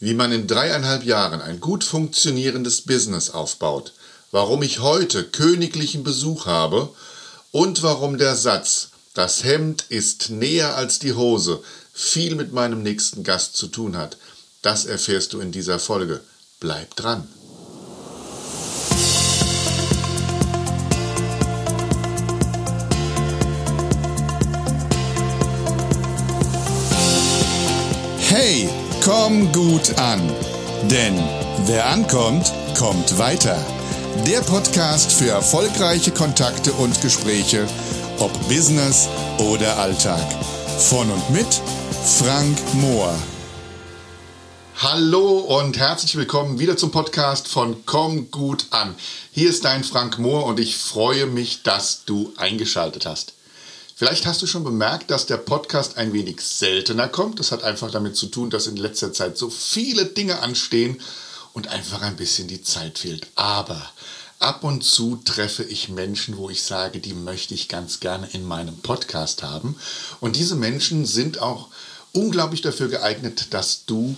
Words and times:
wie 0.00 0.14
man 0.14 0.32
in 0.32 0.46
dreieinhalb 0.46 1.04
Jahren 1.04 1.40
ein 1.40 1.60
gut 1.60 1.84
funktionierendes 1.84 2.82
Business 2.82 3.30
aufbaut, 3.30 3.92
warum 4.30 4.62
ich 4.62 4.80
heute 4.80 5.24
königlichen 5.24 6.04
Besuch 6.04 6.46
habe 6.46 6.88
und 7.50 7.82
warum 7.82 8.18
der 8.18 8.36
Satz 8.36 8.90
Das 9.14 9.42
Hemd 9.42 9.84
ist 9.88 10.30
näher 10.30 10.76
als 10.76 11.00
die 11.00 11.14
Hose 11.14 11.60
viel 11.92 12.36
mit 12.36 12.52
meinem 12.52 12.82
nächsten 12.82 13.24
Gast 13.24 13.56
zu 13.56 13.66
tun 13.66 13.96
hat. 13.96 14.16
Das 14.62 14.84
erfährst 14.84 15.32
du 15.32 15.40
in 15.40 15.50
dieser 15.50 15.80
Folge. 15.80 16.20
Bleib 16.60 16.94
dran. 16.94 17.26
Hey, 28.28 28.68
komm 29.08 29.50
gut 29.52 29.98
an. 29.98 30.20
Denn 30.90 31.14
wer 31.64 31.86
ankommt, 31.86 32.52
kommt 32.76 33.16
weiter. 33.16 33.56
Der 34.26 34.40
Podcast 34.42 35.10
für 35.12 35.30
erfolgreiche 35.30 36.10
Kontakte 36.10 36.72
und 36.72 37.00
Gespräche, 37.00 37.66
ob 38.18 38.30
Business 38.50 39.08
oder 39.38 39.78
Alltag. 39.78 40.20
Von 40.78 41.10
und 41.10 41.30
mit 41.30 41.46
Frank 42.18 42.58
Mohr. 42.74 43.14
Hallo 44.76 45.38
und 45.38 45.78
herzlich 45.78 46.14
willkommen 46.14 46.58
wieder 46.58 46.76
zum 46.76 46.90
Podcast 46.90 47.48
von 47.48 47.86
Komm 47.86 48.30
gut 48.30 48.66
an. 48.72 48.94
Hier 49.32 49.48
ist 49.48 49.64
dein 49.64 49.84
Frank 49.84 50.18
Mohr 50.18 50.44
und 50.44 50.60
ich 50.60 50.76
freue 50.76 51.24
mich, 51.24 51.62
dass 51.62 52.04
du 52.04 52.34
eingeschaltet 52.36 53.06
hast. 53.06 53.37
Vielleicht 53.98 54.26
hast 54.26 54.40
du 54.42 54.46
schon 54.46 54.62
bemerkt, 54.62 55.10
dass 55.10 55.26
der 55.26 55.38
Podcast 55.38 55.96
ein 55.96 56.12
wenig 56.12 56.40
seltener 56.40 57.08
kommt. 57.08 57.40
Das 57.40 57.50
hat 57.50 57.64
einfach 57.64 57.90
damit 57.90 58.14
zu 58.14 58.26
tun, 58.26 58.48
dass 58.48 58.68
in 58.68 58.76
letzter 58.76 59.12
Zeit 59.12 59.36
so 59.36 59.50
viele 59.50 60.04
Dinge 60.04 60.38
anstehen 60.38 61.00
und 61.52 61.66
einfach 61.66 62.02
ein 62.02 62.14
bisschen 62.14 62.46
die 62.46 62.62
Zeit 62.62 63.00
fehlt. 63.00 63.26
Aber 63.34 63.82
ab 64.38 64.62
und 64.62 64.84
zu 64.84 65.16
treffe 65.24 65.64
ich 65.64 65.88
Menschen, 65.88 66.36
wo 66.36 66.48
ich 66.48 66.62
sage, 66.62 67.00
die 67.00 67.12
möchte 67.12 67.54
ich 67.54 67.66
ganz 67.66 67.98
gerne 67.98 68.28
in 68.34 68.44
meinem 68.44 68.78
Podcast 68.78 69.42
haben. 69.42 69.74
Und 70.20 70.36
diese 70.36 70.54
Menschen 70.54 71.04
sind 71.04 71.42
auch 71.42 71.66
unglaublich 72.12 72.60
dafür 72.60 72.86
geeignet, 72.86 73.48
dass 73.50 73.84
du 73.84 74.16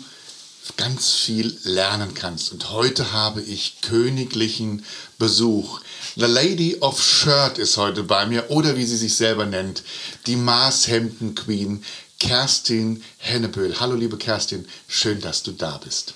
ganz 0.76 1.10
viel 1.12 1.58
lernen 1.64 2.14
kannst. 2.14 2.52
Und 2.52 2.70
heute 2.70 3.12
habe 3.12 3.42
ich 3.42 3.80
königlichen 3.80 4.84
Besuch. 5.18 5.80
The 6.16 6.26
Lady 6.26 6.76
of 6.80 7.02
Shirt 7.02 7.58
ist 7.58 7.76
heute 7.76 8.02
bei 8.02 8.26
mir 8.26 8.50
oder 8.50 8.76
wie 8.76 8.84
sie 8.84 8.96
sich 8.96 9.14
selber 9.14 9.46
nennt, 9.46 9.82
die 10.26 10.36
Maßhemden 10.36 11.34
Queen, 11.34 11.84
Kerstin 12.18 13.02
Henneböhl. 13.18 13.80
Hallo 13.80 13.94
liebe 13.94 14.18
Kerstin, 14.18 14.66
schön, 14.88 15.20
dass 15.20 15.42
du 15.42 15.52
da 15.52 15.78
bist. 15.78 16.14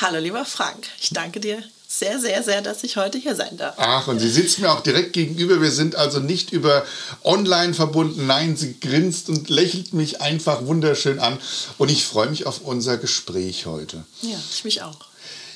Hallo 0.00 0.18
lieber 0.18 0.44
Frank, 0.44 0.88
ich 1.00 1.10
danke 1.10 1.40
dir 1.40 1.62
sehr, 1.98 2.20
sehr, 2.20 2.42
sehr, 2.42 2.62
dass 2.62 2.84
ich 2.84 2.96
heute 2.96 3.18
hier 3.18 3.34
sein 3.34 3.56
darf. 3.56 3.74
Ach, 3.78 4.08
und 4.08 4.18
sie 4.18 4.28
sitzt 4.28 4.58
mir 4.58 4.72
auch 4.72 4.80
direkt 4.80 5.12
gegenüber. 5.12 5.60
Wir 5.60 5.70
sind 5.70 5.96
also 5.96 6.20
nicht 6.20 6.52
über 6.52 6.84
online 7.24 7.74
verbunden. 7.74 8.26
Nein, 8.26 8.56
sie 8.56 8.78
grinst 8.80 9.28
und 9.28 9.48
lächelt 9.48 9.94
mich 9.94 10.20
einfach 10.20 10.66
wunderschön 10.66 11.18
an. 11.18 11.38
Und 11.78 11.90
ich 11.90 12.04
freue 12.04 12.28
mich 12.28 12.46
auf 12.46 12.60
unser 12.62 12.96
Gespräch 12.98 13.66
heute. 13.66 14.04
Ja, 14.22 14.38
ich 14.50 14.64
mich 14.64 14.82
auch. 14.82 14.98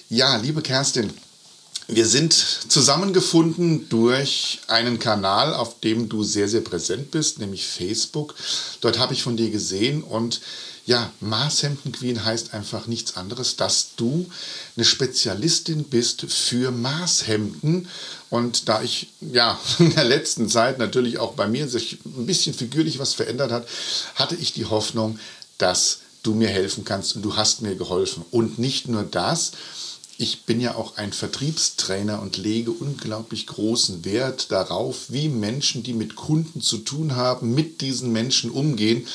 Ja, 0.09 0.37
liebe 0.37 0.63
Kerstin, 0.63 1.13
wir 1.93 2.07
sind 2.07 2.33
zusammengefunden 2.33 3.89
durch 3.89 4.61
einen 4.69 4.99
Kanal, 4.99 5.55
auf 5.55 5.81
dem 5.81 6.09
du 6.09 6.23
sehr, 6.23 6.49
sehr 6.49 6.61
präsent 6.61 7.11
bist, 7.11 7.39
nämlich 7.41 7.67
Facebook. 7.67 8.35
Dort 8.81 8.99
habe 8.99 9.13
ich 9.13 9.23
von 9.23 9.37
dir 9.37 9.51
gesehen 9.51 10.03
und 10.03 10.41
ja, 10.87 11.13
Maßhemden 11.21 11.93
Queen 11.93 12.25
heißt 12.25 12.55
einfach 12.55 12.87
nichts 12.87 13.17
anderes, 13.17 13.57
dass 13.57 13.91
du 13.97 14.29
eine 14.77 14.85
Spezialistin 14.85 15.85
bist 15.85 16.23
für 16.23 16.71
Maßhemden. 16.71 17.89
Und 18.31 18.69
da 18.69 18.83
ich 18.83 19.13
ja 19.21 19.59
in 19.79 19.95
der 19.95 20.05
letzten 20.05 20.49
Zeit 20.49 20.79
natürlich 20.79 21.19
auch 21.19 21.35
bei 21.35 21.47
mir 21.47 21.69
sich 21.69 21.99
ein 22.05 22.27
bisschen 22.27 22.55
figürlich 22.55 22.99
was 22.99 23.15
verändert 23.15 23.53
hat, 23.53 23.69
hatte 24.15 24.37
ich 24.37 24.53
die 24.53 24.67
Hoffnung, 24.67 25.19
dass 25.59 26.01
du 26.23 26.35
mir 26.35 26.49
helfen 26.49 26.85
kannst 26.85 27.17
und 27.17 27.23
du 27.23 27.37
hast 27.37 27.63
mir 27.63 27.77
geholfen. 27.77 28.25
Und 28.31 28.59
nicht 28.59 28.89
nur 28.89 29.03
das, 29.03 29.53
ich 30.21 30.43
bin 30.43 30.61
ja 30.61 30.75
auch 30.75 30.99
ein 30.99 31.15
Vertriebstrainer 31.15 32.21
und 32.21 32.37
lege 32.37 32.73
unglaublich 32.73 33.47
großen 33.47 34.05
Wert 34.05 34.53
darauf, 34.53 35.07
wie 35.09 35.31
Menschen, 35.31 35.83
die 35.83 35.95
mit 35.95 36.15
Kunden 36.15 36.61
zu 36.61 36.77
tun 36.79 37.17
haben, 37.17 37.55
mit 37.55 37.81
diesen 37.81 38.13
Menschen 38.13 38.51
umgehen. 38.51 39.07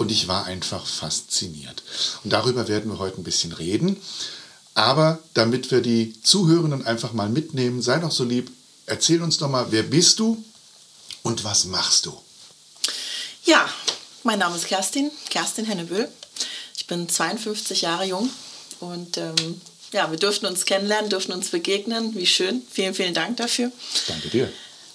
Und 0.00 0.10
ich 0.10 0.28
war 0.28 0.46
einfach 0.46 0.86
fasziniert. 0.86 1.82
Und 2.24 2.32
darüber 2.32 2.68
werden 2.68 2.90
wir 2.90 2.98
heute 2.98 3.20
ein 3.20 3.22
bisschen 3.22 3.52
reden. 3.52 4.00
Aber 4.72 5.18
damit 5.34 5.70
wir 5.70 5.82
die 5.82 6.18
Zuhörenden 6.22 6.86
einfach 6.86 7.12
mal 7.12 7.28
mitnehmen, 7.28 7.82
sei 7.82 7.98
doch 7.98 8.10
so 8.10 8.24
lieb, 8.24 8.50
erzähl 8.86 9.20
uns 9.20 9.36
doch 9.36 9.50
mal, 9.50 9.66
wer 9.72 9.82
bist 9.82 10.18
du 10.18 10.42
und 11.22 11.44
was 11.44 11.66
machst 11.66 12.06
du? 12.06 12.18
Ja, 13.44 13.68
mein 14.22 14.38
Name 14.38 14.56
ist 14.56 14.68
Kerstin, 14.68 15.10
Kerstin 15.28 15.66
Hennebüll. 15.66 16.08
Ich 16.78 16.86
bin 16.86 17.06
52 17.06 17.82
Jahre 17.82 18.06
jung 18.06 18.30
und 18.78 19.18
ähm, 19.18 19.60
ja, 19.92 20.10
wir 20.10 20.18
durften 20.18 20.46
uns 20.46 20.64
kennenlernen, 20.64 21.10
durften 21.10 21.32
uns 21.32 21.50
begegnen. 21.50 22.14
Wie 22.14 22.26
schön. 22.26 22.62
Vielen, 22.70 22.94
vielen 22.94 23.12
Dank 23.12 23.36
dafür. 23.36 23.70
Danke 24.08 24.30
dir. 24.30 24.50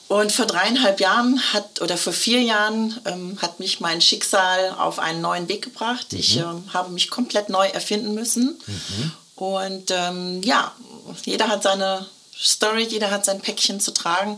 Und 0.08 0.32
vor 0.32 0.46
dreieinhalb 0.46 1.00
Jahren 1.00 1.42
hat, 1.54 1.82
oder 1.82 1.98
vor 1.98 2.14
vier 2.14 2.42
Jahren 2.42 3.00
ähm, 3.06 3.42
hat 3.42 3.60
mich 3.60 3.80
mein 3.80 4.02
Schicksal 4.02 4.72
auf 4.78 5.00
einen 5.00 5.22
neuen 5.22 5.50
Weg 5.50 5.64
gebracht. 5.64 6.14
Mhm. 6.14 6.20
Ich 6.20 6.38
ähm, 6.38 6.74
habe 6.74 6.92
mich 6.92 7.10
komplett 7.10 7.50
neu 7.50 7.68
erfinden 7.68 8.14
müssen. 8.14 8.62
Mhm. 8.68 9.12
Und 9.36 9.92
ähm, 9.92 10.44
ja, 10.44 10.76
jeder 11.24 11.48
hat 11.48 11.64
seine 11.64 12.08
Story, 12.38 12.84
jeder 12.84 13.10
hat 13.10 13.26
sein 13.26 13.42
Päckchen 13.42 13.80
zu 13.80 13.94
tragen. 13.94 14.38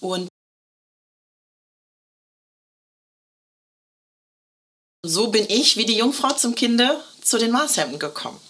Und 0.00 0.28
so 5.04 5.28
bin 5.28 5.46
ich 5.48 5.76
wie 5.76 5.86
die 5.86 5.96
Jungfrau 5.96 6.32
zum 6.34 6.54
Kinde 6.54 7.02
zu 7.20 7.38
den 7.38 7.50
Maßhemden 7.50 7.98
gekommen. 7.98 8.40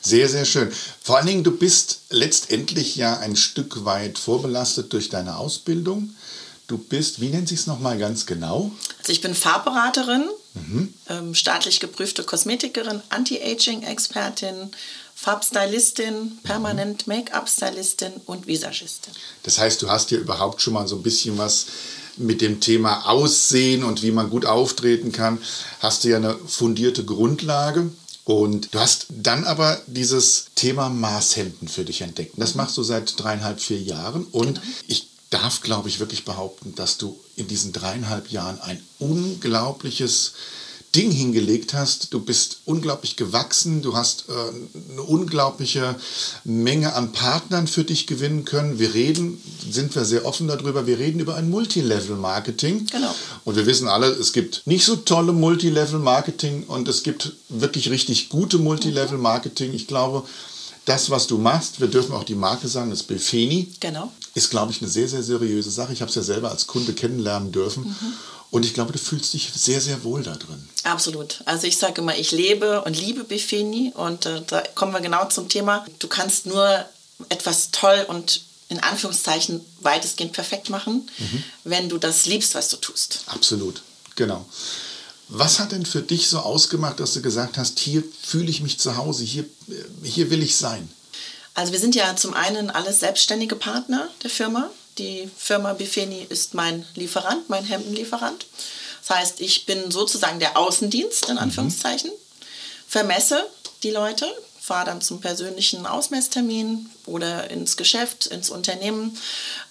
Sehr, 0.00 0.28
sehr 0.28 0.44
schön. 0.44 0.72
Vor 1.02 1.16
allen 1.16 1.26
Dingen, 1.26 1.44
du 1.44 1.56
bist 1.56 2.00
letztendlich 2.10 2.96
ja 2.96 3.18
ein 3.18 3.36
Stück 3.36 3.84
weit 3.84 4.18
vorbelastet 4.18 4.92
durch 4.92 5.08
deine 5.08 5.36
Ausbildung. 5.36 6.14
Du 6.66 6.78
bist, 6.78 7.20
wie 7.20 7.28
nennt 7.28 7.48
sich 7.48 7.60
es 7.60 7.66
nochmal 7.66 7.98
ganz 7.98 8.24
genau? 8.24 8.70
Also 8.98 9.12
ich 9.12 9.20
bin 9.20 9.34
Farbberaterin, 9.34 10.24
mhm. 10.54 10.94
ähm, 11.08 11.34
staatlich 11.34 11.80
geprüfte 11.80 12.24
Kosmetikerin, 12.24 13.02
Anti-Aging-Expertin, 13.10 14.70
Farbstylistin, 15.14 16.38
permanent 16.42 17.06
mhm. 17.06 17.14
Make-up-Stylistin 17.14 18.12
und 18.26 18.46
Visagistin. 18.46 19.12
Das 19.42 19.58
heißt, 19.58 19.82
du 19.82 19.90
hast 19.90 20.10
ja 20.12 20.18
überhaupt 20.18 20.62
schon 20.62 20.72
mal 20.72 20.88
so 20.88 20.96
ein 20.96 21.02
bisschen 21.02 21.36
was 21.36 21.66
mit 22.16 22.40
dem 22.40 22.60
Thema 22.60 23.08
Aussehen 23.08 23.84
und 23.84 24.02
wie 24.02 24.10
man 24.10 24.30
gut 24.30 24.46
auftreten 24.46 25.12
kann, 25.12 25.38
hast 25.80 26.04
du 26.04 26.08
ja 26.08 26.16
eine 26.16 26.36
fundierte 26.46 27.04
Grundlage. 27.04 27.90
Und 28.24 28.72
du 28.72 28.78
hast 28.78 29.06
dann 29.08 29.44
aber 29.44 29.80
dieses 29.86 30.46
Thema 30.54 30.88
Maßhemden 30.88 31.66
für 31.68 31.84
dich 31.84 32.02
entdeckt. 32.02 32.34
Das 32.36 32.54
machst 32.54 32.76
du 32.76 32.82
seit 32.82 33.20
dreieinhalb, 33.20 33.60
vier 33.60 33.80
Jahren. 33.80 34.24
Und 34.26 34.60
genau. 34.60 34.76
ich 34.86 35.08
darf, 35.30 35.60
glaube 35.62 35.88
ich, 35.88 35.98
wirklich 35.98 36.24
behaupten, 36.24 36.74
dass 36.74 36.98
du 36.98 37.18
in 37.36 37.48
diesen 37.48 37.72
dreieinhalb 37.72 38.30
Jahren 38.30 38.60
ein 38.60 38.80
unglaubliches 38.98 40.34
Ding 40.94 41.10
hingelegt 41.10 41.72
hast. 41.72 42.12
Du 42.12 42.20
bist 42.20 42.58
unglaublich 42.66 43.16
gewachsen, 43.16 43.80
du 43.80 43.96
hast 43.96 44.26
äh, 44.28 44.32
eine 44.92 45.02
unglaubliche 45.02 45.96
Menge 46.44 46.94
an 46.94 47.12
Partnern 47.12 47.66
für 47.66 47.84
dich 47.84 48.06
gewinnen 48.06 48.44
können. 48.44 48.78
Wir 48.78 48.92
reden, 48.92 49.40
sind 49.70 49.94
wir 49.94 50.04
sehr 50.04 50.26
offen 50.26 50.48
darüber, 50.48 50.86
wir 50.86 50.98
reden 50.98 51.20
über 51.20 51.36
ein 51.36 51.48
Multilevel-Marketing. 51.48 52.86
Genau. 52.90 53.14
Und 53.44 53.56
wir 53.56 53.64
wissen 53.64 53.88
alle, 53.88 54.08
es 54.08 54.32
gibt 54.32 54.62
nicht 54.66 54.84
so 54.84 54.96
tolle 54.96 55.32
Multilevel-Marketing 55.32 56.64
und 56.64 56.88
es 56.88 57.02
gibt 57.02 57.32
wirklich 57.48 57.88
richtig 57.90 58.28
gute 58.28 58.58
Multilevel-Marketing. 58.58 59.72
Ich 59.72 59.86
glaube, 59.86 60.24
das, 60.84 61.10
was 61.10 61.26
du 61.26 61.38
machst, 61.38 61.80
wir 61.80 61.88
dürfen 61.88 62.12
auch 62.12 62.24
die 62.24 62.34
Marke 62.34 62.68
sagen, 62.68 62.90
das 62.90 63.02
Befeni. 63.02 63.68
Genau. 63.80 64.12
Ist, 64.34 64.50
glaube 64.50 64.72
ich, 64.72 64.82
eine 64.82 64.90
sehr, 64.90 65.08
sehr 65.08 65.22
seriöse 65.22 65.70
Sache. 65.70 65.92
Ich 65.92 66.00
habe 66.00 66.08
es 66.08 66.16
ja 66.16 66.22
selber 66.22 66.50
als 66.50 66.66
Kunde 66.66 66.92
kennenlernen 66.92 67.52
dürfen. 67.52 67.84
Mhm. 67.84 68.12
Und 68.52 68.66
ich 68.66 68.74
glaube, 68.74 68.92
du 68.92 68.98
fühlst 68.98 69.32
dich 69.32 69.50
sehr, 69.54 69.80
sehr 69.80 70.04
wohl 70.04 70.22
da 70.22 70.34
drin. 70.36 70.68
Absolut. 70.84 71.40
Also 71.46 71.66
ich 71.66 71.78
sage 71.78 72.02
immer, 72.02 72.18
ich 72.18 72.32
lebe 72.32 72.82
und 72.82 72.94
liebe 72.94 73.24
Befeni. 73.24 73.92
Und 73.94 74.26
äh, 74.26 74.42
da 74.46 74.62
kommen 74.74 74.92
wir 74.92 75.00
genau 75.00 75.26
zum 75.26 75.48
Thema. 75.48 75.86
Du 76.00 76.06
kannst 76.06 76.44
nur 76.44 76.84
etwas 77.30 77.70
toll 77.70 78.04
und 78.08 78.42
in 78.68 78.78
Anführungszeichen 78.78 79.64
weitestgehend 79.80 80.34
perfekt 80.34 80.68
machen, 80.68 81.08
mhm. 81.18 81.44
wenn 81.64 81.88
du 81.88 81.96
das 81.96 82.26
liebst, 82.26 82.54
was 82.54 82.68
du 82.68 82.76
tust. 82.76 83.20
Absolut, 83.24 83.82
genau. 84.16 84.44
Was 85.28 85.58
hat 85.58 85.72
denn 85.72 85.86
für 85.86 86.02
dich 86.02 86.28
so 86.28 86.40
ausgemacht, 86.40 87.00
dass 87.00 87.14
du 87.14 87.22
gesagt 87.22 87.56
hast, 87.56 87.78
hier 87.78 88.04
fühle 88.22 88.50
ich 88.50 88.60
mich 88.60 88.78
zu 88.78 88.98
Hause, 88.98 89.24
hier, 89.24 89.46
hier 90.02 90.28
will 90.28 90.42
ich 90.42 90.56
sein? 90.56 90.90
Also 91.54 91.72
wir 91.72 91.80
sind 91.80 91.94
ja 91.94 92.16
zum 92.16 92.34
einen 92.34 92.68
alles 92.68 93.00
selbstständige 93.00 93.56
Partner 93.56 94.08
der 94.22 94.30
Firma. 94.30 94.70
Die 94.98 95.30
Firma 95.36 95.72
Bifeni 95.72 96.26
ist 96.28 96.54
mein 96.54 96.84
Lieferant, 96.94 97.48
mein 97.48 97.64
Hemdenlieferant. 97.64 98.46
Das 99.06 99.16
heißt, 99.16 99.40
ich 99.40 99.66
bin 99.66 99.90
sozusagen 99.90 100.38
der 100.38 100.56
Außendienst 100.56 101.28
in 101.28 101.34
mhm. 101.34 101.40
Anführungszeichen, 101.40 102.10
vermesse 102.86 103.46
die 103.82 103.90
Leute, 103.90 104.26
fahre 104.60 104.86
dann 104.86 105.00
zum 105.00 105.20
persönlichen 105.20 105.86
Ausmesstermin 105.86 106.88
oder 107.06 107.50
ins 107.50 107.76
Geschäft, 107.76 108.26
ins 108.26 108.48
Unternehmen 108.48 109.18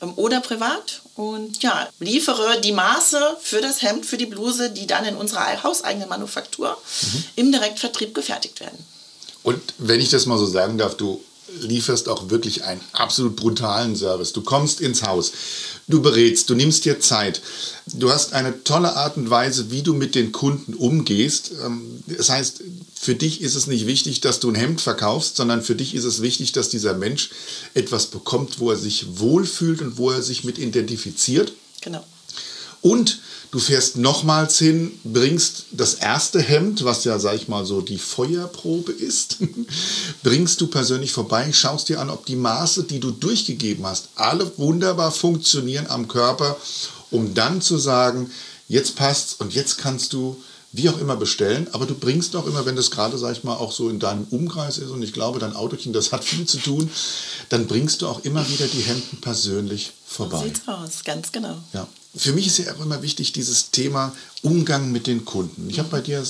ähm, 0.01 0.13
oder 0.17 0.41
privat 0.41 1.01
und 1.15 1.63
ja, 1.63 1.87
liefere 1.99 2.59
die 2.59 2.73
Maße 2.73 3.37
für 3.41 3.61
das 3.61 3.81
Hemd, 3.81 4.05
für 4.05 4.17
die 4.17 4.25
Bluse, 4.25 4.69
die 4.69 4.87
dann 4.87 5.05
in 5.05 5.15
unserer 5.15 5.63
hauseigenen 5.63 6.09
Manufaktur 6.09 6.77
mhm. 7.01 7.23
im 7.37 7.51
Direktvertrieb 7.53 8.13
gefertigt 8.13 8.59
werden. 8.59 8.85
Und 9.43 9.61
wenn 9.77 10.01
ich 10.01 10.09
das 10.09 10.25
mal 10.25 10.37
so 10.37 10.45
sagen 10.45 10.77
darf, 10.77 10.97
du 10.97 11.23
lieferst 11.59 12.09
auch 12.09 12.29
wirklich 12.29 12.63
einen 12.63 12.81
absolut 12.93 13.35
brutalen 13.35 13.95
Service. 13.95 14.33
Du 14.33 14.41
kommst 14.41 14.81
ins 14.81 15.03
Haus, 15.03 15.31
du 15.87 16.01
berätst, 16.01 16.49
du 16.49 16.55
nimmst 16.55 16.85
dir 16.85 16.99
Zeit. 16.99 17.41
Du 17.93 18.11
hast 18.11 18.33
eine 18.33 18.63
tolle 18.63 18.95
Art 18.95 19.17
und 19.17 19.29
Weise, 19.29 19.71
wie 19.71 19.81
du 19.81 19.93
mit 19.93 20.15
den 20.15 20.31
Kunden 20.31 20.73
umgehst. 20.73 21.51
Ähm, 21.63 22.03
das 22.07 22.29
heißt, 22.29 22.63
für 22.99 23.15
dich 23.15 23.41
ist 23.41 23.55
es 23.55 23.67
nicht 23.67 23.87
wichtig, 23.87 24.21
dass 24.21 24.39
du 24.39 24.49
ein 24.49 24.55
Hemd 24.55 24.81
verkaufst, 24.81 25.35
sondern 25.35 25.61
für 25.61 25.75
dich 25.75 25.95
ist 25.95 26.05
es 26.05 26.21
wichtig, 26.21 26.51
dass 26.51 26.69
dieser 26.69 26.93
Mensch 26.93 27.29
etwas 27.73 28.07
bekommt, 28.07 28.59
wo 28.59 28.71
er 28.71 28.77
sich 28.77 29.19
wohlfühlt 29.19 29.81
und 29.81 29.97
wo 29.97 30.11
er 30.11 30.21
sich 30.21 30.43
mit 30.43 30.57
identifiziert. 30.57 31.53
Genau. 31.81 32.05
Und 32.81 33.19
Du 33.51 33.59
fährst 33.59 33.97
nochmals 33.97 34.57
hin, 34.57 34.97
bringst 35.03 35.65
das 35.71 35.95
erste 35.95 36.41
Hemd, 36.41 36.85
was 36.85 37.03
ja, 37.03 37.19
sag 37.19 37.35
ich 37.35 37.49
mal, 37.49 37.65
so 37.65 37.81
die 37.81 37.97
Feuerprobe 37.97 38.93
ist, 38.93 39.37
bringst 40.23 40.61
du 40.61 40.67
persönlich 40.67 41.11
vorbei, 41.11 41.51
schaust 41.51 41.89
dir 41.89 41.99
an, 41.99 42.09
ob 42.09 42.25
die 42.25 42.37
Maße, 42.37 42.83
die 42.83 43.01
du 43.01 43.11
durchgegeben 43.11 43.85
hast, 43.85 44.09
alle 44.15 44.49
wunderbar 44.57 45.11
funktionieren 45.11 45.87
am 45.87 46.07
Körper, 46.07 46.55
um 47.11 47.33
dann 47.33 47.61
zu 47.61 47.77
sagen, 47.77 48.31
jetzt 48.69 48.95
passt's 48.95 49.33
und 49.33 49.53
jetzt 49.53 49.77
kannst 49.77 50.13
du 50.13 50.41
wie 50.71 50.87
auch 50.87 50.99
immer 50.99 51.17
bestellen, 51.17 51.67
aber 51.73 51.85
du 51.85 51.93
bringst 51.93 52.33
auch 52.37 52.47
immer, 52.47 52.65
wenn 52.65 52.77
das 52.77 52.91
gerade, 52.91 53.17
sag 53.17 53.33
ich 53.33 53.43
mal, 53.43 53.55
auch 53.55 53.73
so 53.73 53.89
in 53.89 53.99
deinem 53.99 54.25
Umkreis 54.29 54.77
ist 54.77 54.91
und 54.91 55.03
ich 55.03 55.11
glaube, 55.11 55.39
dein 55.39 55.53
Autochen, 55.53 55.91
das 55.91 56.13
hat 56.13 56.23
viel 56.23 56.45
zu 56.45 56.57
tun, 56.57 56.89
dann 57.49 57.67
bringst 57.67 58.01
du 58.01 58.07
auch 58.07 58.23
immer 58.23 58.47
wieder 58.47 58.67
die 58.67 58.79
Hemden 58.79 59.19
persönlich 59.19 59.91
vorbei. 60.05 60.37
So 60.37 60.43
sieht's 60.45 60.67
aus, 60.67 61.03
ganz 61.03 61.33
genau. 61.33 61.57
Ja. 61.73 61.87
Für 62.15 62.33
mich 62.33 62.47
ist 62.47 62.57
ja 62.57 62.73
auch 62.75 62.81
immer 62.81 63.01
wichtig 63.01 63.31
dieses 63.31 63.71
Thema 63.71 64.13
Umgang 64.41 64.91
mit 64.91 65.07
den 65.07 65.23
Kunden. 65.23 65.69
Ich 65.69 65.79
habe 65.79 65.89
bei 65.89 66.01
dir 66.01 66.23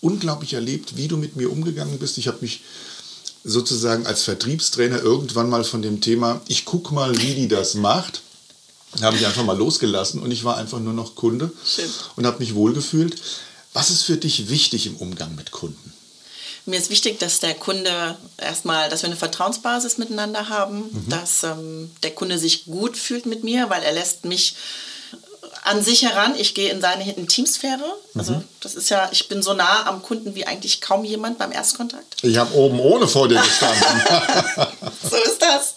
unglaublich 0.00 0.54
erlebt, 0.54 0.96
wie 0.96 1.08
du 1.08 1.16
mit 1.16 1.36
mir 1.36 1.50
umgegangen 1.50 1.98
bist. 1.98 2.18
Ich 2.18 2.28
habe 2.28 2.38
mich 2.40 2.62
sozusagen 3.44 4.06
als 4.06 4.22
Vertriebstrainer 4.22 5.00
irgendwann 5.00 5.48
mal 5.48 5.64
von 5.64 5.82
dem 5.82 6.00
Thema, 6.00 6.40
ich 6.48 6.64
gucke 6.64 6.94
mal, 6.94 7.16
wie 7.20 7.34
die 7.34 7.48
das 7.48 7.74
macht, 7.74 8.22
habe 9.02 9.16
ich 9.16 9.26
einfach 9.26 9.44
mal 9.44 9.56
losgelassen 9.56 10.20
und 10.22 10.30
ich 10.30 10.44
war 10.44 10.56
einfach 10.56 10.80
nur 10.80 10.92
noch 10.94 11.14
Kunde 11.14 11.52
Schön. 11.64 11.90
und 12.16 12.26
habe 12.26 12.38
mich 12.38 12.54
wohlgefühlt. 12.54 13.20
Was 13.74 13.90
ist 13.90 14.02
für 14.02 14.16
dich 14.16 14.48
wichtig 14.48 14.86
im 14.86 14.96
Umgang 14.96 15.34
mit 15.34 15.50
Kunden? 15.50 15.92
Mir 16.64 16.78
ist 16.78 16.90
wichtig, 16.90 17.18
dass 17.18 17.40
der 17.40 17.54
Kunde 17.54 18.16
erstmal, 18.36 18.90
dass 18.90 19.02
wir 19.02 19.08
eine 19.08 19.16
Vertrauensbasis 19.16 19.98
miteinander 19.98 20.48
haben, 20.48 20.80
mhm. 20.80 21.08
dass 21.08 21.42
ähm, 21.42 21.90
der 22.02 22.10
Kunde 22.10 22.38
sich 22.38 22.64
gut 22.66 22.96
fühlt 22.96 23.24
mit 23.24 23.44
mir, 23.44 23.70
weil 23.70 23.82
er 23.82 23.92
lässt 23.92 24.24
mich 24.24 24.54
an 25.64 25.82
sich 25.82 26.02
heran. 26.02 26.34
Ich 26.36 26.54
gehe 26.54 26.70
in 26.70 26.80
seine 26.80 27.10
Intimsphäre. 27.12 27.84
Also 28.14 28.34
mhm. 28.34 28.44
das 28.60 28.74
ist 28.74 28.88
ja, 28.88 29.08
ich 29.12 29.28
bin 29.28 29.42
so 29.42 29.54
nah 29.54 29.86
am 29.86 30.02
Kunden 30.02 30.34
wie 30.34 30.46
eigentlich 30.46 30.80
kaum 30.80 31.04
jemand 31.04 31.38
beim 31.38 31.52
Erstkontakt. 31.52 32.16
Ich 32.22 32.36
habe 32.36 32.54
oben 32.54 32.80
ohne 32.80 33.08
vor 33.08 33.28
dir 33.28 33.40
gestanden. 33.40 33.84
so 35.10 35.16
ist 35.16 35.40
das. 35.40 35.74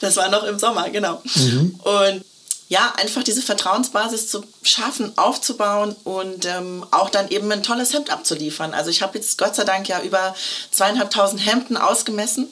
das 0.00 0.16
war 0.16 0.28
noch 0.28 0.44
im 0.44 0.58
Sommer, 0.58 0.90
genau. 0.90 1.20
Mhm. 1.34 1.80
Und 1.82 2.24
ja, 2.72 2.90
einfach 2.96 3.22
diese 3.22 3.42
Vertrauensbasis 3.42 4.28
zu 4.30 4.42
schaffen, 4.62 5.12
aufzubauen 5.18 5.94
und 6.04 6.46
ähm, 6.46 6.86
auch 6.90 7.10
dann 7.10 7.28
eben 7.28 7.52
ein 7.52 7.62
tolles 7.62 7.92
Hemd 7.92 8.10
abzuliefern. 8.10 8.72
Also 8.72 8.88
ich 8.88 9.02
habe 9.02 9.18
jetzt 9.18 9.36
Gott 9.36 9.54
sei 9.54 9.64
Dank 9.64 9.88
ja 9.88 10.00
über 10.00 10.34
zweieinhalbtausend 10.70 11.44
Hemden 11.44 11.76
ausgemessen 11.76 12.48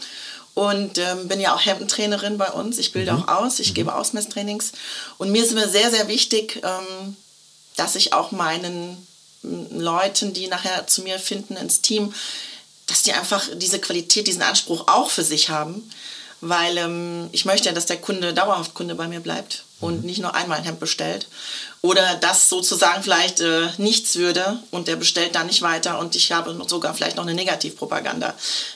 und 0.54 0.98
ähm, 0.98 1.28
bin 1.28 1.40
ja 1.40 1.54
auch 1.54 1.64
Hemdentrainerin 1.64 2.38
bei 2.38 2.50
uns. 2.50 2.78
Ich 2.78 2.92
bilde 2.92 3.12
mhm. 3.12 3.24
auch 3.24 3.42
aus, 3.42 3.60
ich 3.60 3.70
mhm. 3.70 3.74
gebe 3.74 3.94
Ausmesstrainings. 3.94 4.72
Und 5.18 5.30
mir 5.30 5.44
ist 5.44 5.52
mir 5.52 5.68
sehr, 5.68 5.90
sehr 5.90 6.08
wichtig, 6.08 6.60
ähm, 6.62 7.16
dass 7.76 7.94
ich 7.94 8.12
auch 8.12 8.32
meinen 8.32 9.06
Leuten, 9.42 10.32
die 10.32 10.48
nachher 10.48 10.86
zu 10.86 11.02
mir 11.02 11.18
finden 11.18 11.56
ins 11.56 11.80
Team, 11.80 12.12
dass 12.86 13.02
die 13.02 13.12
einfach 13.12 13.48
diese 13.54 13.78
Qualität, 13.78 14.26
diesen 14.26 14.42
Anspruch 14.42 14.88
auch 14.88 15.10
für 15.10 15.24
sich 15.24 15.48
haben 15.48 15.90
weil 16.40 16.76
ähm, 16.78 17.28
ich 17.32 17.44
möchte 17.44 17.68
ja, 17.68 17.74
dass 17.74 17.86
der 17.86 17.98
Kunde 17.98 18.32
dauerhaft 18.34 18.74
Kunde 18.74 18.94
bei 18.94 19.08
mir 19.08 19.20
bleibt 19.20 19.64
und 19.80 20.00
mhm. 20.00 20.06
nicht 20.06 20.20
nur 20.20 20.34
einmal 20.34 20.58
ein 20.58 20.64
Hemd 20.64 20.80
bestellt. 20.80 21.26
Oder 21.82 22.16
das 22.20 22.50
sozusagen 22.50 23.02
vielleicht 23.02 23.40
äh, 23.40 23.68
nichts 23.78 24.16
würde 24.16 24.58
und 24.70 24.86
der 24.86 24.96
bestellt 24.96 25.34
dann 25.34 25.46
nicht 25.46 25.62
weiter 25.62 25.98
und 25.98 26.14
ich 26.14 26.30
habe 26.30 26.54
sogar 26.68 26.92
vielleicht 26.92 27.16
noch 27.16 27.24
eine 27.24 27.32
Negativpropaganda, 27.32 28.34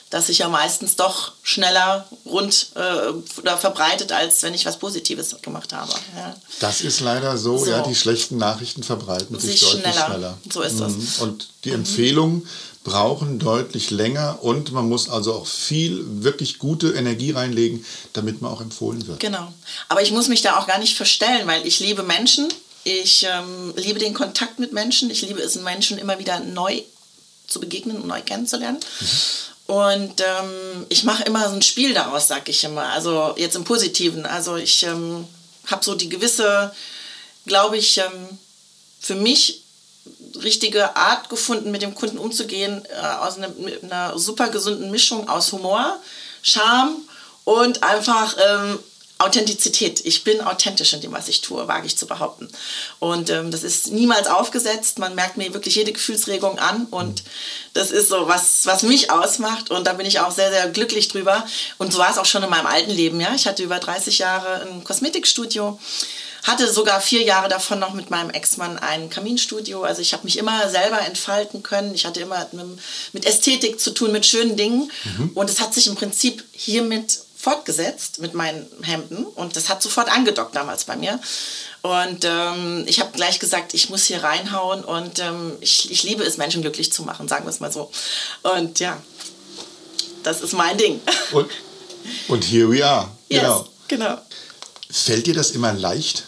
dass 0.09 0.27
sich 0.27 0.39
ja 0.39 0.49
meistens 0.49 0.95
doch 0.95 1.33
schneller 1.43 2.07
rund 2.25 2.69
äh, 2.73 3.39
oder 3.39 3.59
verbreitet, 3.59 4.11
als 4.11 4.41
wenn 4.41 4.55
ich 4.55 4.65
was 4.65 4.79
Positives 4.79 5.35
gemacht 5.43 5.71
habe. 5.71 5.93
Ja. 6.17 6.35
Das 6.59 6.81
ist 6.81 6.99
leider 6.99 7.37
so, 7.37 7.59
so, 7.59 7.69
ja, 7.69 7.83
die 7.83 7.93
schlechten 7.93 8.37
Nachrichten 8.37 8.81
verbreiten 8.81 9.39
sich, 9.39 9.59
sich 9.59 9.69
deutlich 9.69 9.81
schneller. 9.83 10.05
schneller. 10.07 10.37
So 10.51 10.61
ist 10.63 10.79
das. 10.79 10.93
Mhm. 10.93 11.07
Und 11.19 11.49
die 11.63 11.69
mhm. 11.69 11.75
Empfehlung, 11.75 12.47
brauchen 12.85 13.39
deutlich 13.39 13.89
länger 13.89 14.39
und 14.41 14.71
man 14.71 14.87
muss 14.87 15.09
also 15.09 15.33
auch 15.33 15.47
viel 15.47 16.05
wirklich 16.23 16.59
gute 16.59 16.91
Energie 16.91 17.31
reinlegen, 17.31 17.83
damit 18.13 18.41
man 18.41 18.51
auch 18.51 18.61
empfohlen 18.61 19.05
wird. 19.07 19.19
Genau. 19.19 19.51
Aber 19.89 20.03
ich 20.03 20.11
muss 20.11 20.29
mich 20.29 20.43
da 20.43 20.57
auch 20.57 20.67
gar 20.67 20.77
nicht 20.77 20.95
verstellen, 20.95 21.47
weil 21.47 21.65
ich 21.67 21.81
liebe 21.81 22.03
Menschen. 22.03 22.47
Ich 22.83 23.25
ähm, 23.27 23.73
liebe 23.75 23.99
den 23.99 24.13
Kontakt 24.13 24.59
mit 24.59 24.71
Menschen. 24.71 25.09
Ich 25.09 25.23
liebe 25.23 25.41
es, 25.41 25.55
Menschen 25.55 25.97
immer 25.97 26.19
wieder 26.19 26.39
neu 26.39 26.83
zu 27.47 27.59
begegnen 27.59 27.97
und 27.97 28.07
neu 28.07 28.21
kennenzulernen. 28.21 28.79
Mhm. 28.99 29.73
Und 29.73 30.21
ähm, 30.21 30.85
ich 30.89 31.03
mache 31.03 31.23
immer 31.23 31.49
so 31.49 31.55
ein 31.55 31.63
Spiel 31.63 31.95
daraus, 31.95 32.27
sag 32.27 32.47
ich 32.49 32.63
immer. 32.63 32.83
Also 32.89 33.33
jetzt 33.35 33.55
im 33.55 33.63
Positiven. 33.63 34.27
Also 34.27 34.57
ich 34.57 34.83
ähm, 34.83 35.27
habe 35.65 35.83
so 35.83 35.95
die 35.95 36.09
gewisse, 36.09 36.71
glaube 37.47 37.77
ich, 37.77 37.97
ähm, 37.97 38.37
für 38.99 39.15
mich 39.15 39.64
richtige 40.43 40.95
Art 40.95 41.29
gefunden, 41.29 41.71
mit 41.71 41.81
dem 41.81 41.95
Kunden 41.95 42.17
umzugehen, 42.17 42.83
äh, 42.89 43.05
aus 43.17 43.37
einer, 43.37 43.49
einer, 43.81 44.17
super 44.17 44.49
gesunden 44.49 44.91
Mischung 44.91 45.29
aus 45.29 45.51
Humor, 45.51 45.99
Charme 46.41 46.95
und 47.43 47.83
einfach 47.83 48.35
ähm, 48.37 48.79
Authentizität. 49.17 50.05
Ich 50.05 50.25
bin 50.25 50.41
authentisch 50.41 50.91
in 50.93 50.99
dem, 50.99 51.13
was 51.13 51.29
ich 51.29 51.39
tue, 51.39 51.69
wage 51.69 51.87
ich 51.87 51.97
zu 51.97 52.05
behaupten. 52.05 52.49
Und 52.99 53.29
ähm, 53.29 53.49
das 53.49 53.63
ist 53.63 53.91
niemals 53.91 54.27
aufgesetzt. 54.27 54.99
Man 54.99 55.15
merkt 55.15 55.37
mir 55.37 55.53
wirklich 55.53 55.75
jede 55.75 55.93
Gefühlsregung 55.93 56.59
an. 56.59 56.85
Und 56.91 57.23
das 57.73 57.91
ist 57.91 58.09
so, 58.09 58.27
was, 58.27 58.65
was 58.65 58.83
mich 58.83 59.11
ausmacht. 59.11 59.71
Und 59.71 59.87
da 59.87 59.93
bin 59.93 60.05
ich 60.05 60.19
auch 60.19 60.31
sehr, 60.31 60.51
sehr 60.51 60.67
glücklich 60.67 61.07
drüber. 61.07 61.45
Und 61.77 61.93
so 61.93 61.99
war 61.99 62.11
es 62.11 62.17
auch 62.17 62.25
schon 62.25 62.43
in 62.43 62.49
meinem 62.49 62.65
alten 62.65 62.91
Leben. 62.91 63.21
Ja? 63.21 63.33
Ich 63.33 63.47
hatte 63.47 63.63
über 63.63 63.79
30 63.79 64.19
Jahre 64.19 64.67
ein 64.67 64.83
Kosmetikstudio 64.83 65.79
hatte 66.45 66.71
sogar 66.71 67.01
vier 67.01 67.23
Jahre 67.23 67.49
davon 67.49 67.79
noch 67.79 67.93
mit 67.93 68.11
meinem 68.11 68.29
Ex-Mann 68.29 68.77
ein 68.77 69.09
Kaminstudio. 69.09 69.81
Also 69.83 70.01
ich 70.01 70.13
habe 70.13 70.23
mich 70.25 70.37
immer 70.37 70.69
selber 70.69 71.01
entfalten 71.01 71.63
können. 71.63 71.93
Ich 71.95 72.05
hatte 72.05 72.19
immer 72.19 72.47
mit, 73.13 73.25
Ästhetik 73.25 73.79
zu 73.79 73.91
tun, 73.91 74.11
mit 74.11 74.25
schönen 74.25 74.55
Dingen. 74.55 74.91
Mhm. 75.03 75.31
Und 75.33 75.49
es 75.49 75.59
hat 75.59 75.73
sich 75.73 75.87
im 75.87 75.95
Prinzip 75.95 76.43
hiermit 76.51 77.19
fortgesetzt 77.35 78.19
mit 78.19 78.35
meinen 78.35 78.67
Hemden. 78.83 79.25
Und 79.25 79.55
das 79.55 79.69
hat 79.69 79.81
sofort 79.81 80.11
angedockt 80.11 80.55
damals 80.55 80.83
bei 80.83 80.95
mir. 80.95 81.19
Und 81.81 82.25
ähm, 82.25 82.83
ich 82.87 82.99
habe 82.99 83.11
gleich 83.11 83.39
gesagt, 83.39 83.73
ich 83.73 83.89
muss 83.89 84.05
hier 84.05 84.23
reinhauen 84.23 84.83
und 84.83 85.19
ähm, 85.19 85.53
ich, 85.61 85.91
ich 85.91 86.03
liebe 86.03 86.23
es, 86.23 86.37
Menschen 86.37 86.61
glücklich 86.61 86.91
zu 86.91 87.03
machen, 87.03 87.27
sagen 87.27 87.45
wir 87.45 87.49
es 87.49 87.59
mal 87.59 87.71
so. 87.71 87.91
Und 88.41 88.79
ja, 88.79 89.01
das 90.23 90.41
ist 90.41 90.53
mein 90.53 90.77
Ding. 90.77 90.99
Und, 91.31 91.49
und 92.27 92.43
here 92.43 92.69
we 92.71 92.83
are. 92.83 93.09
Yes, 93.29 93.41
genau. 93.41 93.67
genau. 93.87 94.17
Fällt 94.89 95.27
dir 95.27 95.35
das 95.35 95.51
immer 95.51 95.73
leicht? 95.73 96.23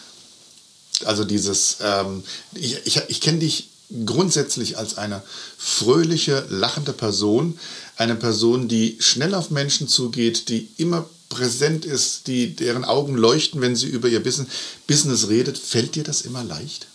Also 1.04 1.24
dieses, 1.24 1.78
ähm, 1.80 2.24
ich, 2.54 2.86
ich, 2.86 3.00
ich 3.08 3.20
kenne 3.20 3.38
dich 3.38 3.68
grundsätzlich 4.04 4.76
als 4.76 4.98
eine 4.98 5.22
fröhliche, 5.56 6.46
lachende 6.50 6.92
Person, 6.92 7.58
eine 7.96 8.16
Person, 8.16 8.68
die 8.68 8.98
schnell 9.00 9.34
auf 9.34 9.50
Menschen 9.50 9.88
zugeht, 9.88 10.48
die 10.48 10.68
immer 10.76 11.08
präsent 11.28 11.84
ist, 11.84 12.26
die, 12.26 12.54
deren 12.54 12.84
Augen 12.84 13.16
leuchten, 13.16 13.60
wenn 13.60 13.76
sie 13.76 13.86
über 13.86 14.08
ihr 14.08 14.22
Business, 14.22 15.28
redet. 15.28 15.58
Fällt 15.58 15.94
dir 15.94 16.04
das 16.04 16.22
immer 16.22 16.44
leicht? 16.44 16.86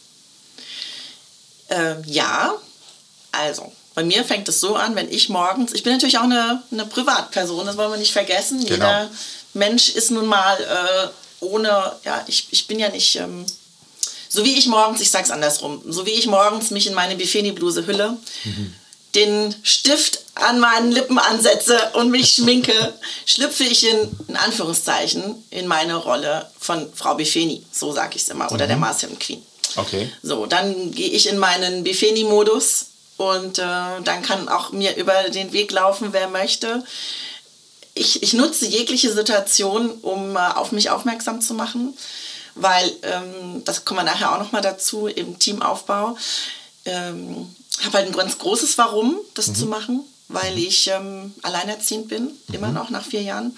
Ähm, 1.69 2.03
ja, 2.05 2.53
also 3.31 3.71
bei 3.95 4.03
mir 4.03 4.23
fängt 4.23 4.49
es 4.49 4.59
so 4.59 4.75
an, 4.75 4.95
wenn 4.95 5.11
ich 5.11 5.29
morgens, 5.29 5.73
ich 5.73 5.83
bin 5.83 5.93
natürlich 5.93 6.17
auch 6.17 6.23
eine, 6.23 6.63
eine 6.71 6.85
Privatperson, 6.85 7.65
das 7.65 7.77
wollen 7.77 7.91
wir 7.91 7.97
nicht 7.97 8.13
vergessen. 8.13 8.59
Genau. 8.59 8.71
Jeder 8.71 9.11
Mensch 9.53 9.89
ist 9.89 10.11
nun 10.11 10.25
mal 10.25 10.57
äh, 10.59 11.43
ohne, 11.43 11.93
ja, 12.03 12.23
ich, 12.27 12.47
ich 12.51 12.67
bin 12.67 12.79
ja 12.79 12.89
nicht 12.89 13.15
ähm, 13.17 13.45
so 14.33 14.43
wie 14.43 14.57
ich 14.57 14.65
morgens, 14.65 14.99
ich 14.99 15.11
sag's 15.11 15.29
andersrum, 15.29 15.83
so 15.87 16.07
wie 16.07 16.11
ich 16.11 16.25
morgens 16.25 16.71
mich 16.71 16.87
in 16.87 16.95
meine 16.95 17.15
Bifeni-Bluse 17.15 17.85
hülle, 17.85 18.17
mhm. 18.43 18.73
den 19.13 19.55
Stift 19.61 20.23
an 20.33 20.59
meinen 20.59 20.91
Lippen 20.91 21.19
ansetze 21.19 21.77
und 21.93 22.09
mich 22.09 22.31
schminke, 22.31 22.73
schlüpfe 23.27 23.63
ich 23.63 23.87
in, 23.87 24.09
in 24.27 24.35
Anführungszeichen 24.35 25.35
in 25.51 25.67
meine 25.67 25.95
Rolle 25.97 26.49
von 26.59 26.91
Frau 26.95 27.13
Bifeni, 27.13 27.63
so 27.71 27.91
sag 27.91 28.15
ich's 28.15 28.29
immer, 28.29 28.51
oder 28.51 28.65
mhm. 28.65 28.69
der 28.69 28.77
Marcel 28.77 29.09
Queen. 29.19 29.43
Okay. 29.75 30.11
So, 30.23 30.47
dann 30.47 30.91
gehe 30.91 31.11
ich 31.11 31.29
in 31.29 31.37
meinen 31.37 31.83
Bifeni-Modus 31.83 32.87
und 33.17 33.59
äh, 33.59 33.61
dann 33.61 34.23
kann 34.23 34.49
auch 34.49 34.71
mir 34.71 34.95
über 34.95 35.29
den 35.29 35.53
Weg 35.53 35.71
laufen, 35.71 36.07
wer 36.11 36.27
möchte. 36.27 36.83
Ich, 37.93 38.23
ich 38.23 38.33
nutze 38.33 38.65
jegliche 38.65 39.13
Situation, 39.13 39.91
um 40.01 40.35
äh, 40.35 40.39
auf 40.39 40.71
mich 40.71 40.89
aufmerksam 40.89 41.39
zu 41.39 41.53
machen, 41.53 41.95
weil, 42.55 42.91
ähm, 43.03 43.63
das 43.65 43.85
kommen 43.85 43.99
wir 43.99 44.03
nachher 44.03 44.33
auch 44.33 44.39
nochmal 44.39 44.61
dazu, 44.61 45.07
im 45.07 45.39
Teamaufbau. 45.39 46.17
Ähm, 46.85 47.53
habe 47.83 47.97
halt 47.97 48.07
ein 48.07 48.15
ganz 48.15 48.37
großes 48.37 48.77
Warum, 48.77 49.17
das 49.33 49.47
mhm. 49.47 49.55
zu 49.55 49.65
machen, 49.65 50.01
weil 50.27 50.51
mhm. 50.51 50.57
ich 50.57 50.87
ähm, 50.87 51.33
alleinerziehend 51.41 52.07
bin, 52.07 52.23
mhm. 52.23 52.55
immer 52.55 52.71
noch 52.71 52.89
nach 52.89 53.05
vier 53.05 53.21
Jahren. 53.21 53.57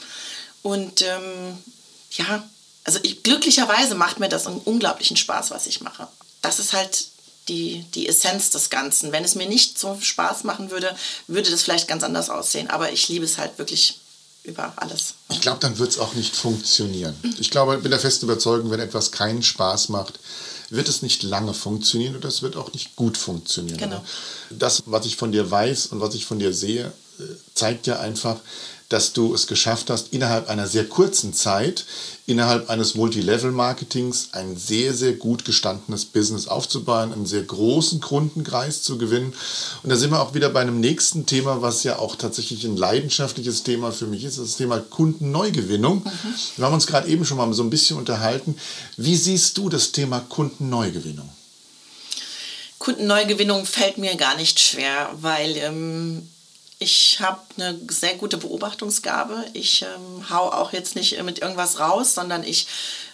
Und 0.62 1.02
ähm, 1.02 1.58
ja, 2.12 2.44
also 2.84 3.00
ich, 3.04 3.24
glücklicherweise 3.24 3.96
macht 3.96 4.20
mir 4.20 4.30
das 4.30 4.48
einen 4.48 4.60
unglaublichen 4.60 5.18
Spaß, 5.18 5.52
was 5.52 5.68
ich 5.68 5.82
mache. 5.82 6.08
Das 6.42 6.60
ist 6.60 6.74
halt 6.74 7.08
die, 7.48 7.86
die 7.94 8.08
Essenz 8.08 8.50
des 8.52 8.70
Ganzen. 8.70 9.12
Wenn 9.12 9.24
es 9.24 9.36
mir 9.36 9.48
nicht 9.48 9.78
so 9.78 9.98
Spaß 10.00 10.44
machen 10.44 10.72
würde, 10.72 10.96
würde 11.28 11.52
das 11.52 11.64
vielleicht 11.64 11.88
ganz 11.88 12.04
anders 12.04 12.30
aussehen. 12.30 12.70
Aber 12.70 12.92
ich 12.92 13.08
liebe 13.10 13.26
es 13.26 13.38
halt 13.38 13.58
wirklich 13.58 14.00
über 14.46 14.74
alles. 14.78 15.16
Ich 15.30 15.42
glaube, 15.42 15.60
dann 15.60 15.78
wird 15.78 15.92
es 15.92 16.00
auch 16.00 16.14
nicht 16.14 16.36
funktionieren. 16.36 17.16
Ich 17.40 17.52
glaube, 17.52 17.76
ich 17.76 17.82
bin 17.82 17.92
der 17.92 18.00
festen 18.00 18.26
Überzeugung, 18.26 18.72
wenn 18.72 18.80
etwas 18.80 19.12
keinen 19.12 19.44
Spaß 19.44 19.90
macht, 19.90 20.20
wird 20.70 20.88
es 20.88 21.02
nicht 21.02 21.24
lange 21.24 21.54
funktionieren 21.54 22.16
oder 22.16 22.30
es 22.30 22.42
wird 22.42 22.56
auch 22.56 22.74
nicht 22.74 22.96
gut 22.96 23.18
funktionieren. 23.18 23.78
Genau. 23.78 24.04
Das, 24.50 24.84
was 24.86 25.06
ich 25.06 25.16
von 25.16 25.32
dir 25.32 25.50
weiß 25.50 25.88
und 25.88 26.02
was 26.02 26.16
ich 26.16 26.26
von 26.26 26.40
dir 26.40 26.54
sehe, 26.54 26.92
äh, 27.20 27.24
zeigt 27.54 27.88
ja 27.88 28.00
einfach, 28.00 28.38
dass 28.90 29.14
du 29.14 29.34
es 29.34 29.48
geschafft 29.48 29.90
hast, 29.90 30.14
innerhalb 30.14 30.50
einer 30.50 30.68
sehr 30.68 30.86
kurzen 30.86 31.34
Zeit, 31.34 31.86
innerhalb 32.28 32.70
eines 32.70 32.96
Multilevel-Marketings 32.96 34.30
ein 34.34 34.58
sehr, 34.58 34.94
sehr 34.94 35.14
gut 35.14 35.46
gestandenes 35.46 36.06
Business 36.06 36.48
aufzubauen, 36.48 37.12
einen 37.12 37.26
sehr 37.26 37.44
großen 37.44 38.00
Kundenkreis 38.00 38.84
zu 38.84 38.98
gewinnen. 38.98 39.34
Und 39.84 39.90
da 39.90 39.96
sind 39.96 40.12
wir 40.12 40.22
auch 40.22 40.34
wieder 40.34 40.50
bei 40.50 40.62
einem 40.62 40.80
nächsten 40.80 41.26
Thema, 41.26 41.62
was 41.62 41.84
ja 41.84 41.98
auch 41.98 42.16
tatsächlich 42.16 42.64
ein 42.64 42.78
leidenschaftliches 42.78 43.64
Thema 43.64 43.92
für 43.92 44.08
mich 44.08 44.24
ist, 44.24 44.38
das 44.38 44.58
Thema 44.58 44.80
Kundenneugewinnung. 44.80 46.04
Mhm. 46.04 46.34
Wir 46.58 46.66
haben 46.66 46.74
uns 46.74 46.88
gerade 46.88 47.08
eben 47.08 47.26
schon 47.26 47.38
mal 47.38 47.52
so 47.54 47.64
ein 47.64 47.70
bisschen 47.70 47.98
unterhalten. 47.98 48.56
Wie 48.98 49.16
siehst 49.16 49.58
du 49.58 49.70
das 49.70 49.92
Thema 49.92 50.20
Kundenneugewinnung? 50.20 51.30
Kundenneugewinnung 52.78 53.66
fällt 53.66 53.98
mir 53.98 54.16
gar 54.16 54.36
nicht 54.36 54.60
schwer, 54.60 55.10
weil 55.20 55.58
ähm, 55.58 56.30
ich 56.80 57.20
habe 57.22 57.40
eine 57.58 57.80
sehr 57.90 58.16
gute 58.16 58.38
Beobachtungsgabe. 58.38 59.46
Ich 59.54 59.84
ähm, 59.84 60.30
hau 60.30 60.52
auch 60.52 60.74
jetzt 60.74 60.96
nicht 60.96 61.22
mit 61.24 61.40
irgendwas 61.40 61.80
raus, 61.80 62.14
sondern 62.14 62.44
ich 62.44 62.68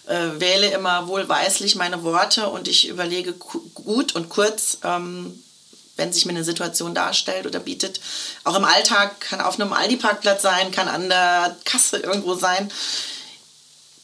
äh, 0.06 0.40
wähle 0.40 0.68
immer 0.70 1.06
wohlweislich 1.06 1.76
meine 1.76 2.02
Worte 2.02 2.48
und 2.48 2.66
ich 2.66 2.88
überlege 2.88 3.34
gut 3.34 4.14
und 4.14 4.28
kurz, 4.28 4.78
ähm, 4.82 5.42
wenn 5.96 6.12
sich 6.12 6.26
mir 6.26 6.32
eine 6.32 6.44
Situation 6.44 6.94
darstellt 6.94 7.46
oder 7.46 7.60
bietet. 7.60 8.00
Auch 8.44 8.56
im 8.56 8.64
Alltag 8.64 9.20
kann 9.20 9.40
auf 9.40 9.60
einem 9.60 9.72
Aldi-Parkplatz 9.72 10.42
sein, 10.42 10.72
kann 10.72 10.88
an 10.88 11.08
der 11.08 11.56
Kasse 11.64 11.98
irgendwo 11.98 12.34
sein. 12.34 12.70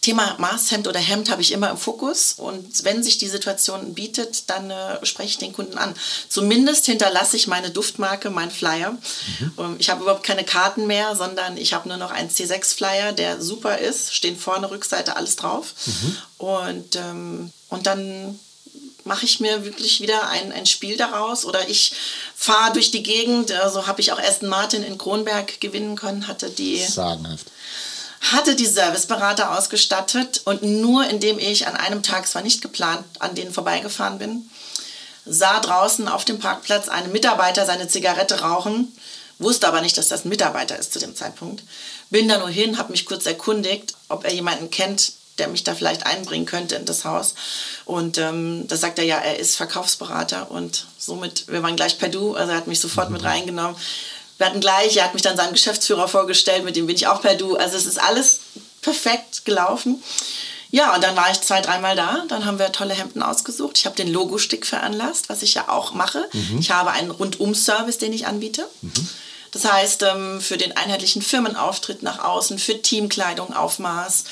Thema 0.01 0.37
Maßhemd 0.39 0.87
oder 0.87 1.01
Hemd 1.01 1.29
habe 1.31 1.43
ich 1.43 1.51
immer 1.51 1.71
im 1.71 1.77
Fokus 1.77 2.35
und 2.37 2.85
wenn 2.85 3.03
sich 3.03 3.19
die 3.19 3.27
Situation 3.27 3.95
bietet, 3.95 4.49
dann 4.49 4.71
äh, 4.71 5.05
spreche 5.05 5.31
ich 5.31 5.39
den 5.39 5.53
Kunden 5.53 5.77
an. 5.77 5.93
Zumindest 6.29 6.87
hinterlasse 6.87 7.37
ich 7.37 7.49
meine 7.49 7.71
Duftmarke, 7.71 8.31
mein 8.31 8.51
Flyer. 8.51 8.93
Mhm. 8.93 9.53
Ähm, 9.59 9.77
ich 9.81 9.91
habe 9.91 10.03
überhaupt 10.03 10.23
keine 10.23 10.45
Karten 10.45 10.87
mehr, 10.87 11.17
sondern 11.17 11.57
ich 11.57 11.75
habe 11.75 11.89
nur 11.89 11.97
noch 11.97 12.13
einen 12.13 12.31
C6-Flyer, 12.31 13.13
der 13.13 13.43
super 13.43 13.79
ist, 13.79 14.15
stehen 14.15 14.39
vorne, 14.39 14.71
Rückseite, 14.71 15.17
alles 15.17 15.35
drauf. 15.35 15.75
Mhm. 15.85 16.17
Und, 16.39 16.97
ähm, 16.97 17.53
und 17.69 17.87
dann 17.87 18.39
mache 19.03 19.25
ich 19.25 19.41
mir 19.41 19.65
wirklich 19.65 20.01
wieder 20.01 20.29
ein, 20.29 20.53
ein 20.53 20.67
Spiel 20.67 20.97
daraus 20.97 21.45
oder 21.45 21.69
ich 21.69 21.93
fahre 22.37 22.73
durch 22.73 22.93
die 22.93 23.03
Gegend. 23.03 23.49
So 23.49 23.55
also 23.57 23.87
habe 23.89 24.01
ich 24.01 24.13
auch 24.13 24.21
Aston 24.21 24.49
Martin 24.49 24.85
in 24.85 24.97
Kronberg 24.97 25.61
gewinnen 25.61 25.97
können, 25.97 26.29
hatte 26.29 26.51
die. 26.51 26.79
Sagenhaft 26.79 27.47
hatte 28.21 28.55
die 28.57 28.67
Serviceberater 28.67 29.57
ausgestattet 29.57 30.43
und 30.45 30.63
nur 30.63 31.09
indem 31.09 31.39
ich 31.39 31.67
an 31.67 31.77
einem 31.77 32.03
Tag, 32.03 32.25
es 32.25 32.35
war 32.35 32.43
nicht 32.43 32.63
geplant, 32.63 33.05
an 33.21 33.35
denen 33.35 33.53
vorbeigefahren 33.53 34.19
bin, 34.19 34.51
sah 35.25 35.61
draußen 35.61 36.09
auf 36.09 36.25
dem 36.25 36.39
Parkplatz 36.39 36.89
einen 36.89 37.13
Mitarbeiter 37.13 37.67
seine 37.67 37.89
Zigarette 37.89 38.41
rauchen, 38.41 38.93
wusste 39.39 39.69
aber 39.69 39.81
nicht, 39.81 39.97
dass 39.97 40.09
das 40.09 40.25
ein 40.25 40.31
Mitarbeiter 40.31 40.79
ist 40.79 40.93
zu 40.93 40.99
dem 40.99 41.15
Zeitpunkt. 41.15 41.63
Bin 42.11 42.29
da 42.29 42.39
nur 42.39 42.49
hin, 42.49 42.79
habe 42.79 42.93
mich 42.93 43.07
kurz 43.07 43.27
erkundigt, 43.27 43.95
ob 44.09 44.25
er 44.25 44.33
jemanden 44.33 44.71
kennt, 44.71 45.13
der 45.39 45.49
mich 45.49 45.63
da 45.63 45.75
vielleicht 45.75 46.05
einbringen 46.05 46.47
könnte 46.47 46.75
in 46.75 46.85
das 46.85 47.05
Haus. 47.05 47.35
Und 47.85 48.19
ähm, 48.19 48.67
da 48.67 48.77
sagt 48.77 48.99
er 48.99 49.05
ja, 49.05 49.19
er 49.19 49.39
ist 49.39 49.57
Verkaufsberater 49.57 50.51
und 50.51 50.87
somit, 50.99 51.47
wir 51.47 51.63
waren 51.63 51.77
gleich 51.77 51.99
per 51.99 52.09
Du, 52.09 52.35
also 52.35 52.51
er 52.51 52.57
hat 52.57 52.67
mich 52.67 52.81
sofort 52.81 53.11
mit 53.11 53.23
reingenommen 53.23 53.77
wir 54.39 54.47
hatten 54.47 54.61
gleich, 54.61 54.97
er 54.97 55.05
hat 55.05 55.15
mich 55.15 55.23
dann 55.23 55.37
seinem 55.37 55.53
Geschäftsführer 55.53 56.09
vorgestellt, 56.09 56.65
mit 56.65 56.77
dem 56.77 56.87
bin 56.87 56.97
ich 56.97 57.07
auch 57.07 57.21
per 57.21 57.35
Du. 57.35 57.57
Also 57.57 57.77
es 57.77 57.87
ist 57.87 58.01
alles 58.01 58.41
perfekt 58.81 59.45
gelaufen. 59.45 60.03
Ja, 60.71 60.95
und 60.95 61.03
dann 61.03 61.17
war 61.17 61.31
ich 61.31 61.41
zwei, 61.41 61.61
dreimal 61.61 61.97
da. 61.97 62.25
Dann 62.29 62.45
haben 62.45 62.59
wir 62.59 62.71
tolle 62.73 62.95
Hemden 62.95 63.23
ausgesucht. 63.23 63.79
Ich 63.79 63.87
habe 63.87 63.97
den 63.97 64.13
Logo-Stick 64.13 64.67
veranlasst, 64.67 65.29
was 65.29 65.43
ich 65.43 65.55
ja 65.55 65.69
auch 65.69 65.93
mache. 65.93 66.29
Mhm. 66.33 66.59
Ich 66.59 66.71
habe 66.71 66.91
einen 66.91 67.11
Rundum-Service, 67.11 67.99
den 67.99 68.13
ich 68.13 68.27
anbiete. 68.27 68.69
Mhm. 68.83 69.09
Das 69.51 69.65
heißt, 69.65 70.03
ähm, 70.03 70.41
für 70.43 70.59
den 70.59 70.77
einheitlichen 70.77 71.23
Firmenauftritt 71.23 72.03
nach 72.03 72.23
außen, 72.23 72.59
für 72.59 72.83
Teamkleidung, 72.83 73.55
Aufmaß, 73.55 74.25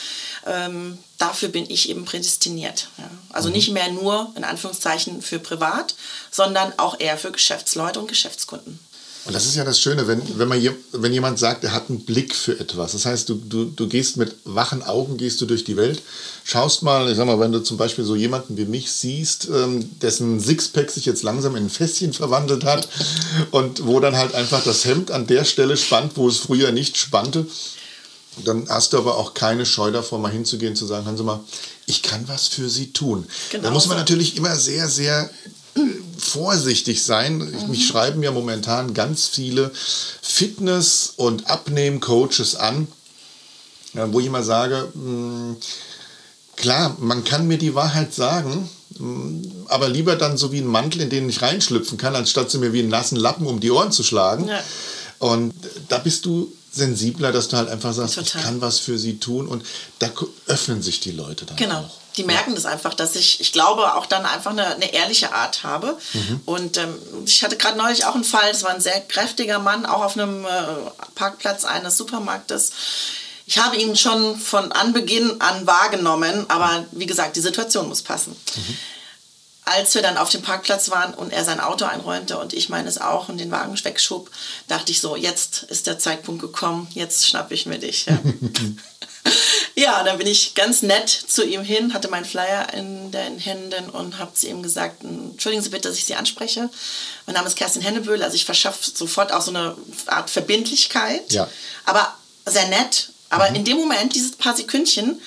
ähm, 0.46 0.98
dafür 1.16 1.48
bin 1.48 1.70
ich 1.70 1.88
eben 1.88 2.04
prädestiniert. 2.04 2.88
Also 3.32 3.48
mhm. 3.48 3.54
nicht 3.54 3.70
mehr 3.70 3.90
nur 3.90 4.30
in 4.36 4.44
Anführungszeichen 4.44 5.22
für 5.22 5.38
privat, 5.38 5.94
sondern 6.30 6.78
auch 6.78 7.00
eher 7.00 7.16
für 7.16 7.32
Geschäftsleute 7.32 7.98
und 7.98 8.08
Geschäftskunden. 8.08 8.78
Und 9.26 9.34
das 9.34 9.44
ist 9.46 9.56
ja 9.56 9.64
das 9.64 9.80
Schöne, 9.80 10.06
wenn, 10.06 10.22
wenn, 10.38 10.46
man, 10.46 10.62
wenn 10.92 11.12
jemand 11.12 11.38
sagt, 11.38 11.64
er 11.64 11.72
hat 11.72 11.90
einen 11.90 12.04
Blick 12.04 12.32
für 12.32 12.58
etwas. 12.60 12.92
Das 12.92 13.06
heißt, 13.06 13.28
du, 13.28 13.34
du, 13.34 13.64
du 13.64 13.88
gehst 13.88 14.16
mit 14.16 14.36
wachen 14.44 14.84
Augen 14.84 15.16
gehst 15.16 15.40
du 15.40 15.46
durch 15.46 15.64
die 15.64 15.76
Welt, 15.76 16.00
schaust 16.44 16.84
mal, 16.84 17.10
ich 17.10 17.16
sag 17.16 17.26
mal, 17.26 17.40
wenn 17.40 17.50
du 17.50 17.60
zum 17.60 17.76
Beispiel 17.76 18.04
so 18.04 18.14
jemanden 18.14 18.56
wie 18.56 18.66
mich 18.66 18.92
siehst, 18.92 19.48
ähm, 19.52 19.98
dessen 20.00 20.38
Sixpack 20.38 20.90
sich 20.90 21.06
jetzt 21.06 21.24
langsam 21.24 21.56
in 21.56 21.64
ein 21.64 21.70
Fässchen 21.70 22.12
verwandelt 22.12 22.64
hat 22.64 22.88
und 23.50 23.84
wo 23.86 23.98
dann 23.98 24.16
halt 24.16 24.34
einfach 24.34 24.62
das 24.62 24.84
Hemd 24.84 25.10
an 25.10 25.26
der 25.26 25.44
Stelle 25.44 25.76
spannt, 25.76 26.12
wo 26.16 26.28
es 26.28 26.36
früher 26.36 26.70
nicht 26.70 26.96
spannte, 26.96 27.46
dann 28.44 28.68
hast 28.68 28.92
du 28.92 28.98
aber 28.98 29.16
auch 29.16 29.34
keine 29.34 29.64
Scheu 29.64 29.90
davor, 29.90 30.18
mal 30.18 30.30
hinzugehen, 30.30 30.76
zu 30.76 30.86
sagen, 30.86 31.06
hören 31.06 31.16
Sie 31.16 31.24
mal, 31.24 31.40
ich 31.86 32.02
kann 32.02 32.28
was 32.28 32.48
für 32.48 32.68
Sie 32.68 32.92
tun. 32.92 33.26
Genau 33.50 33.64
da 33.64 33.70
muss 33.70 33.86
man 33.86 33.96
natürlich 33.96 34.36
immer 34.36 34.54
sehr, 34.56 34.88
sehr 34.88 35.30
vorsichtig 36.18 37.02
sein. 37.02 37.38
Mhm. 37.38 37.70
Mich 37.70 37.86
schreiben 37.86 38.22
ja 38.22 38.30
momentan 38.30 38.94
ganz 38.94 39.26
viele 39.26 39.70
Fitness- 40.22 41.12
und 41.16 41.48
Abnehmen-Coaches 41.48 42.56
an, 42.56 42.88
wo 43.92 44.20
ich 44.20 44.26
immer 44.26 44.42
sage, 44.42 44.88
hm, 44.92 45.56
klar, 46.56 46.96
man 47.00 47.24
kann 47.24 47.46
mir 47.46 47.58
die 47.58 47.74
Wahrheit 47.74 48.14
sagen, 48.14 48.68
hm, 48.98 49.42
aber 49.68 49.88
lieber 49.88 50.16
dann 50.16 50.36
so 50.36 50.52
wie 50.52 50.58
ein 50.58 50.66
Mantel, 50.66 51.02
in 51.02 51.10
den 51.10 51.28
ich 51.28 51.42
reinschlüpfen 51.42 51.98
kann, 51.98 52.14
anstatt 52.14 52.50
sie 52.50 52.58
mir 52.58 52.72
wie 52.72 52.80
einen 52.80 52.88
nassen 52.88 53.16
Lappen 53.16 53.46
um 53.46 53.60
die 53.60 53.70
Ohren 53.70 53.92
zu 53.92 54.02
schlagen. 54.02 54.48
Ja. 54.48 54.62
Und 55.18 55.54
da 55.88 55.98
bist 55.98 56.26
du 56.26 56.52
sensibler, 56.70 57.32
dass 57.32 57.48
du 57.48 57.56
halt 57.56 57.68
einfach 57.70 57.94
sagst, 57.94 58.16
Total. 58.16 58.40
ich 58.40 58.44
kann 58.44 58.60
was 58.60 58.78
für 58.78 58.98
sie 58.98 59.18
tun 59.18 59.46
und 59.46 59.64
da 59.98 60.10
öffnen 60.46 60.82
sich 60.82 61.00
die 61.00 61.12
Leute 61.12 61.46
dann 61.46 61.56
genau. 61.56 61.80
auch. 61.80 62.05
Die 62.16 62.24
merken 62.24 62.54
das 62.54 62.64
einfach, 62.64 62.94
dass 62.94 63.14
ich, 63.14 63.40
ich 63.40 63.52
glaube, 63.52 63.94
auch 63.94 64.06
dann 64.06 64.24
einfach 64.24 64.52
eine, 64.52 64.66
eine 64.66 64.92
ehrliche 64.92 65.32
Art 65.32 65.64
habe. 65.64 65.98
Mhm. 66.12 66.40
Und 66.46 66.76
ähm, 66.78 66.96
ich 67.26 67.44
hatte 67.44 67.56
gerade 67.56 67.76
neulich 67.76 68.04
auch 68.04 68.14
einen 68.14 68.24
Fall, 68.24 68.50
das 68.50 68.62
war 68.62 68.70
ein 68.70 68.80
sehr 68.80 69.00
kräftiger 69.00 69.58
Mann, 69.58 69.86
auch 69.86 70.02
auf 70.02 70.16
einem 70.16 70.44
äh, 70.44 70.48
Parkplatz 71.14 71.64
eines 71.64 71.96
Supermarktes. 71.96 72.72
Ich 73.46 73.58
habe 73.58 73.76
ihn 73.76 73.96
schon 73.96 74.36
von 74.36 74.72
Anbeginn 74.72 75.40
an 75.40 75.66
wahrgenommen, 75.66 76.46
aber 76.48 76.84
wie 76.90 77.06
gesagt, 77.06 77.36
die 77.36 77.40
Situation 77.40 77.88
muss 77.88 78.02
passen. 78.02 78.32
Mhm. 78.32 78.76
Als 79.64 79.94
wir 79.94 80.02
dann 80.02 80.16
auf 80.16 80.30
dem 80.30 80.42
Parkplatz 80.42 80.90
waren 80.90 81.12
und 81.14 81.32
er 81.32 81.44
sein 81.44 81.60
Auto 81.60 81.84
einräumte 81.84 82.38
und 82.38 82.52
ich 82.52 82.68
meines 82.68 83.00
auch 83.00 83.28
und 83.28 83.38
den 83.38 83.50
Wagen 83.50 83.76
wegschob, 83.82 84.30
dachte 84.68 84.92
ich 84.92 85.00
so, 85.00 85.16
jetzt 85.16 85.64
ist 85.64 85.86
der 85.86 85.98
Zeitpunkt 85.98 86.40
gekommen, 86.40 86.88
jetzt 86.92 87.26
schnappe 87.26 87.54
ich 87.54 87.66
mir 87.66 87.78
dich. 87.78 88.06
Ja. 88.06 88.18
ja, 89.74 90.02
dann 90.02 90.18
bin 90.18 90.26
ich 90.26 90.54
ganz 90.54 90.82
nett 90.82 91.08
zu 91.08 91.44
ihm 91.44 91.62
hin, 91.62 91.94
hatte 91.94 92.08
meinen 92.08 92.24
Flyer 92.24 92.72
in 92.74 93.10
den 93.10 93.38
Händen 93.38 93.90
und 93.90 94.18
habe 94.18 94.34
zu 94.34 94.46
ihm 94.48 94.62
gesagt, 94.62 95.02
entschuldigen 95.04 95.62
Sie 95.62 95.70
bitte, 95.70 95.88
dass 95.88 95.98
ich 95.98 96.04
Sie 96.04 96.14
anspreche. 96.14 96.70
Mein 97.26 97.34
Name 97.34 97.48
ist 97.48 97.56
Kerstin 97.56 97.82
Henneböhl, 97.82 98.22
also 98.22 98.34
ich 98.34 98.44
verschaffe 98.44 98.90
sofort 98.92 99.32
auch 99.32 99.42
so 99.42 99.50
eine 99.50 99.76
Art 100.06 100.30
Verbindlichkeit, 100.30 101.32
ja. 101.32 101.48
aber 101.84 102.14
sehr 102.44 102.68
nett. 102.68 103.10
Aber 103.28 103.50
mhm. 103.50 103.56
in 103.56 103.64
dem 103.64 103.76
Moment, 103.76 104.14
dieses 104.14 104.36
paar 104.36 104.56
Sekündchen, 104.56 105.20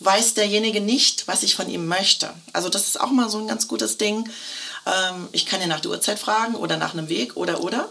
weiß 0.00 0.34
derjenige 0.34 0.80
nicht, 0.80 1.26
was 1.26 1.42
ich 1.42 1.56
von 1.56 1.68
ihm 1.68 1.86
möchte. 1.86 2.30
Also 2.52 2.68
das 2.68 2.86
ist 2.86 3.00
auch 3.00 3.10
mal 3.10 3.28
so 3.28 3.38
ein 3.38 3.48
ganz 3.48 3.66
gutes 3.66 3.98
Ding. 3.98 4.28
Ähm, 4.86 5.28
ich 5.32 5.46
kann 5.46 5.60
ja 5.60 5.66
nach 5.66 5.80
der 5.80 5.90
Uhrzeit 5.90 6.18
fragen 6.18 6.54
oder 6.54 6.76
nach 6.76 6.92
einem 6.92 7.08
Weg 7.08 7.36
oder 7.36 7.62
oder. 7.62 7.88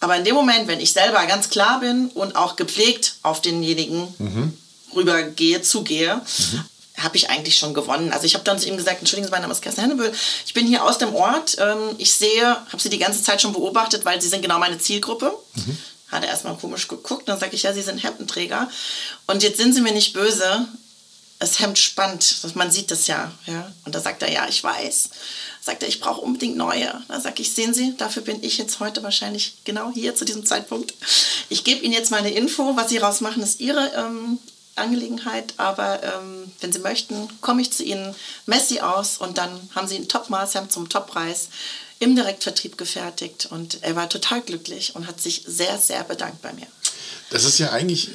Aber 0.00 0.16
in 0.16 0.24
dem 0.24 0.34
Moment, 0.34 0.66
wenn 0.66 0.80
ich 0.80 0.92
selber 0.92 1.24
ganz 1.26 1.48
klar 1.48 1.80
bin 1.80 2.08
und 2.08 2.34
auch 2.34 2.56
gepflegt 2.56 3.16
auf 3.22 3.40
denjenigen 3.40 4.14
mhm. 4.18 4.58
Rübergehe, 4.94 5.62
zugehe, 5.62 6.16
mhm. 6.16 6.64
habe 7.02 7.16
ich 7.16 7.30
eigentlich 7.30 7.58
schon 7.58 7.74
gewonnen. 7.74 8.12
Also 8.12 8.26
ich 8.26 8.34
habe 8.34 8.44
dann 8.44 8.58
zu 8.58 8.68
ihm 8.68 8.76
gesagt, 8.76 9.00
entschuldigen 9.00 9.26
Sie, 9.26 9.30
mein 9.32 9.42
Name 9.42 9.52
ist 9.52 9.62
Kerstin 9.62 9.84
Hennebüll, 9.84 10.12
ich 10.46 10.54
bin 10.54 10.66
hier 10.66 10.84
aus 10.84 10.98
dem 10.98 11.14
Ort, 11.14 11.56
ähm, 11.58 11.96
ich 11.98 12.12
sehe, 12.12 12.48
habe 12.48 12.78
Sie 12.78 12.90
die 12.90 12.98
ganze 12.98 13.22
Zeit 13.22 13.42
schon 13.42 13.52
beobachtet, 13.52 14.04
weil 14.04 14.20
Sie 14.20 14.28
sind 14.28 14.42
genau 14.42 14.58
meine 14.58 14.78
Zielgruppe. 14.78 15.32
Mhm. 15.54 15.78
Hat 16.08 16.24
er 16.24 16.28
erstmal 16.28 16.56
komisch 16.56 16.88
geguckt, 16.88 17.26
dann 17.26 17.40
sage 17.40 17.56
ich, 17.56 17.62
ja, 17.62 17.72
Sie 17.72 17.80
sind 17.80 18.02
Hemdenträger 18.02 18.70
und 19.26 19.42
jetzt 19.42 19.56
sind 19.56 19.74
Sie 19.74 19.80
mir 19.80 19.92
nicht 19.92 20.12
böse, 20.12 20.66
das 21.42 21.58
Hemd 21.58 21.76
spannt, 21.76 22.54
man 22.54 22.70
sieht 22.70 22.92
das 22.92 23.08
ja, 23.08 23.32
ja. 23.46 23.72
Und 23.84 23.96
da 23.96 24.00
sagt 24.00 24.22
er, 24.22 24.30
ja, 24.30 24.46
ich 24.48 24.62
weiß. 24.62 25.10
Sagt 25.60 25.82
er, 25.82 25.88
ich 25.88 25.98
brauche 25.98 26.20
unbedingt 26.20 26.56
neue. 26.56 27.02
Da 27.08 27.20
sage 27.20 27.42
ich, 27.42 27.52
sehen 27.52 27.74
Sie, 27.74 27.96
dafür 27.96 28.22
bin 28.22 28.42
ich 28.44 28.58
jetzt 28.58 28.78
heute 28.78 29.02
wahrscheinlich 29.02 29.54
genau 29.64 29.90
hier 29.92 30.14
zu 30.14 30.24
diesem 30.24 30.46
Zeitpunkt. 30.46 30.94
Ich 31.48 31.64
gebe 31.64 31.84
Ihnen 31.84 31.94
jetzt 31.94 32.12
meine 32.12 32.30
Info, 32.30 32.76
was 32.76 32.90
Sie 32.90 32.98
rausmachen, 32.98 33.42
ist 33.42 33.58
Ihre 33.58 33.90
ähm, 33.96 34.38
Angelegenheit, 34.74 35.54
aber 35.58 36.02
ähm, 36.02 36.50
wenn 36.60 36.72
Sie 36.72 36.78
möchten, 36.78 37.28
komme 37.40 37.62
ich 37.62 37.72
zu 37.72 37.82
Ihnen, 37.82 38.14
messe 38.46 38.68
Sie 38.68 38.80
aus 38.80 39.18
und 39.18 39.38
dann 39.38 39.50
haben 39.74 39.86
Sie 39.86 39.96
ein 39.96 40.08
Top-Maßhemd 40.08 40.72
zum 40.72 40.88
Toppreis 40.88 41.48
im 41.98 42.16
Direktvertrieb 42.16 42.78
gefertigt 42.78 43.48
und 43.50 43.82
er 43.82 43.96
war 43.96 44.08
total 44.08 44.40
glücklich 44.40 44.96
und 44.96 45.06
hat 45.06 45.20
sich 45.20 45.44
sehr, 45.46 45.78
sehr 45.78 46.02
bedankt 46.04 46.42
bei 46.42 46.52
mir. 46.52 46.66
Das 47.30 47.44
ist 47.44 47.58
ja 47.58 47.70
eigentlich, 47.70 48.10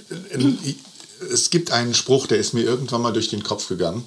es 1.32 1.50
gibt 1.50 1.72
einen 1.72 1.94
Spruch, 1.94 2.28
der 2.28 2.38
ist 2.38 2.54
mir 2.54 2.64
irgendwann 2.64 3.02
mal 3.02 3.14
durch 3.14 3.30
den 3.30 3.44
Kopf 3.44 3.68
gegangen. 3.68 4.04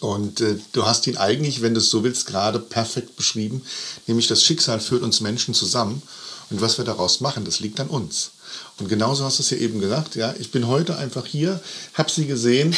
Und 0.00 0.42
äh, 0.42 0.58
du 0.72 0.84
hast 0.84 1.06
ihn 1.06 1.16
eigentlich, 1.16 1.62
wenn 1.62 1.72
du 1.72 1.80
es 1.80 1.88
so 1.88 2.04
willst, 2.04 2.26
gerade 2.26 2.58
perfekt 2.58 3.16
beschrieben, 3.16 3.62
nämlich 4.06 4.26
das 4.28 4.42
Schicksal 4.42 4.78
führt 4.78 5.02
uns 5.02 5.20
Menschen 5.20 5.54
zusammen 5.54 6.02
und 6.50 6.60
was 6.60 6.76
wir 6.78 6.84
daraus 6.84 7.20
machen, 7.20 7.44
das 7.44 7.60
liegt 7.60 7.80
an 7.80 7.88
uns. 7.88 8.30
Und 8.78 8.88
genauso 8.88 9.24
hast 9.24 9.38
du 9.38 9.42
es 9.42 9.50
ja 9.50 9.56
eben 9.56 9.80
gesagt, 9.80 10.16
ja, 10.16 10.34
ich 10.38 10.50
bin 10.50 10.66
heute 10.66 10.96
einfach 10.98 11.26
hier, 11.26 11.60
habe 11.94 12.10
sie 12.10 12.26
gesehen 12.26 12.76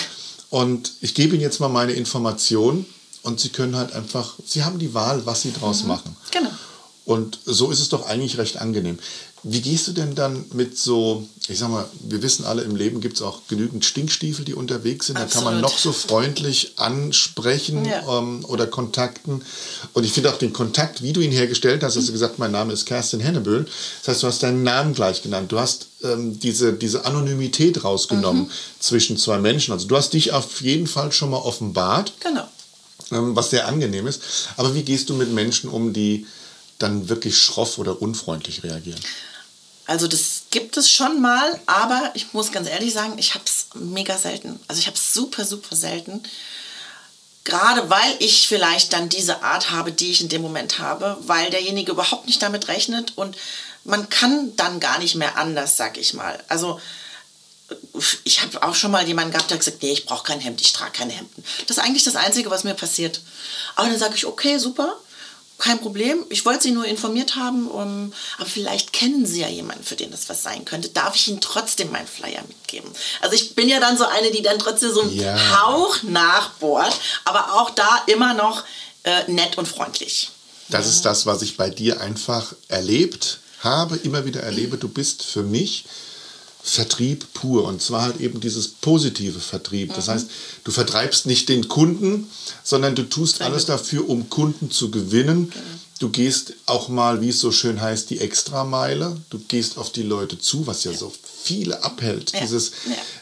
und 0.51 0.93
ich 1.01 1.15
gebe 1.15 1.35
ihnen 1.35 1.43
jetzt 1.43 1.61
mal 1.61 1.69
meine 1.69 1.93
Informationen 1.93 2.87
und 3.23 3.41
sie 3.41 3.49
können 3.49 3.77
halt 3.77 3.93
einfach, 3.93 4.35
sie 4.45 4.63
haben 4.63 4.79
die 4.79 4.95
Wahl, 4.95 5.27
was 5.27 5.43
sie 5.43 5.53
draus 5.53 5.83
mhm. 5.83 5.89
machen. 5.89 6.17
Genau. 6.31 6.51
Und 7.05 7.41
so 7.47 7.71
ist 7.71 7.81
es 7.81 7.89
doch 7.89 8.07
eigentlich 8.07 8.37
recht 8.37 8.59
angenehm. 8.59 8.99
Wie 9.43 9.61
gehst 9.61 9.87
du 9.87 9.93
denn 9.93 10.15
dann 10.15 10.45
mit 10.53 10.77
so, 10.77 11.27
ich 11.49 11.59
sag 11.59 11.71
mal, 11.71 11.89
wir 12.01 12.23
wissen 12.23 12.45
alle, 12.45 12.63
im 12.63 12.75
Leben 12.75 13.01
gibt 13.01 13.17
es 13.17 13.23
auch 13.23 13.43
genügend 13.49 13.85
Stinkstiefel, 13.85 14.45
die 14.45 14.55
unterwegs 14.55 15.07
sind. 15.07 15.17
Absolut. 15.17 15.35
Da 15.35 15.51
kann 15.51 15.55
man 15.55 15.63
noch 15.63 15.79
so 15.79 15.93
freundlich 15.93 16.73
ansprechen 16.77 17.85
ja. 17.85 18.19
ähm, 18.19 18.45
oder 18.47 18.67
kontakten. 18.67 19.43
Und 19.93 20.05
ich 20.05 20.13
finde 20.13 20.33
auch 20.33 20.39
den 20.39 20.53
Kontakt, 20.53 21.03
wie 21.03 21.13
du 21.13 21.21
ihn 21.21 21.31
hergestellt 21.31 21.83
hast, 21.83 21.97
hast 21.97 22.09
du 22.09 22.13
gesagt, 22.13 22.39
mein 22.39 22.51
Name 22.51 22.73
ist 22.73 22.85
Kerstin 22.85 23.21
Hennebüll. 23.21 23.67
Das 24.01 24.09
heißt, 24.09 24.23
du 24.23 24.27
hast 24.27 24.43
deinen 24.43 24.65
Namen 24.65 24.95
gleich 24.95 25.23
genannt. 25.23 25.53
Du 25.53 25.59
hast 25.59 25.87
ähm, 26.03 26.39
diese, 26.41 26.73
diese 26.73 27.05
Anonymität 27.05 27.85
rausgenommen 27.85 28.45
mhm. 28.45 28.51
zwischen 28.81 29.17
zwei 29.17 29.39
Menschen. 29.39 29.73
Also 29.73 29.87
du 29.87 29.97
hast 29.97 30.13
dich 30.13 30.33
auf 30.33 30.61
jeden 30.63 30.87
Fall 30.87 31.13
schon 31.13 31.31
mal 31.31 31.39
offenbart. 31.39 32.13
Genau. 32.21 32.49
Ähm, 33.13 33.37
was 33.37 33.51
sehr 33.51 33.69
angenehm 33.69 34.07
ist. 34.07 34.21
Aber 34.57 34.75
wie 34.75 34.83
gehst 34.83 35.09
du 35.11 35.15
mit 35.15 35.33
Menschen 35.33 35.71
um, 35.71 35.93
die 35.93 36.27
dann 36.79 37.09
wirklich 37.09 37.39
schroff 37.39 37.79
oder 37.79 38.01
unfreundlich 38.01 38.63
reagieren? 38.63 39.01
Also 39.87 40.07
das 40.07 40.43
gibt 40.51 40.77
es 40.77 40.91
schon 40.91 41.21
mal, 41.21 41.59
aber 41.67 42.11
ich 42.15 42.35
muss 42.35 42.53
ganz 42.53 42.69
ehrlich 42.69 42.93
sagen, 42.93 43.17
ich 43.17 43.35
habe 43.35 43.45
es 43.47 43.69
mega 43.75 44.19
selten. 44.19 44.61
Also 44.69 44.81
ich 44.81 44.87
habe 44.87 44.97
es 44.97 45.15
super, 45.15 45.45
super 45.45 45.75
selten. 45.75 46.23
Gerade 47.45 47.89
weil 47.89 48.17
ich 48.19 48.47
vielleicht 48.47 48.93
dann 48.93 49.09
diese 49.09 49.43
Art 49.43 49.71
habe, 49.71 49.91
die 49.91 50.11
ich 50.11 50.21
in 50.21 50.29
dem 50.29 50.43
Moment 50.43 50.79
habe, 50.79 51.17
weil 51.23 51.49
derjenige 51.49 51.93
überhaupt 51.93 52.27
nicht 52.27 52.43
damit 52.43 52.69
rechnet 52.69 53.17
und 53.17 53.37
man 53.85 54.11
kann 54.11 54.55
dann 54.57 54.81
gar 54.81 54.99
nicht 54.99 55.15
mehr 55.15 55.39
anders, 55.39 55.79
sag 55.79 55.97
ich 55.97 56.13
mal. 56.13 56.39
Also 56.49 56.79
ich 58.25 58.43
habe 58.43 58.63
auch 58.63 58.75
schon 58.75 58.91
mal 58.91 59.07
jemanden 59.07 59.33
gehabt, 59.33 59.51
der 59.51 59.57
gesagt, 59.57 59.83
nee, 59.83 59.93
ich 59.93 60.05
brauche 60.05 60.25
kein 60.25 60.41
Hemd, 60.41 60.61
ich 60.61 60.75
trage 60.75 60.93
keine 60.93 61.13
Hemden. 61.13 61.45
Das 61.67 61.79
ist 61.79 61.83
eigentlich 61.83 62.05
das 62.05 62.17
Einzige, 62.17 62.51
was 62.51 62.65
mir 62.65 62.75
passiert. 62.75 63.23
Aber 63.77 63.89
dann 63.89 63.99
sage 63.99 64.15
ich, 64.15 64.27
okay, 64.27 64.59
super, 64.59 64.97
kein 65.59 65.81
Problem. 65.81 66.25
Ich 66.29 66.47
wollte 66.47 66.63
Sie 66.63 66.71
nur 66.71 66.85
informiert 66.85 67.35
haben, 67.35 67.69
um, 67.69 68.13
aber 68.39 68.49
vielleicht 68.49 68.93
kennen 68.93 69.27
Sie 69.27 69.41
ja 69.41 69.49
jemanden, 69.49 69.83
für 69.83 69.97
den 69.97 70.11
das 70.11 70.29
was 70.29 70.43
sein 70.43 70.65
könnte. 70.65 70.89
Darf 70.89 71.17
ich 71.17 71.29
Ihnen 71.29 71.41
trotzdem 71.41 71.91
meinen 71.91 72.07
Flyer 72.07 72.43
mitgeben? 72.47 72.91
Also 73.21 73.35
ich 73.35 73.55
bin 73.55 73.69
ja 73.69 73.81
dann 73.81 73.99
so 73.99 74.05
eine, 74.05 74.31
die 74.31 74.43
dann 74.43 74.59
trotzdem 74.59 74.93
so 74.93 75.03
einen 75.03 75.15
ja. 75.15 75.61
Hauch 75.61 76.03
nachbohrt, 76.05 76.99
aber 77.25 77.55
auch 77.55 77.71
da 77.71 78.03
immer 78.07 78.35
noch 78.35 78.63
äh, 79.03 79.31
nett 79.31 79.59
und 79.59 79.67
freundlich. 79.67 80.31
Das 80.69 80.85
ja. 80.85 80.91
ist 80.93 81.03
das, 81.03 81.27
was 81.27 81.43
ich 81.43 81.57
bei 81.57 81.71
dir 81.71 82.01
einfach 82.01 82.55
erlebt 82.69 83.41
habe, 83.61 83.97
immer 83.97 84.25
wieder 84.25 84.43
erlebe. 84.43 84.79
Du 84.79 84.89
bist 84.89 85.25
für 85.25 85.43
mich 85.43 85.85
Vertrieb 86.69 87.33
pur. 87.33 87.65
Und 87.65 87.81
zwar 87.81 88.03
halt 88.03 88.21
eben 88.21 88.41
dieses 88.41 88.69
positive 88.69 89.41
Vertrieb. 89.41 89.95
Das 89.95 90.07
mhm. 90.07 90.13
heißt, 90.13 90.31
du 90.65 90.71
vertreibst 90.71 91.27
nicht 91.27 91.49
den 91.49 91.69
Kunden, 91.69 92.29
sondern 92.63 92.95
du 92.95 93.05
tust 93.05 93.41
alles 93.41 93.65
dafür, 93.67 94.09
um 94.09 94.29
Kunden 94.29 94.71
zu 94.71 94.91
gewinnen. 94.91 95.51
Genau. 95.51 95.65
Du 95.99 96.11
gehst 96.11 96.53
auch 96.67 96.89
mal, 96.89 97.21
wie 97.21 97.31
es 97.31 97.41
so 97.41 97.51
schön 97.51 97.81
heißt, 97.81 98.11
die 98.11 98.21
Extrameile. 98.21 99.17
Du 99.31 99.41
gehst 99.49 99.79
auf 99.79 99.91
die 99.91 100.03
Leute 100.03 100.39
zu, 100.39 100.67
was 100.67 100.85
ja, 100.85 100.93
ja. 100.93 100.99
so 100.99 101.13
viele 101.43 101.83
abhält. 101.83 102.33
Ja. 102.33 102.41
Dieses, 102.41 102.73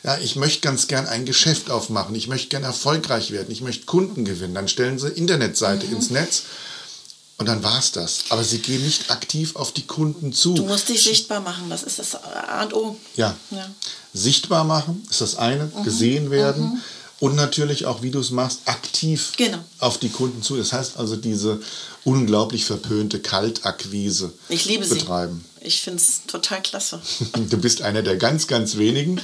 ja. 0.03 0.13
ja, 0.13 0.19
ich 0.19 0.37
möchte 0.37 0.61
ganz 0.61 0.87
gern 0.87 1.07
ein 1.07 1.25
Geschäft 1.25 1.71
aufmachen, 1.71 2.15
ich 2.15 2.29
möchte 2.29 2.49
gern 2.49 2.65
erfolgreich 2.65 3.31
werden, 3.31 3.51
ich 3.51 3.63
möchte 3.63 3.87
Kunden 3.87 4.25
gewinnen. 4.25 4.55
Dann 4.55 4.69
stellen 4.69 4.99
sie 4.99 5.09
Internetseite 5.09 5.87
mhm. 5.87 5.97
ins 5.97 6.11
Netz 6.11 6.43
und 7.39 7.47
dann 7.47 7.63
war 7.63 7.79
es 7.79 7.93
das. 7.93 8.25
Aber 8.31 8.43
sie 8.43 8.59
gehen 8.59 8.83
nicht 8.83 9.11
aktiv 9.11 9.57
auf 9.57 9.73
die 9.73 9.87
Kunden 9.87 10.33
zu. 10.33 10.55
Du 10.55 10.65
musst 10.65 10.89
dich 10.89 11.03
sichtbar 11.03 11.41
machen, 11.41 11.69
das 11.69 11.83
ist 11.83 11.99
das 11.99 12.15
A 12.15 12.63
und 12.63 12.75
O. 12.75 12.97
Ja. 13.17 13.37
ja. 13.51 13.69
Sichtbar 14.15 14.65
machen 14.65 15.07
ist 15.11 15.21
das 15.21 15.37
eine, 15.37 15.67
mhm. 15.67 15.85
gesehen 15.85 16.31
werden. 16.31 16.63
Mhm. 16.63 16.81
Und 17.19 17.35
natürlich 17.35 17.87
auch, 17.87 18.03
wie 18.03 18.11
du 18.11 18.21
es 18.21 18.31
machst, 18.31 18.61
aktiv 18.67 19.33
genau. 19.39 19.59
auf 19.79 19.97
die 19.97 20.11
Kunden 20.11 20.43
zu. 20.43 20.57
Das 20.57 20.73
heißt 20.75 20.99
also, 20.99 21.17
diese 21.17 21.61
unglaublich 22.05 22.67
verpönte 22.67 23.21
Kaltakquise 23.21 24.33
ich 24.51 24.67
liebe 24.67 24.87
betreiben. 24.87 25.43
Sie. 25.61 25.67
Ich 25.67 25.81
finde 25.81 26.01
es 26.01 26.23
total 26.27 26.63
klasse. 26.63 27.01
du 27.33 27.57
bist 27.57 27.81
einer 27.83 28.03
der 28.03 28.17
ganz, 28.17 28.47
ganz 28.47 28.77
wenigen, 28.77 29.21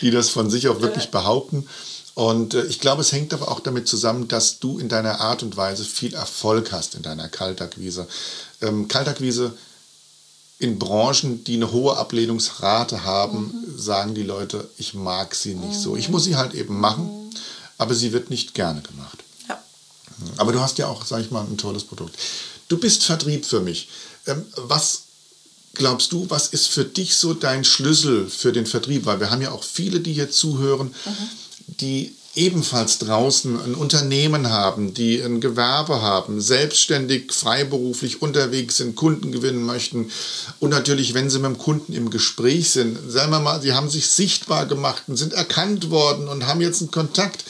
die 0.00 0.10
das 0.10 0.30
von 0.30 0.50
sich 0.50 0.68
auch 0.68 0.80
wirklich 0.80 1.10
behaupten. 1.10 1.66
Und 2.18 2.54
äh, 2.54 2.64
ich 2.64 2.80
glaube, 2.80 3.02
es 3.02 3.12
hängt 3.12 3.32
aber 3.32 3.48
auch 3.48 3.60
damit 3.60 3.86
zusammen, 3.86 4.26
dass 4.26 4.58
du 4.58 4.80
in 4.80 4.88
deiner 4.88 5.20
Art 5.20 5.44
und 5.44 5.56
Weise 5.56 5.84
viel 5.84 6.14
Erfolg 6.14 6.72
hast 6.72 6.96
in 6.96 7.02
deiner 7.02 7.28
Kaltakquise. 7.28 8.08
Ähm, 8.60 8.88
Kaltakquise 8.88 9.56
in 10.58 10.80
Branchen, 10.80 11.44
die 11.44 11.54
eine 11.54 11.70
hohe 11.70 11.96
Ablehnungsrate 11.96 13.04
haben, 13.04 13.54
mhm. 13.68 13.78
sagen 13.78 14.16
die 14.16 14.24
Leute, 14.24 14.68
ich 14.78 14.94
mag 14.94 15.36
sie 15.36 15.54
nicht 15.54 15.78
mhm. 15.78 15.80
so. 15.80 15.96
Ich 15.96 16.08
muss 16.08 16.24
sie 16.24 16.34
halt 16.34 16.54
eben 16.54 16.80
machen, 16.80 17.04
mhm. 17.04 17.30
aber 17.78 17.94
sie 17.94 18.12
wird 18.12 18.30
nicht 18.30 18.52
gerne 18.52 18.82
gemacht. 18.82 19.22
Ja. 19.48 19.62
Aber 20.38 20.50
du 20.50 20.58
hast 20.58 20.78
ja 20.78 20.88
auch, 20.88 21.06
sag 21.06 21.20
ich 21.20 21.30
mal, 21.30 21.44
ein 21.44 21.56
tolles 21.56 21.84
Produkt. 21.84 22.18
Du 22.66 22.78
bist 22.78 23.04
Vertrieb 23.04 23.46
für 23.46 23.60
mich. 23.60 23.90
Ähm, 24.26 24.44
was 24.56 25.02
glaubst 25.74 26.10
du, 26.10 26.28
was 26.30 26.48
ist 26.48 26.66
für 26.66 26.84
dich 26.84 27.14
so 27.14 27.32
dein 27.32 27.62
Schlüssel 27.62 28.28
für 28.28 28.52
den 28.52 28.66
Vertrieb? 28.66 29.06
Weil 29.06 29.20
wir 29.20 29.30
haben 29.30 29.40
ja 29.40 29.52
auch 29.52 29.62
viele, 29.62 30.00
die 30.00 30.14
hier 30.14 30.32
zuhören. 30.32 30.92
Mhm 31.04 31.28
die 31.68 32.14
ebenfalls 32.34 32.98
draußen 32.98 33.60
ein 33.60 33.74
Unternehmen 33.74 34.50
haben, 34.50 34.94
die 34.94 35.20
ein 35.20 35.40
Gewerbe 35.40 36.02
haben, 36.02 36.40
selbstständig, 36.40 37.32
freiberuflich 37.32 38.22
unterwegs 38.22 38.76
sind, 38.76 38.94
Kunden 38.94 39.32
gewinnen 39.32 39.64
möchten 39.64 40.10
und 40.60 40.70
natürlich, 40.70 41.14
wenn 41.14 41.30
sie 41.30 41.38
mit 41.38 41.46
dem 41.46 41.58
Kunden 41.58 41.92
im 41.92 42.10
Gespräch 42.10 42.70
sind, 42.70 42.98
sagen 43.10 43.32
wir 43.32 43.40
mal, 43.40 43.60
sie 43.60 43.72
haben 43.72 43.90
sich 43.90 44.08
sichtbar 44.08 44.66
gemacht 44.66 45.04
und 45.08 45.16
sind 45.16 45.32
erkannt 45.32 45.90
worden 45.90 46.28
und 46.28 46.46
haben 46.46 46.60
jetzt 46.60 46.80
einen 46.80 46.90
Kontakt 46.90 47.44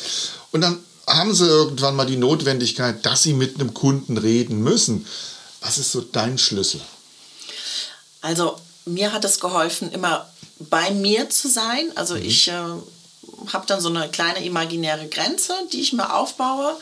und 0.53 0.63
dann 0.63 0.79
haben 1.07 1.35
sie 1.35 1.47
irgendwann 1.47 1.97
mal 1.97 2.07
die 2.07 2.17
Notwendigkeit, 2.17 3.05
dass 3.05 3.23
sie 3.23 3.35
mit 3.35 3.57
einem 3.57 3.75
Kunden 3.75 4.17
reden 4.17 4.63
müssen. 4.63 5.07
Was 5.61 5.79
ist 5.79 5.93
so 5.93 6.01
dein 6.01 6.39
Schlüssel? 6.39 6.81
Also 8.21 8.57
mir 8.85 9.13
hat 9.13 9.25
es 9.25 9.41
geholfen, 9.41 9.91
immer 9.93 10.29
bei 10.59 10.91
mir 10.91 11.31
zu 11.31 11.49
sein. 11.49 11.91
Also 11.95 12.15
mhm. 12.15 12.23
ich 12.23 12.49
äh, 12.49 12.55
habe 13.53 13.67
dann 13.67 13.81
so 13.81 13.89
eine 13.89 14.09
kleine 14.09 14.45
imaginäre 14.45 15.09
Grenze, 15.09 15.55
die 15.73 15.81
ich 15.81 15.93
mir 15.93 16.15
aufbaue. 16.15 16.77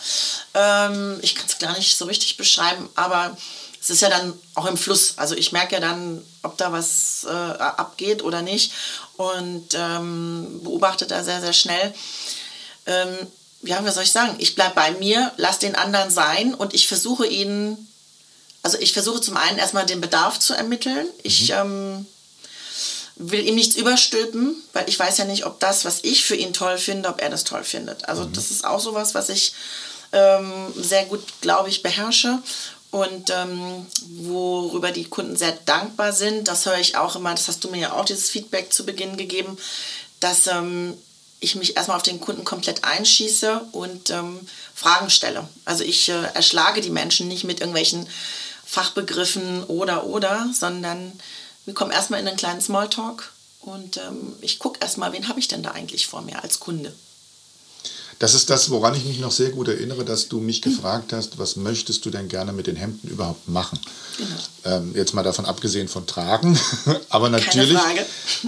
Ähm, 0.54 1.18
ich 1.22 1.34
kann 1.34 1.46
es 1.46 1.58
gar 1.58 1.76
nicht 1.76 1.96
so 1.96 2.04
richtig 2.04 2.36
beschreiben, 2.36 2.88
aber 2.94 3.36
es 3.80 3.90
ist 3.90 4.02
ja 4.02 4.08
dann 4.08 4.32
auch 4.54 4.66
im 4.66 4.76
Fluss. 4.76 5.14
Also 5.16 5.34
ich 5.36 5.52
merke 5.52 5.76
ja 5.76 5.80
dann, 5.80 6.22
ob 6.42 6.56
da 6.58 6.72
was 6.72 7.24
äh, 7.24 7.30
abgeht 7.30 8.22
oder 8.24 8.42
nicht 8.42 8.72
und 9.16 9.74
ähm, 9.74 10.60
beobachte 10.64 11.06
da 11.06 11.22
sehr, 11.22 11.40
sehr 11.40 11.52
schnell. 11.52 11.94
Ähm, 12.86 13.16
ja, 13.62 13.84
was 13.84 13.94
soll 13.94 14.04
ich 14.04 14.12
sagen? 14.12 14.34
Ich 14.38 14.54
bleibe 14.54 14.74
bei 14.74 14.90
mir, 14.92 15.32
lasse 15.36 15.60
den 15.60 15.76
anderen 15.76 16.10
sein 16.10 16.54
und 16.54 16.74
ich 16.74 16.88
versuche 16.88 17.26
ihnen, 17.26 17.90
also 18.62 18.78
ich 18.78 18.92
versuche 18.92 19.20
zum 19.20 19.36
einen 19.36 19.58
erstmal 19.58 19.86
den 19.86 20.00
Bedarf 20.00 20.38
zu 20.38 20.54
ermitteln. 20.54 21.06
Ich 21.22 21.50
mhm. 21.50 21.54
ähm, 21.54 22.06
will 23.16 23.46
ihm 23.46 23.54
nichts 23.54 23.76
überstülpen, 23.76 24.54
weil 24.72 24.88
ich 24.88 24.98
weiß 24.98 25.18
ja 25.18 25.24
nicht, 25.24 25.46
ob 25.46 25.58
das, 25.58 25.84
was 25.84 26.00
ich 26.02 26.24
für 26.24 26.36
ihn 26.36 26.52
toll 26.52 26.78
finde, 26.78 27.08
ob 27.08 27.20
er 27.20 27.30
das 27.30 27.44
toll 27.44 27.64
findet. 27.64 28.08
Also 28.08 28.24
mhm. 28.24 28.32
das 28.34 28.50
ist 28.50 28.64
auch 28.64 28.80
sowas, 28.80 29.14
was 29.14 29.30
ich 29.30 29.54
ähm, 30.12 30.72
sehr 30.76 31.06
gut, 31.06 31.22
glaube 31.40 31.68
ich, 31.70 31.82
beherrsche 31.82 32.38
und 32.90 33.30
ähm, 33.30 33.86
worüber 34.18 34.92
die 34.92 35.04
Kunden 35.04 35.36
sehr 35.36 35.52
dankbar 35.64 36.12
sind. 36.12 36.48
Das 36.48 36.66
höre 36.66 36.78
ich 36.78 36.96
auch 36.96 37.16
immer, 37.16 37.32
das 37.32 37.48
hast 37.48 37.64
du 37.64 37.70
mir 37.70 37.80
ja 37.80 37.92
auch 37.92 38.04
dieses 38.04 38.30
Feedback 38.30 38.72
zu 38.72 38.84
Beginn 38.84 39.16
gegeben, 39.16 39.56
dass 40.20 40.46
ähm, 40.46 40.94
ich 41.40 41.56
mich 41.56 41.76
erstmal 41.76 41.96
auf 41.96 42.02
den 42.02 42.20
Kunden 42.20 42.44
komplett 42.44 42.84
einschieße 42.84 43.60
und 43.72 44.10
ähm, 44.10 44.40
Fragen 44.74 45.10
stelle. 45.10 45.48
Also 45.64 45.84
ich 45.84 46.08
äh, 46.08 46.24
erschlage 46.34 46.80
die 46.80 46.90
Menschen 46.90 47.28
nicht 47.28 47.44
mit 47.44 47.60
irgendwelchen 47.60 48.06
Fachbegriffen 48.64 49.64
oder 49.64 50.04
oder, 50.06 50.48
sondern 50.52 51.12
wir 51.66 51.74
kommen 51.74 51.90
erstmal 51.90 52.20
in 52.20 52.28
einen 52.28 52.36
kleinen 52.36 52.60
Smalltalk 52.60 53.32
und 53.60 53.98
ähm, 53.98 54.34
ich 54.40 54.58
gucke 54.58 54.80
erstmal, 54.80 55.12
wen 55.12 55.28
habe 55.28 55.40
ich 55.40 55.48
denn 55.48 55.62
da 55.62 55.72
eigentlich 55.72 56.06
vor 56.06 56.22
mir 56.22 56.42
als 56.42 56.60
Kunde. 56.60 56.94
Das 58.18 58.32
ist 58.32 58.48
das, 58.48 58.70
woran 58.70 58.94
ich 58.94 59.04
mich 59.04 59.18
noch 59.18 59.30
sehr 59.30 59.50
gut 59.50 59.68
erinnere, 59.68 60.02
dass 60.02 60.28
du 60.28 60.40
mich 60.40 60.62
gefragt 60.62 61.12
hast, 61.12 61.38
was 61.38 61.56
möchtest 61.56 62.06
du 62.06 62.10
denn 62.10 62.28
gerne 62.28 62.54
mit 62.54 62.66
den 62.66 62.76
Hemden 62.76 63.08
überhaupt 63.08 63.46
machen? 63.46 63.78
Genau. 64.16 64.76
Ähm, 64.76 64.92
jetzt 64.94 65.12
mal 65.12 65.22
davon 65.22 65.44
abgesehen 65.44 65.86
von 65.86 66.06
Tragen, 66.06 66.58
aber 67.10 67.28
natürlich, 67.28 67.78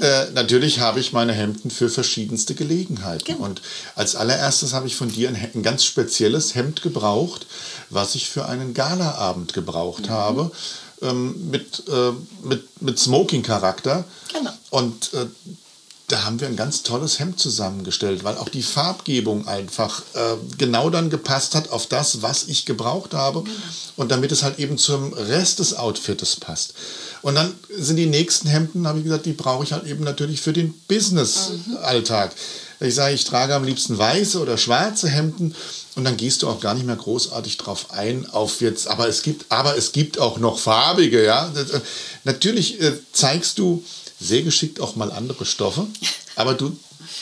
äh, 0.00 0.30
natürlich 0.32 0.80
habe 0.80 1.00
ich 1.00 1.12
meine 1.12 1.34
Hemden 1.34 1.70
für 1.70 1.90
verschiedenste 1.90 2.54
Gelegenheiten. 2.54 3.24
Genau. 3.26 3.44
Und 3.44 3.60
als 3.94 4.16
allererstes 4.16 4.72
habe 4.72 4.86
ich 4.86 4.96
von 4.96 5.10
dir 5.12 5.28
ein, 5.28 5.36
ein, 5.36 5.62
ganz 5.62 5.84
spezielles 5.84 6.54
Hemd 6.54 6.80
gebraucht, 6.80 7.46
was 7.90 8.14
ich 8.14 8.30
für 8.30 8.46
einen 8.46 8.72
Galaabend 8.72 9.52
gebraucht 9.52 10.06
mhm. 10.06 10.10
habe. 10.10 10.50
Ähm, 11.00 11.50
mit, 11.50 11.84
äh, 11.88 12.12
mit, 12.42 12.82
mit 12.82 12.98
Smoking-Charakter. 12.98 14.04
Genau. 14.32 14.50
Und 14.70 15.14
äh, 15.14 15.26
da 16.08 16.24
haben 16.24 16.40
wir 16.40 16.48
ein 16.48 16.56
ganz 16.56 16.82
tolles 16.82 17.18
Hemd 17.18 17.38
zusammengestellt, 17.38 18.24
weil 18.24 18.38
auch 18.38 18.48
die 18.48 18.62
Farbgebung 18.62 19.46
einfach 19.46 20.00
äh, 20.14 20.36
genau 20.56 20.88
dann 20.88 21.10
gepasst 21.10 21.54
hat 21.54 21.68
auf 21.68 21.86
das, 21.86 22.22
was 22.22 22.48
ich 22.48 22.64
gebraucht 22.64 23.12
habe 23.12 23.44
und 23.96 24.10
damit 24.10 24.32
es 24.32 24.42
halt 24.42 24.58
eben 24.58 24.78
zum 24.78 25.12
Rest 25.12 25.58
des 25.58 25.74
Outfittes 25.74 26.36
passt. 26.36 26.72
Und 27.20 27.34
dann 27.34 27.52
sind 27.76 27.96
die 27.96 28.06
nächsten 28.06 28.48
Hemden, 28.48 28.88
habe 28.88 28.98
ich 28.98 29.04
gesagt, 29.04 29.26
die 29.26 29.34
brauche 29.34 29.64
ich 29.64 29.72
halt 29.72 29.84
eben 29.86 30.02
natürlich 30.02 30.40
für 30.40 30.54
den 30.54 30.72
Business-Alltag. 30.88 32.32
Ich 32.80 32.94
sage, 32.94 33.14
ich 33.14 33.24
trage 33.24 33.54
am 33.54 33.64
liebsten 33.64 33.98
weiße 33.98 34.40
oder 34.40 34.56
schwarze 34.56 35.08
Hemden 35.08 35.54
und 35.96 36.04
dann 36.04 36.16
gehst 36.16 36.42
du 36.42 36.48
auch 36.48 36.60
gar 36.60 36.74
nicht 36.74 36.86
mehr 36.86 36.96
großartig 36.96 37.56
drauf 37.56 37.90
ein 37.90 38.30
auf 38.30 38.60
jetzt, 38.60 38.86
aber 38.86 39.08
es 39.08 39.22
gibt, 39.22 39.50
aber 39.50 39.76
es 39.76 39.92
gibt 39.92 40.18
auch 40.18 40.38
noch 40.38 40.58
farbige, 40.58 41.24
ja. 41.24 41.52
Äh, 41.54 41.80
natürlich 42.24 42.80
äh, 42.80 42.92
zeigst 43.12 43.58
du 43.58 43.84
sehr 44.20 44.42
geschickt 44.42 44.80
auch 44.80 44.94
mal 44.94 45.10
andere 45.10 45.44
Stoffe, 45.44 45.86
aber 46.36 46.54
du 46.54 46.78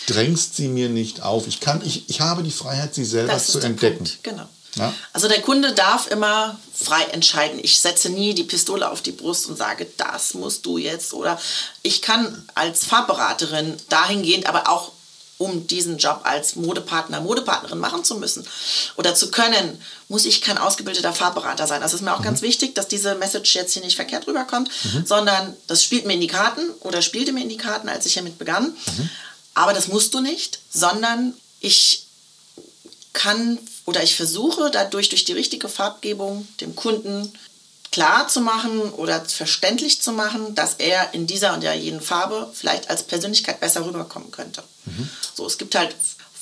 drängst 0.07 0.57
sie 0.57 0.69
mir 0.69 0.88
nicht 0.88 1.23
auf. 1.23 1.47
Ich, 1.47 1.61
kann, 1.61 1.81
ich, 1.85 2.09
ich 2.09 2.21
habe 2.21 2.42
die 2.42 2.51
Freiheit, 2.51 2.95
sie 2.95 3.05
selber 3.05 3.38
zu 3.38 3.59
entdecken. 3.61 4.05
Punkt. 4.05 4.19
Genau. 4.23 4.49
Ja? 4.77 4.92
Also 5.12 5.29
der 5.29 5.40
Kunde 5.40 5.73
darf 5.73 6.07
immer 6.11 6.59
frei 6.75 7.03
entscheiden. 7.12 7.59
Ich 7.62 7.81
setze 7.81 8.11
nie 8.11 8.35
die 8.35 8.45
Pistole 8.45 8.90
auf 8.90 9.01
die 9.01 9.12
Brust 9.12 9.47
und 9.47 9.57
sage, 9.57 9.87
das 9.97 10.35
musst 10.35 10.66
du 10.66 10.79
jetzt. 10.79 11.14
Oder 11.14 11.40
ich 11.83 12.03
kann 12.03 12.45
als 12.55 12.85
Farbberaterin 12.85 13.77
dahingehend 13.88 14.47
aber 14.47 14.69
auch 14.69 14.92
um 15.38 15.66
diesen 15.66 15.99
Job 15.99 16.20
als 16.25 16.57
Modepartner, 16.57 17.20
Modepartnerin 17.20 17.79
machen 17.79 18.05
zu 18.05 18.16
müssen 18.16 18.46
oder 18.96 19.14
zu 19.14 19.31
können, 19.31 19.81
muss 20.09 20.25
ich 20.25 20.40
kein 20.40 20.57
ausgebildeter 20.57 21.12
Farbberater 21.12 21.66
sein. 21.66 21.81
Das 21.83 21.92
ist 21.92 22.01
mir 22.01 22.14
auch 22.14 22.20
mhm. 22.20 22.25
ganz 22.25 22.42
wichtig, 22.42 22.75
dass 22.75 22.88
diese 22.88 23.14
Message 23.16 23.55
jetzt 23.55 23.75
hier 23.75 23.83
nicht 23.83 23.96
verkehrt 23.96 24.27
rüberkommt, 24.27 24.70
mhm. 24.85 25.05
sondern 25.05 25.57
das 25.66 25.83
spielt 25.83 26.07
mir 26.07 26.14
in 26.14 26.20
die 26.20 26.27
Karten 26.27 26.70
oder 26.81 27.03
spielte 27.03 27.33
mir 27.33 27.42
in 27.42 27.49
die 27.49 27.59
Karten, 27.59 27.88
als 27.88 28.07
ich 28.07 28.14
hiermit 28.14 28.38
begann. 28.38 28.64
Mhm. 28.66 29.11
Aber 29.55 29.72
das 29.72 29.88
musst 29.88 30.14
du 30.14 30.20
nicht, 30.20 30.61
sondern 30.70 31.35
ich 31.61 32.07
kann 33.12 33.59
oder 33.87 34.03
ich 34.03 34.14
versuche 34.14 34.70
dadurch 34.70 35.09
durch 35.09 35.25
die 35.25 35.33
richtige 35.33 35.68
Farbgebung 35.68 36.46
dem 36.61 36.77
Kunden 36.77 37.33
klar 37.90 38.29
zu 38.29 38.40
machen 38.40 38.90
oder 38.92 39.25
verständlich 39.25 40.03
zu 40.03 40.12
machen, 40.12 40.55
dass 40.55 40.75
er 40.75 41.14
in 41.14 41.27
dieser 41.27 41.55
und 41.55 41.62
ja 41.62 41.72
jenen 41.72 42.01
Farbe 42.01 42.51
vielleicht 42.53 42.90
als 42.90 43.03
Persönlichkeit 43.03 43.61
besser 43.61 43.85
rüberkommen 43.85 44.31
könnte. 44.31 44.62
Mhm. 44.85 45.09
So, 45.35 45.46
es 45.46 45.59
gibt 45.59 45.75
halt 45.75 45.94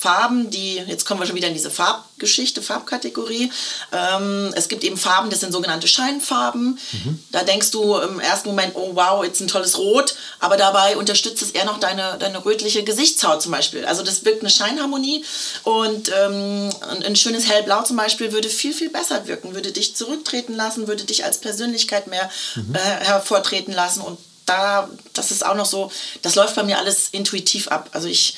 Farben, 0.05 0.51
die, 0.51 0.75
jetzt 0.75 1.03
kommen 1.05 1.19
wir 1.19 1.25
schon 1.25 1.35
wieder 1.35 1.47
in 1.47 1.55
diese 1.55 1.71
Farbgeschichte, 1.71 2.61
Farbkategorie. 2.61 3.51
Ähm, 3.91 4.53
es 4.55 4.67
gibt 4.67 4.83
eben 4.83 4.97
Farben, 4.97 5.31
das 5.31 5.39
sind 5.39 5.51
sogenannte 5.51 5.87
Scheinfarben. 5.87 6.77
Mhm. 6.91 7.23
Da 7.31 7.43
denkst 7.43 7.71
du 7.71 7.97
im 7.97 8.19
ersten 8.19 8.49
Moment, 8.49 8.75
oh 8.75 8.91
wow, 8.93 9.25
jetzt 9.25 9.41
ein 9.41 9.47
tolles 9.47 9.79
Rot, 9.79 10.13
aber 10.39 10.57
dabei 10.57 10.95
unterstützt 10.95 11.41
es 11.41 11.49
eher 11.49 11.65
noch 11.65 11.79
deine, 11.79 12.17
deine 12.19 12.45
rötliche 12.45 12.83
Gesichtshaut 12.83 13.41
zum 13.41 13.51
Beispiel. 13.51 13.83
Also 13.85 14.03
das 14.03 14.23
wirkt 14.25 14.41
eine 14.41 14.51
Scheinharmonie 14.51 15.25
und 15.63 16.11
ähm, 16.15 16.69
ein 17.03 17.15
schönes 17.15 17.49
Hellblau 17.49 17.81
zum 17.81 17.97
Beispiel 17.97 18.31
würde 18.31 18.49
viel, 18.49 18.73
viel 18.73 18.91
besser 18.91 19.25
wirken, 19.25 19.55
würde 19.55 19.71
dich 19.71 19.95
zurücktreten 19.95 20.53
lassen, 20.53 20.87
würde 20.87 21.05
dich 21.05 21.25
als 21.25 21.39
Persönlichkeit 21.39 22.05
mehr 22.05 22.29
mhm. 22.53 22.75
äh, 22.75 23.05
hervortreten 23.05 23.73
lassen 23.73 24.01
und 24.01 24.19
da, 24.45 24.87
das 25.13 25.31
ist 25.31 25.43
auch 25.43 25.55
noch 25.55 25.65
so, 25.65 25.91
das 26.21 26.35
läuft 26.35 26.53
bei 26.55 26.61
mir 26.61 26.77
alles 26.77 27.09
intuitiv 27.09 27.69
ab. 27.69 27.89
Also 27.93 28.07
ich 28.07 28.35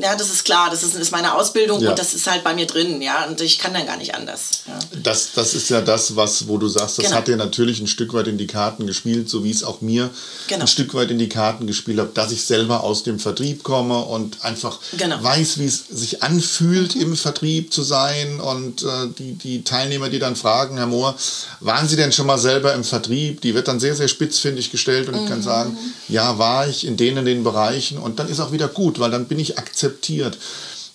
ja, 0.00 0.14
das 0.14 0.30
ist 0.30 0.44
klar, 0.44 0.68
das 0.70 0.82
ist, 0.82 0.94
ist 0.94 1.10
meine 1.10 1.34
Ausbildung 1.34 1.80
ja. 1.80 1.90
und 1.90 1.98
das 1.98 2.14
ist 2.14 2.30
halt 2.30 2.44
bei 2.44 2.54
mir 2.54 2.66
drin, 2.66 3.00
ja, 3.00 3.26
und 3.26 3.40
ich 3.40 3.58
kann 3.58 3.72
dann 3.72 3.86
gar 3.86 3.96
nicht 3.96 4.14
anders. 4.14 4.62
Ja. 4.66 4.78
Das, 5.02 5.32
das 5.34 5.54
ist 5.54 5.70
ja 5.70 5.80
das, 5.80 6.16
was, 6.16 6.48
wo 6.48 6.58
du 6.58 6.68
sagst, 6.68 6.98
das 6.98 7.06
genau. 7.06 7.16
hat 7.16 7.28
dir 7.28 7.36
natürlich 7.36 7.80
ein 7.80 7.86
Stück 7.86 8.12
weit 8.12 8.28
in 8.28 8.38
die 8.38 8.46
Karten 8.46 8.86
gespielt, 8.86 9.28
so 9.28 9.44
wie 9.44 9.50
es 9.50 9.64
auch 9.64 9.80
mir 9.80 10.10
genau. 10.48 10.62
ein 10.62 10.68
Stück 10.68 10.94
weit 10.94 11.10
in 11.10 11.18
die 11.18 11.28
Karten 11.28 11.66
gespielt 11.66 11.98
hat, 11.98 12.16
dass 12.16 12.32
ich 12.32 12.44
selber 12.44 12.82
aus 12.82 13.04
dem 13.04 13.18
Vertrieb 13.18 13.62
komme 13.62 13.98
und 14.04 14.44
einfach 14.44 14.78
genau. 14.96 15.22
weiß, 15.22 15.58
wie 15.58 15.66
es 15.66 15.84
sich 15.88 16.22
anfühlt, 16.22 16.94
im 16.94 17.16
Vertrieb 17.16 17.72
zu 17.72 17.82
sein 17.82 18.40
und 18.40 18.82
äh, 18.82 18.86
die, 19.18 19.32
die 19.32 19.64
Teilnehmer, 19.64 20.08
die 20.10 20.18
dann 20.18 20.36
fragen, 20.36 20.76
Herr 20.76 20.86
Mohr, 20.86 21.16
waren 21.60 21.88
Sie 21.88 21.96
denn 21.96 22.12
schon 22.12 22.26
mal 22.26 22.38
selber 22.38 22.74
im 22.74 22.84
Vertrieb? 22.84 23.40
Die 23.40 23.54
wird 23.54 23.68
dann 23.68 23.80
sehr, 23.80 23.94
sehr 23.94 24.08
spitzfindig 24.08 24.70
gestellt 24.70 25.08
und 25.08 25.14
mhm. 25.14 25.22
ich 25.22 25.28
kann 25.28 25.38
mhm. 25.38 25.44
sagen, 25.44 25.78
ja, 26.08 26.38
war 26.38 26.68
ich 26.68 26.86
in 26.86 26.96
denen, 26.96 27.18
in 27.18 27.24
den 27.24 27.44
Bereichen 27.44 27.98
und 27.98 28.18
dann 28.18 28.28
ist 28.28 28.40
auch 28.40 28.52
wieder 28.52 28.68
gut, 28.68 28.98
weil 28.98 29.05
weil 29.06 29.12
dann 29.12 29.26
bin 29.26 29.38
ich 29.38 29.56
akzeptiert. 29.56 30.36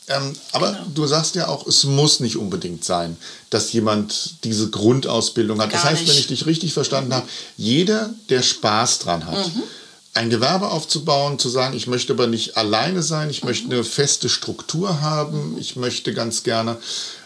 Ähm, 0.10 0.34
aber 0.52 0.74
genau. 0.74 0.86
du 0.93 1.08
sagst 1.08 1.36
ja 1.36 1.47
auch, 1.47 1.65
es 1.65 1.86
muss 1.86 2.19
nicht 2.19 2.36
unbedingt 2.36 2.84
sein, 2.84 3.15
dass 3.50 3.71
jemand 3.71 4.43
diese 4.43 4.69
Grundausbildung 4.69 5.62
hat. 5.62 5.69
Gar 5.69 5.82
das 5.82 5.89
heißt, 5.89 6.02
nicht. 6.02 6.12
wenn 6.12 6.19
ich 6.19 6.28
dich 6.28 6.45
richtig 6.45 6.74
verstanden 6.74 7.12
mhm. 7.12 7.15
habe, 7.15 7.28
jeder, 7.56 8.13
der 8.30 8.41
Spaß 8.41 9.00
dran 9.00 9.26
hat, 9.26 9.47
mhm. 9.47 9.63
ein 10.13 10.30
Gewerbe 10.30 10.69
aufzubauen, 10.71 11.39
zu 11.39 11.47
sagen, 11.47 11.74
ich 11.74 11.88
möchte 11.88 12.12
aber 12.12 12.28
nicht 12.28 12.58
alleine 12.58 13.02
sein, 13.02 13.30
ich 13.30 13.43
mhm. 13.43 13.47
möchte 13.47 13.65
eine 13.67 13.84
feste 13.86 14.28
Struktur 14.28 15.00
haben, 15.00 15.56
ich 15.58 15.78
möchte 15.78 16.13
ganz 16.13 16.43
gerne 16.43 16.78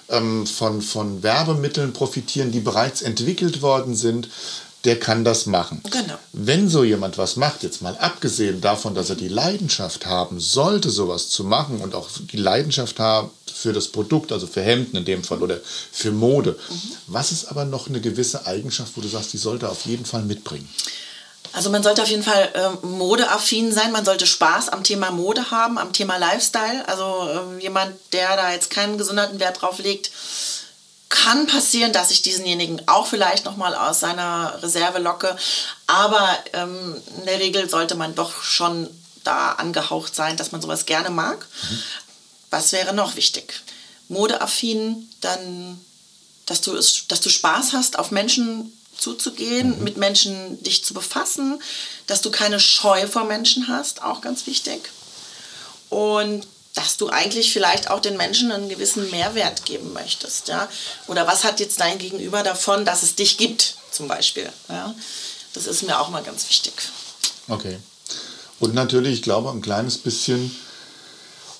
ähm, 0.09 0.45
von, 0.45 0.83
von 0.83 1.23
Werbemitteln 1.23 1.93
profitieren, 1.93 2.51
die 2.51 2.59
bereits 2.59 3.01
entwickelt 3.01 3.63
worden 3.63 3.95
sind 3.95 4.29
der 4.85 4.99
kann 4.99 5.25
das 5.25 5.45
machen. 5.47 5.81
Genau. 5.89 6.15
Wenn 6.31 6.69
so 6.69 6.83
jemand 6.83 7.17
was 7.17 7.35
macht, 7.35 7.63
jetzt 7.63 7.81
mal 7.81 7.97
abgesehen 7.97 8.61
davon, 8.61 8.93
dass 8.93 9.09
er 9.09 9.15
die 9.15 9.27
Leidenschaft 9.27 10.05
haben 10.05 10.39
sollte, 10.39 10.89
sowas 10.89 11.29
zu 11.29 11.43
machen 11.43 11.81
und 11.81 11.95
auch 11.95 12.09
die 12.31 12.37
Leidenschaft 12.37 12.99
haben 12.99 13.31
für 13.51 13.73
das 13.73 13.87
Produkt, 13.87 14.31
also 14.31 14.47
für 14.47 14.61
Hemden 14.61 14.97
in 14.97 15.05
dem 15.05 15.23
Fall 15.23 15.41
oder 15.41 15.59
für 15.91 16.11
Mode, 16.11 16.57
mhm. 16.69 16.81
was 17.07 17.31
ist 17.31 17.45
aber 17.45 17.65
noch 17.65 17.87
eine 17.87 17.99
gewisse 17.99 18.45
Eigenschaft, 18.45 18.93
wo 18.95 19.01
du 19.01 19.07
sagst, 19.07 19.33
die 19.33 19.37
sollte 19.37 19.65
er 19.65 19.71
auf 19.71 19.85
jeden 19.85 20.05
Fall 20.05 20.21
mitbringen? 20.21 20.69
Also 21.55 21.69
man 21.69 21.83
sollte 21.83 22.01
auf 22.01 22.09
jeden 22.09 22.23
Fall 22.23 22.49
äh, 22.53 22.85
modeaffin 22.85 23.71
sein, 23.71 23.93
man 23.93 24.03
sollte 24.03 24.27
Spaß 24.27 24.69
am 24.69 24.83
Thema 24.83 25.11
Mode 25.11 25.51
haben, 25.51 25.77
am 25.77 25.93
Thema 25.93 26.17
Lifestyle. 26.17 26.85
Also 26.87 27.29
äh, 27.57 27.63
jemand, 27.63 27.95
der 28.11 28.35
da 28.35 28.51
jetzt 28.51 28.69
keinen 28.69 28.97
gesonderten 28.97 29.39
Wert 29.39 29.61
drauf 29.61 29.79
legt, 29.79 30.11
kann 31.09 31.47
passieren, 31.47 31.93
dass 31.93 32.11
ich 32.11 32.21
diesenjenigen 32.21 32.87
auch 32.87 33.07
vielleicht 33.07 33.45
noch 33.45 33.57
mal 33.57 33.75
aus 33.75 33.99
seiner 33.99 34.61
Reserve 34.61 34.99
locke. 34.99 35.35
Aber 35.87 36.37
ähm, 36.53 37.01
in 37.19 37.25
der 37.25 37.39
Regel 37.39 37.69
sollte 37.69 37.95
man 37.95 38.15
doch 38.15 38.41
schon 38.43 38.89
da 39.23 39.53
angehaucht 39.53 40.15
sein, 40.15 40.37
dass 40.37 40.51
man 40.51 40.61
sowas 40.61 40.85
gerne 40.85 41.09
mag. 41.09 41.45
Mhm. 41.69 41.79
Was 42.49 42.71
wäre 42.71 42.93
noch 42.93 43.15
wichtig? 43.15 43.61
Modeaffin, 44.07 45.09
dann, 45.21 45.79
dass 46.45 46.61
du, 46.61 46.73
dass 46.73 47.21
du 47.21 47.29
Spaß 47.29 47.73
hast, 47.73 47.97
auf 47.99 48.11
Menschen 48.11 48.71
zuzugehen, 48.97 49.77
mhm. 49.77 49.83
mit 49.83 49.97
Menschen 49.97 50.61
dich 50.63 50.83
zu 50.83 50.93
befassen, 50.93 51.61
dass 52.07 52.21
du 52.21 52.31
keine 52.31 52.59
Scheu 52.59 53.07
vor 53.07 53.25
Menschen 53.25 53.67
hast, 53.67 54.01
auch 54.03 54.21
ganz 54.21 54.47
wichtig. 54.47 54.89
Und 55.89 56.47
dass 56.75 56.97
du 56.97 57.09
eigentlich 57.09 57.51
vielleicht 57.51 57.89
auch 57.89 58.01
den 58.01 58.17
Menschen 58.17 58.51
einen 58.51 58.69
gewissen 58.69 59.09
Mehrwert 59.09 59.65
geben 59.65 59.93
möchtest. 59.93 60.49
Ja? 60.49 60.69
Oder 61.07 61.25
was 61.25 61.43
hat 61.43 61.59
jetzt 61.59 61.79
dein 61.79 61.97
Gegenüber 61.97 62.43
davon, 62.43 62.85
dass 62.85 63.01
es 63.01 63.15
dich 63.15 63.37
gibt, 63.37 63.75
zum 63.91 64.07
Beispiel. 64.07 64.49
Ja? 64.69 64.93
Das 65.53 65.67
ist 65.67 65.83
mir 65.83 65.99
auch 65.99 66.09
mal 66.09 66.21
ganz 66.21 66.47
wichtig. 66.49 66.73
Okay. 67.47 67.77
Und 68.59 68.73
natürlich, 68.73 69.13
ich 69.15 69.21
glaube, 69.21 69.49
ein 69.51 69.61
kleines 69.61 69.97
bisschen 69.97 70.55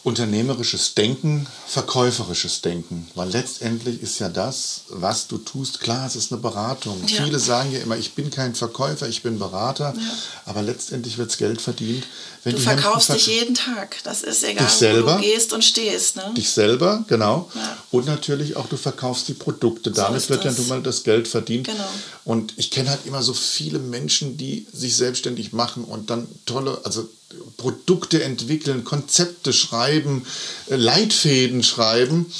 unternehmerisches 0.06 0.94
Denken, 0.94 1.48
verkäuferisches 1.65 2.62
Denken. 2.62 3.10
Weil 3.15 3.32
letztendlich 3.32 4.04
ist 4.04 4.20
ja 4.20 4.30
das, 4.30 4.82
was 4.89 5.26
du 5.26 5.39
tust, 5.39 5.80
klar, 5.80 6.06
es 6.06 6.15
ist 6.15 6.32
eine 6.32 6.39
Beratung. 6.39 7.02
Ja. 7.08 7.24
Viele 7.24 7.39
sagen 7.39 7.72
ja 7.72 7.80
immer, 7.80 7.98
ich 7.98 8.13
bin 8.13 8.30
kein 8.30 8.54
Verkäufer, 8.54 9.10
ich 9.10 9.24
bin 9.24 9.39
Berater, 9.39 9.96
ja. 9.98 10.18
aber 10.46 10.62
letztendlich 10.62 11.18
wird 11.18 11.36
Geld 11.39 11.60
verdient. 11.60 12.06
Wenn 12.44 12.54
du 12.54 12.62
verkaufst 12.62 13.12
dich 13.12 13.26
jeden 13.26 13.56
Tag, 13.56 13.98
das 14.04 14.22
ist 14.22 14.44
egal, 14.44 14.63
dich 14.63 14.76
selber, 14.76 15.15
wo 15.15 15.18
du 15.18 15.24
gehst 15.24 15.54
und 15.54 15.63
stehst. 15.63 16.18
Ne? 16.18 16.32
Dich 16.38 16.52
selber, 16.52 17.04
genau. 17.08 17.50
Ja. 17.56 17.78
Und 17.89 18.06
natürlich 18.06 18.58
auch, 18.58 18.68
du 18.68 18.78
verkaufst 18.78 19.28
die 19.28 19.34
Produkte. 19.34 19.89
So 19.89 20.04
Damit 20.04 20.30
wird 20.30 20.46
das. 20.46 20.56
ja 20.56 20.62
nun 20.62 20.70
mal 20.70 20.84
das 20.84 21.04
Geld 21.04 21.28
verdient. 21.28 21.65
Genau. 21.65 21.89
Und 22.26 22.54
ich 22.58 22.70
kenne 22.70 22.91
halt 22.91 23.08
immer 23.08 23.24
so 23.24 23.34
viele 23.34 23.80
Menschen, 23.80 24.38
die 24.38 24.68
sich 24.72 24.96
selbstständig 24.96 25.52
machen 25.52 25.84
und 25.84 26.12
dann 26.12 26.28
tolle, 26.46 26.80
also 26.84 27.10
Produkte 27.58 28.24
entwickeln, 28.24 28.84
Konzepte 28.84 29.52
schreiben, 29.54 30.26
äh, 30.70 30.76
Leitfäden 30.76 31.64
schreiben 31.64 32.32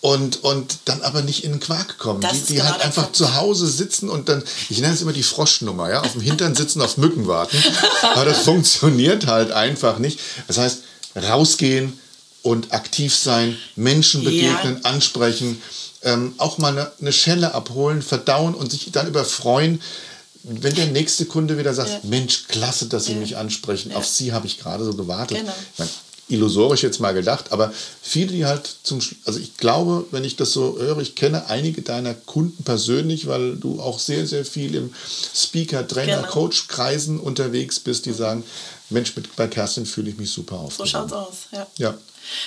und, 0.00 0.42
und 0.42 0.78
dann 0.86 1.02
aber 1.02 1.22
nicht 1.22 1.44
in 1.44 1.52
den 1.52 1.60
Quark 1.60 1.98
kommen. 1.98 2.20
Das 2.20 2.40
die 2.40 2.46
die 2.46 2.54
genau 2.56 2.70
halt 2.70 2.82
einfach 2.82 3.04
Punkt. 3.04 3.16
zu 3.16 3.34
Hause 3.36 3.66
sitzen 3.68 4.08
und 4.08 4.28
dann, 4.28 4.42
ich 4.68 4.80
nenne 4.80 4.94
es 4.94 5.00
immer 5.00 5.12
die 5.12 5.22
Froschnummer, 5.22 5.90
ja, 5.90 6.00
auf 6.00 6.12
dem 6.12 6.20
Hintern 6.20 6.54
sitzen, 6.54 6.82
auf 6.82 6.96
Mücken 6.96 7.26
warten. 7.26 7.56
Aber 8.02 8.24
das 8.24 8.38
funktioniert 8.40 9.26
halt 9.26 9.52
einfach 9.52 9.98
nicht. 9.98 10.18
Das 10.48 10.58
heißt, 10.58 10.78
rausgehen 11.16 11.98
und 12.42 12.72
aktiv 12.72 13.14
sein, 13.14 13.56
Menschen 13.76 14.24
begegnen, 14.24 14.80
Ja. 14.82 14.90
ansprechen, 14.90 15.62
ähm, 16.02 16.34
auch 16.38 16.58
mal 16.58 16.72
eine, 16.72 16.90
eine 17.00 17.12
Schelle 17.12 17.54
abholen, 17.54 18.02
verdauen 18.02 18.54
und 18.56 18.72
sich 18.72 18.90
dann 18.90 19.06
überfreuen, 19.06 19.80
wenn 20.44 20.74
der 20.74 20.86
nächste 20.86 21.26
Kunde 21.26 21.58
wieder 21.58 21.74
sagt, 21.74 21.90
Ja. 21.90 22.00
Mensch, 22.04 22.44
klasse, 22.48 22.86
dass 22.86 23.04
Sie 23.06 23.12
Ja. 23.12 23.18
mich 23.18 23.36
ansprechen, 23.36 23.92
auf 23.92 24.06
Sie 24.06 24.32
habe 24.32 24.46
ich 24.46 24.58
gerade 24.58 24.84
so 24.84 24.94
gewartet. 24.94 25.38
Genau. 25.38 25.52
Meine, 25.78 25.90
illusorisch 26.28 26.82
jetzt 26.82 26.98
mal 27.00 27.12
gedacht, 27.12 27.52
aber 27.52 27.72
viele, 28.00 28.28
die 28.32 28.46
halt 28.46 28.76
zum, 28.84 29.00
also 29.24 29.38
ich 29.38 29.56
glaube, 29.58 30.06
wenn 30.12 30.24
ich 30.24 30.36
das 30.36 30.52
so 30.52 30.78
höre, 30.78 30.98
ich 30.98 31.14
kenne 31.14 31.46
einige 31.48 31.82
deiner 31.82 32.14
Kunden 32.14 32.62
persönlich, 32.64 33.26
weil 33.26 33.56
du 33.56 33.80
auch 33.80 33.98
sehr, 33.98 34.26
sehr 34.26 34.44
viel 34.46 34.74
im 34.74 34.94
Speaker, 35.34 35.86
Trainer, 35.86 36.18
Genau. 36.18 36.28
Coach-Kreisen 36.28 37.20
unterwegs 37.20 37.80
bist, 37.80 38.06
die 38.06 38.12
sagen, 38.14 38.44
Mensch, 38.92 39.16
mit, 39.16 39.34
bei 39.36 39.46
Kerstin 39.46 39.86
fühle 39.86 40.10
ich 40.10 40.16
mich 40.16 40.30
super 40.30 40.56
auf. 40.56 40.74
So 40.74 40.86
schaut's 40.86 41.12
aus, 41.12 41.48
ja. 41.52 41.66
Ja. 41.76 41.94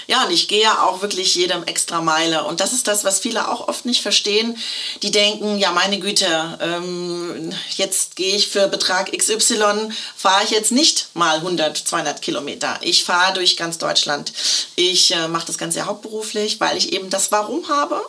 Ja, 0.08 0.26
und 0.26 0.32
ich 0.32 0.48
gehe 0.48 0.62
ja 0.62 0.84
auch 0.84 1.02
wirklich 1.02 1.36
jedem 1.36 1.64
extra 1.64 2.02
Meile. 2.02 2.46
Und 2.46 2.60
das 2.60 2.74
ist 2.74 2.88
das, 2.88 3.04
was 3.04 3.20
viele 3.20 3.50
auch 3.52 3.68
oft 3.68 3.86
nicht 3.86 4.02
verstehen. 4.02 4.58
Die 5.04 5.12
denken, 5.12 5.58
ja, 5.58 5.72
meine 5.72 6.00
Güte, 6.00 6.58
ähm, 6.62 7.52
jetzt 7.76 8.16
gehe 8.16 8.36
ich 8.36 8.48
für 8.48 8.68
Betrag 8.68 9.12
XY, 9.12 9.90
fahre 10.16 10.44
ich 10.44 10.52
jetzt 10.52 10.72
nicht 10.72 11.10
mal 11.14 11.38
100, 11.38 11.78
200 11.78 12.22
Kilometer. 12.22 12.78
Ich 12.82 13.04
fahre 13.04 13.34
durch 13.34 13.58
ganz 13.58 13.78
Deutschland. 13.78 14.32
Ich 14.76 15.14
äh, 15.14 15.28
mache 15.28 15.48
das 15.48 15.58
Ganze 15.58 15.86
hauptberuflich, 15.86 16.60
weil 16.60 16.78
ich 16.78 16.94
eben 16.94 17.10
das 17.10 17.32
Warum 17.32 17.68
habe 17.68 18.02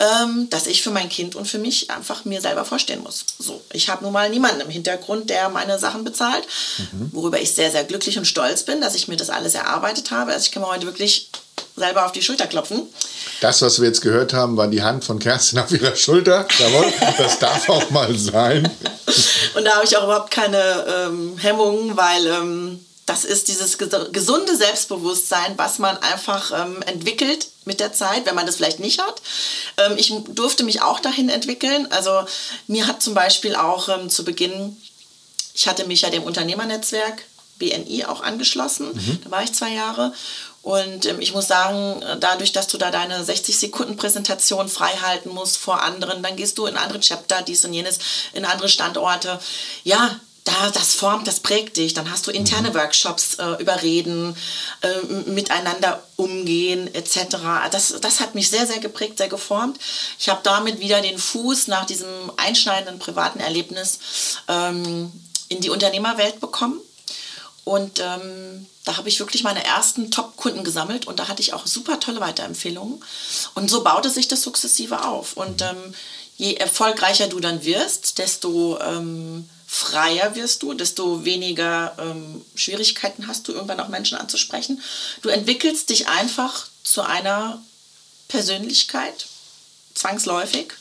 ähm, 0.00 0.48
dass 0.50 0.66
ich 0.66 0.82
für 0.82 0.90
mein 0.90 1.08
Kind 1.08 1.36
und 1.36 1.46
für 1.46 1.58
mich 1.58 1.90
einfach 1.90 2.24
mir 2.24 2.40
selber 2.40 2.64
vorstehen 2.64 3.02
muss. 3.02 3.24
So, 3.38 3.60
ich 3.72 3.88
habe 3.88 4.02
nun 4.02 4.12
mal 4.12 4.28
niemanden 4.28 4.60
im 4.60 4.68
Hintergrund, 4.68 5.30
der 5.30 5.48
meine 5.48 5.78
Sachen 5.78 6.04
bezahlt, 6.04 6.46
worüber 7.12 7.40
ich 7.40 7.52
sehr, 7.52 7.70
sehr 7.70 7.84
glücklich 7.84 8.18
und 8.18 8.24
stolz 8.24 8.64
bin, 8.64 8.80
dass 8.80 8.94
ich 8.94 9.08
mir 9.08 9.16
das 9.16 9.30
alles 9.30 9.54
erarbeitet 9.54 10.10
habe. 10.10 10.32
Also 10.32 10.46
ich 10.46 10.52
kann 10.52 10.62
mir 10.62 10.68
heute 10.68 10.86
wirklich 10.86 11.30
selber 11.76 12.06
auf 12.06 12.12
die 12.12 12.22
Schulter 12.22 12.46
klopfen. 12.46 12.82
Das, 13.40 13.62
was 13.62 13.80
wir 13.80 13.88
jetzt 13.88 14.00
gehört 14.00 14.32
haben, 14.32 14.56
war 14.56 14.68
die 14.68 14.82
Hand 14.82 15.04
von 15.04 15.18
Kerstin 15.18 15.58
auf 15.58 15.70
ihrer 15.70 15.94
Schulter. 15.96 16.46
Jawohl, 16.58 16.92
das 17.18 17.38
darf 17.38 17.68
auch 17.68 17.90
mal 17.90 18.16
sein. 18.16 18.70
Und 19.54 19.64
da 19.64 19.74
habe 19.76 19.84
ich 19.84 19.96
auch 19.96 20.04
überhaupt 20.04 20.30
keine 20.30 20.58
ähm, 20.88 21.36
Hemmungen, 21.38 21.96
weil 21.96 22.26
ähm, 22.26 22.84
das 23.06 23.24
ist 23.24 23.48
dieses 23.48 23.78
ges- 23.78 24.10
gesunde 24.12 24.56
Selbstbewusstsein, 24.56 25.54
was 25.58 25.78
man 25.78 25.96
einfach 25.98 26.52
ähm, 26.58 26.80
entwickelt 26.82 27.48
mit 27.64 27.80
der 27.80 27.92
Zeit, 27.92 28.24
wenn 28.26 28.34
man 28.34 28.46
das 28.46 28.56
vielleicht 28.56 28.80
nicht 28.80 29.00
hat. 29.00 29.20
Ähm, 29.76 29.94
ich 29.96 30.12
durfte 30.30 30.64
mich 30.64 30.82
auch 30.82 31.00
dahin 31.00 31.28
entwickeln. 31.28 31.86
Also 31.92 32.24
mir 32.66 32.86
hat 32.86 33.02
zum 33.02 33.14
Beispiel 33.14 33.56
auch 33.56 33.88
ähm, 33.88 34.08
zu 34.08 34.24
Beginn, 34.24 34.76
ich 35.54 35.68
hatte 35.68 35.84
mich 35.86 36.02
ja 36.02 36.10
dem 36.10 36.22
Unternehmernetzwerk 36.24 37.22
BNI 37.58 38.06
auch 38.06 38.22
angeschlossen. 38.22 39.20
Da 39.24 39.30
war 39.30 39.42
ich 39.42 39.52
zwei 39.52 39.72
Jahre. 39.72 40.12
Und 40.62 41.04
ähm, 41.04 41.20
ich 41.20 41.34
muss 41.34 41.46
sagen, 41.46 42.00
äh, 42.02 42.18
dadurch, 42.18 42.52
dass 42.52 42.68
du 42.68 42.78
da 42.78 42.90
deine 42.90 43.22
60 43.22 43.58
Sekunden 43.58 43.96
Präsentation 43.96 44.68
frei 44.68 44.90
halten 45.02 45.28
musst 45.28 45.58
vor 45.58 45.82
anderen, 45.82 46.22
dann 46.22 46.36
gehst 46.36 46.56
du 46.56 46.64
in 46.66 46.76
andere 46.78 47.00
Chapter, 47.00 47.42
dies 47.42 47.64
und 47.66 47.74
jenes, 47.74 47.98
in 48.32 48.46
andere 48.46 48.70
Standorte. 48.70 49.38
Ja, 49.84 50.18
da, 50.44 50.70
das 50.70 50.94
formt, 50.94 51.26
das 51.26 51.40
prägt 51.40 51.78
dich. 51.78 51.94
Dann 51.94 52.10
hast 52.10 52.26
du 52.26 52.30
interne 52.30 52.74
Workshops 52.74 53.34
äh, 53.34 53.62
über 53.62 53.82
Reden, 53.82 54.36
äh, 54.82 55.30
miteinander 55.30 56.02
umgehen 56.16 56.94
etc. 56.94 57.36
Das, 57.70 57.94
das 58.00 58.20
hat 58.20 58.34
mich 58.34 58.50
sehr, 58.50 58.66
sehr 58.66 58.78
geprägt, 58.78 59.16
sehr 59.18 59.28
geformt. 59.28 59.78
Ich 60.18 60.28
habe 60.28 60.40
damit 60.42 60.80
wieder 60.80 61.00
den 61.00 61.18
Fuß 61.18 61.68
nach 61.68 61.86
diesem 61.86 62.30
einschneidenden 62.36 62.98
privaten 62.98 63.40
Erlebnis 63.40 63.98
ähm, 64.46 65.10
in 65.48 65.60
die 65.60 65.70
Unternehmerwelt 65.70 66.40
bekommen. 66.40 66.78
Und 67.64 67.98
ähm, 68.00 68.66
da 68.84 68.98
habe 68.98 69.08
ich 69.08 69.18
wirklich 69.20 69.44
meine 69.44 69.64
ersten 69.64 70.10
Top-Kunden 70.10 70.64
gesammelt 70.64 71.06
und 71.06 71.18
da 71.18 71.28
hatte 71.28 71.40
ich 71.40 71.54
auch 71.54 71.66
super 71.66 71.98
tolle 71.98 72.20
Weiterempfehlungen. 72.20 73.02
Und 73.54 73.70
so 73.70 73.82
baute 73.82 74.10
sich 74.10 74.28
das 74.28 74.42
sukzessive 74.42 75.06
auf. 75.06 75.38
Und 75.38 75.62
ähm, 75.62 75.94
je 76.36 76.54
erfolgreicher 76.54 77.28
du 77.28 77.40
dann 77.40 77.64
wirst, 77.64 78.18
desto 78.18 78.78
ähm, 78.80 79.48
freier 79.74 80.36
wirst 80.36 80.62
du, 80.62 80.72
desto 80.72 81.24
weniger 81.24 81.96
ähm, 81.98 82.44
Schwierigkeiten 82.54 83.26
hast 83.26 83.48
du, 83.48 83.52
irgendwann 83.52 83.80
auch 83.80 83.88
Menschen 83.88 84.16
anzusprechen. 84.16 84.80
Du 85.22 85.30
entwickelst 85.30 85.90
dich 85.90 86.06
einfach 86.06 86.68
zu 86.84 87.02
einer 87.02 87.60
Persönlichkeit, 88.28 89.26
zwangsläufig. 89.94 90.72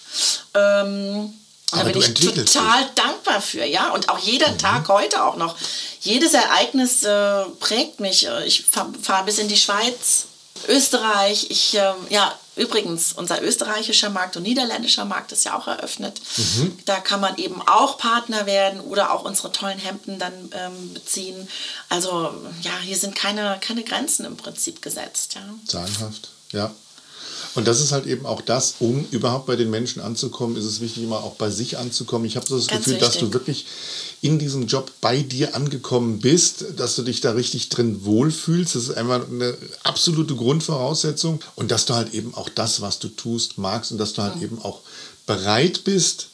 Ähm, 0.53 1.33
da 1.71 1.79
Aber 1.79 1.89
bin 1.89 2.01
ich 2.03 2.13
total 2.13 2.87
dankbar 2.93 3.41
für, 3.41 3.65
ja. 3.65 3.89
Und 3.89 4.09
auch 4.09 4.19
jeder 4.19 4.59
Tag 4.59 4.87
heute 4.89 5.23
auch 5.23 5.37
noch. 5.37 5.55
Jedes 6.01 6.35
Ereignis 6.35 7.01
äh, 7.01 7.45
prägt 7.59 7.99
mich. 7.99 8.27
Äh, 8.27 8.45
Ich 8.45 8.63
fahre 8.63 8.93
fahr 9.01 9.25
bis 9.25 9.39
in 9.39 9.47
die 9.47 9.57
Schweiz, 9.57 10.27
Österreich. 10.67 11.47
Ich, 11.49 11.73
ähm, 11.75 11.95
ja, 12.09 12.37
übrigens, 12.55 13.13
unser 13.13 13.41
österreichischer 13.41 14.09
Markt 14.09 14.37
und 14.37 14.43
niederländischer 14.43 15.05
Markt 15.05 15.31
ist 15.31 15.43
ja 15.45 15.57
auch 15.57 15.67
eröffnet. 15.67 16.21
Da 16.85 16.99
kann 16.99 17.19
man 17.19 17.37
eben 17.37 17.61
auch 17.61 17.97
Partner 17.97 18.45
werden 18.45 18.79
oder 18.79 19.11
auch 19.11 19.23
unsere 19.23 19.51
tollen 19.51 19.79
Hemden 19.79 20.19
dann 20.19 20.33
ähm, 20.53 20.93
beziehen. 20.93 21.47
Also, 21.89 22.33
ja, 22.61 22.77
hier 22.81 22.97
sind 22.97 23.15
keine, 23.15 23.57
keine 23.61 23.83
Grenzen 23.83 24.25
im 24.25 24.37
Prinzip 24.37 24.81
gesetzt, 24.81 25.35
ja. 25.35 25.41
Sagenhaft, 25.67 26.29
ja. 26.51 26.71
Und 27.55 27.67
das 27.67 27.79
ist 27.79 27.91
halt 27.91 28.07
eben 28.07 28.25
auch 28.25 28.41
das, 28.41 28.75
um 28.79 29.05
überhaupt 29.11 29.45
bei 29.45 29.55
den 29.55 29.69
Menschen 29.69 30.01
anzukommen, 30.01 30.55
ist 30.57 30.65
es 30.65 30.81
wichtig, 30.81 31.03
immer 31.03 31.23
auch 31.23 31.35
bei 31.35 31.49
sich 31.49 31.77
anzukommen. 31.77 32.25
Ich 32.25 32.35
habe 32.35 32.47
so 32.47 32.57
das 32.57 32.67
Ganz 32.67 32.85
Gefühl, 32.85 32.99
dass 32.99 33.17
du 33.17 33.33
wirklich 33.33 33.65
in 34.21 34.39
diesem 34.39 34.67
Job 34.67 34.91
bei 35.01 35.21
dir 35.21 35.55
angekommen 35.55 36.19
bist, 36.19 36.65
dass 36.77 36.95
du 36.95 37.03
dich 37.03 37.21
da 37.21 37.31
richtig 37.31 37.69
drin 37.69 38.05
wohlfühlst. 38.05 38.75
Das 38.75 38.83
ist 38.83 38.97
einfach 38.97 39.27
eine 39.29 39.55
absolute 39.83 40.35
Grundvoraussetzung. 40.35 41.41
Und 41.55 41.71
dass 41.71 41.85
du 41.85 41.93
halt 41.93 42.13
eben 42.13 42.33
auch 42.33 42.49
das, 42.49 42.81
was 42.81 42.99
du 42.99 43.09
tust, 43.09 43.57
magst 43.57 43.91
und 43.91 43.97
dass 43.97 44.13
du 44.13 44.23
halt 44.23 44.41
eben 44.41 44.59
auch 44.61 44.79
bereit 45.27 45.83
bist, 45.83 46.27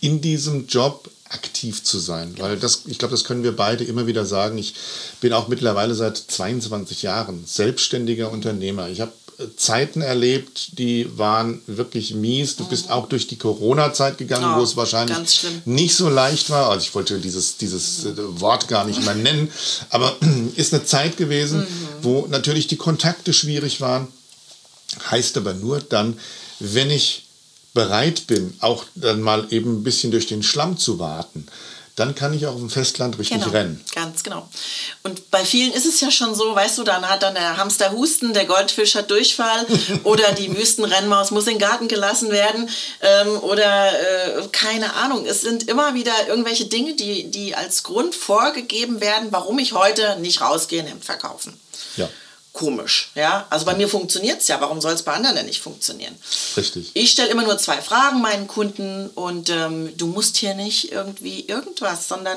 in 0.00 0.20
diesem 0.20 0.66
Job 0.66 1.10
aktiv 1.28 1.82
zu 1.84 1.98
sein. 1.98 2.34
Weil 2.38 2.56
das, 2.56 2.82
ich 2.86 2.98
glaube, 2.98 3.12
das 3.12 3.24
können 3.24 3.42
wir 3.42 3.54
beide 3.54 3.84
immer 3.84 4.06
wieder 4.06 4.24
sagen. 4.24 4.56
Ich 4.58 4.74
bin 5.20 5.32
auch 5.32 5.48
mittlerweile 5.48 5.94
seit 5.94 6.16
22 6.16 7.02
Jahren 7.02 7.44
selbstständiger 7.46 8.30
Unternehmer. 8.30 8.88
Ich 8.88 9.00
habe 9.00 9.12
Zeiten 9.56 10.00
erlebt, 10.02 10.78
die 10.78 11.16
waren 11.16 11.62
wirklich 11.68 12.12
mies. 12.14 12.56
Du 12.56 12.64
bist 12.64 12.90
auch 12.90 13.08
durch 13.08 13.28
die 13.28 13.36
Corona-Zeit 13.36 14.18
gegangen, 14.18 14.54
Oh, 14.54 14.58
wo 14.58 14.64
es 14.64 14.76
wahrscheinlich 14.76 15.16
nicht 15.64 15.94
so 15.94 16.08
leicht 16.08 16.50
war. 16.50 16.70
Also 16.70 16.86
ich 16.86 16.94
wollte 16.94 17.20
dieses, 17.20 17.56
dieses 17.56 18.04
äh, 18.04 18.14
Wort 18.40 18.66
gar 18.66 18.84
nicht 18.84 19.04
mehr 19.04 19.14
nennen, 19.14 19.50
aber 19.90 20.16
ist 20.56 20.74
eine 20.74 20.84
Zeit 20.84 21.16
gewesen, 21.16 21.66
wo 22.02 22.26
natürlich 22.28 22.66
die 22.66 22.76
Kontakte 22.76 23.32
schwierig 23.32 23.80
waren. 23.80 24.08
Heißt 25.10 25.36
aber 25.36 25.54
nur 25.54 25.80
dann, 25.80 26.18
wenn 26.58 26.90
ich 26.90 27.26
bereit 27.74 28.26
bin, 28.26 28.54
auch 28.58 28.86
dann 28.96 29.22
mal 29.22 29.46
eben 29.50 29.78
ein 29.80 29.84
bisschen 29.84 30.10
durch 30.10 30.26
den 30.26 30.42
Schlamm 30.42 30.78
zu 30.78 30.98
warten, 30.98 31.46
dann 31.98 32.14
kann 32.14 32.32
ich 32.32 32.46
auch 32.46 32.52
auf 32.54 32.60
dem 32.60 32.70
Festland 32.70 33.18
richtig 33.18 33.38
Genau, 33.38 33.50
rennen. 33.50 33.84
ganz 33.94 34.22
genau. 34.22 34.48
Und 35.02 35.30
bei 35.30 35.44
vielen 35.44 35.72
ist 35.72 35.86
es 35.86 36.00
ja 36.00 36.10
schon 36.10 36.34
so, 36.34 36.54
weißt 36.54 36.78
du, 36.78 36.84
dann 36.84 37.08
hat 37.08 37.22
dann 37.22 37.34
der 37.34 37.56
Hamster 37.56 37.92
Husten, 37.92 38.32
der 38.32 38.44
Goldfisch 38.46 38.94
hat 38.94 39.10
Durchfall 39.10 39.66
oder 40.04 40.32
die 40.32 40.56
Wüstenrennmaus 40.56 41.30
muss 41.30 41.46
in 41.46 41.54
den 41.54 41.58
Garten 41.60 41.88
gelassen 41.88 42.30
werden 42.30 42.68
ähm, 43.00 43.38
oder 43.40 43.92
äh, 44.38 44.48
keine 44.52 44.94
Ahnung. 44.94 45.26
Es 45.26 45.40
sind 45.40 45.68
immer 45.68 45.94
wieder 45.94 46.12
irgendwelche 46.28 46.66
Dinge, 46.66 46.94
die, 46.94 47.30
die 47.30 47.54
als 47.54 47.82
Grund 47.82 48.14
vorgegeben 48.14 49.00
werden, 49.00 49.28
warum 49.30 49.58
ich 49.58 49.72
heute 49.72 50.18
nicht 50.20 50.40
rausgehe, 50.40 50.82
Hemd 50.82 51.04
verkaufen. 51.04 51.58
Ja, 51.96 52.08
Komisch, 52.58 53.10
ja. 53.14 53.46
Also 53.50 53.64
bei 53.66 53.74
mir 53.76 53.88
funktioniert 53.88 54.40
es 54.40 54.48
ja. 54.48 54.60
Warum 54.60 54.80
soll 54.80 54.92
es 54.92 55.02
bei 55.02 55.12
anderen 55.12 55.36
denn 55.36 55.46
nicht 55.46 55.60
funktionieren? 55.60 56.14
richtig. 56.56 56.90
Ich 56.94 57.10
stelle 57.12 57.28
immer 57.30 57.44
nur 57.44 57.56
zwei 57.58 57.80
Fragen 57.80 58.20
meinen 58.20 58.48
Kunden 58.48 59.08
und 59.14 59.48
ähm, 59.48 59.90
du 59.96 60.08
musst 60.08 60.36
hier 60.38 60.54
nicht 60.54 60.90
irgendwie 60.90 61.44
irgendwas, 61.46 62.08
sondern 62.08 62.36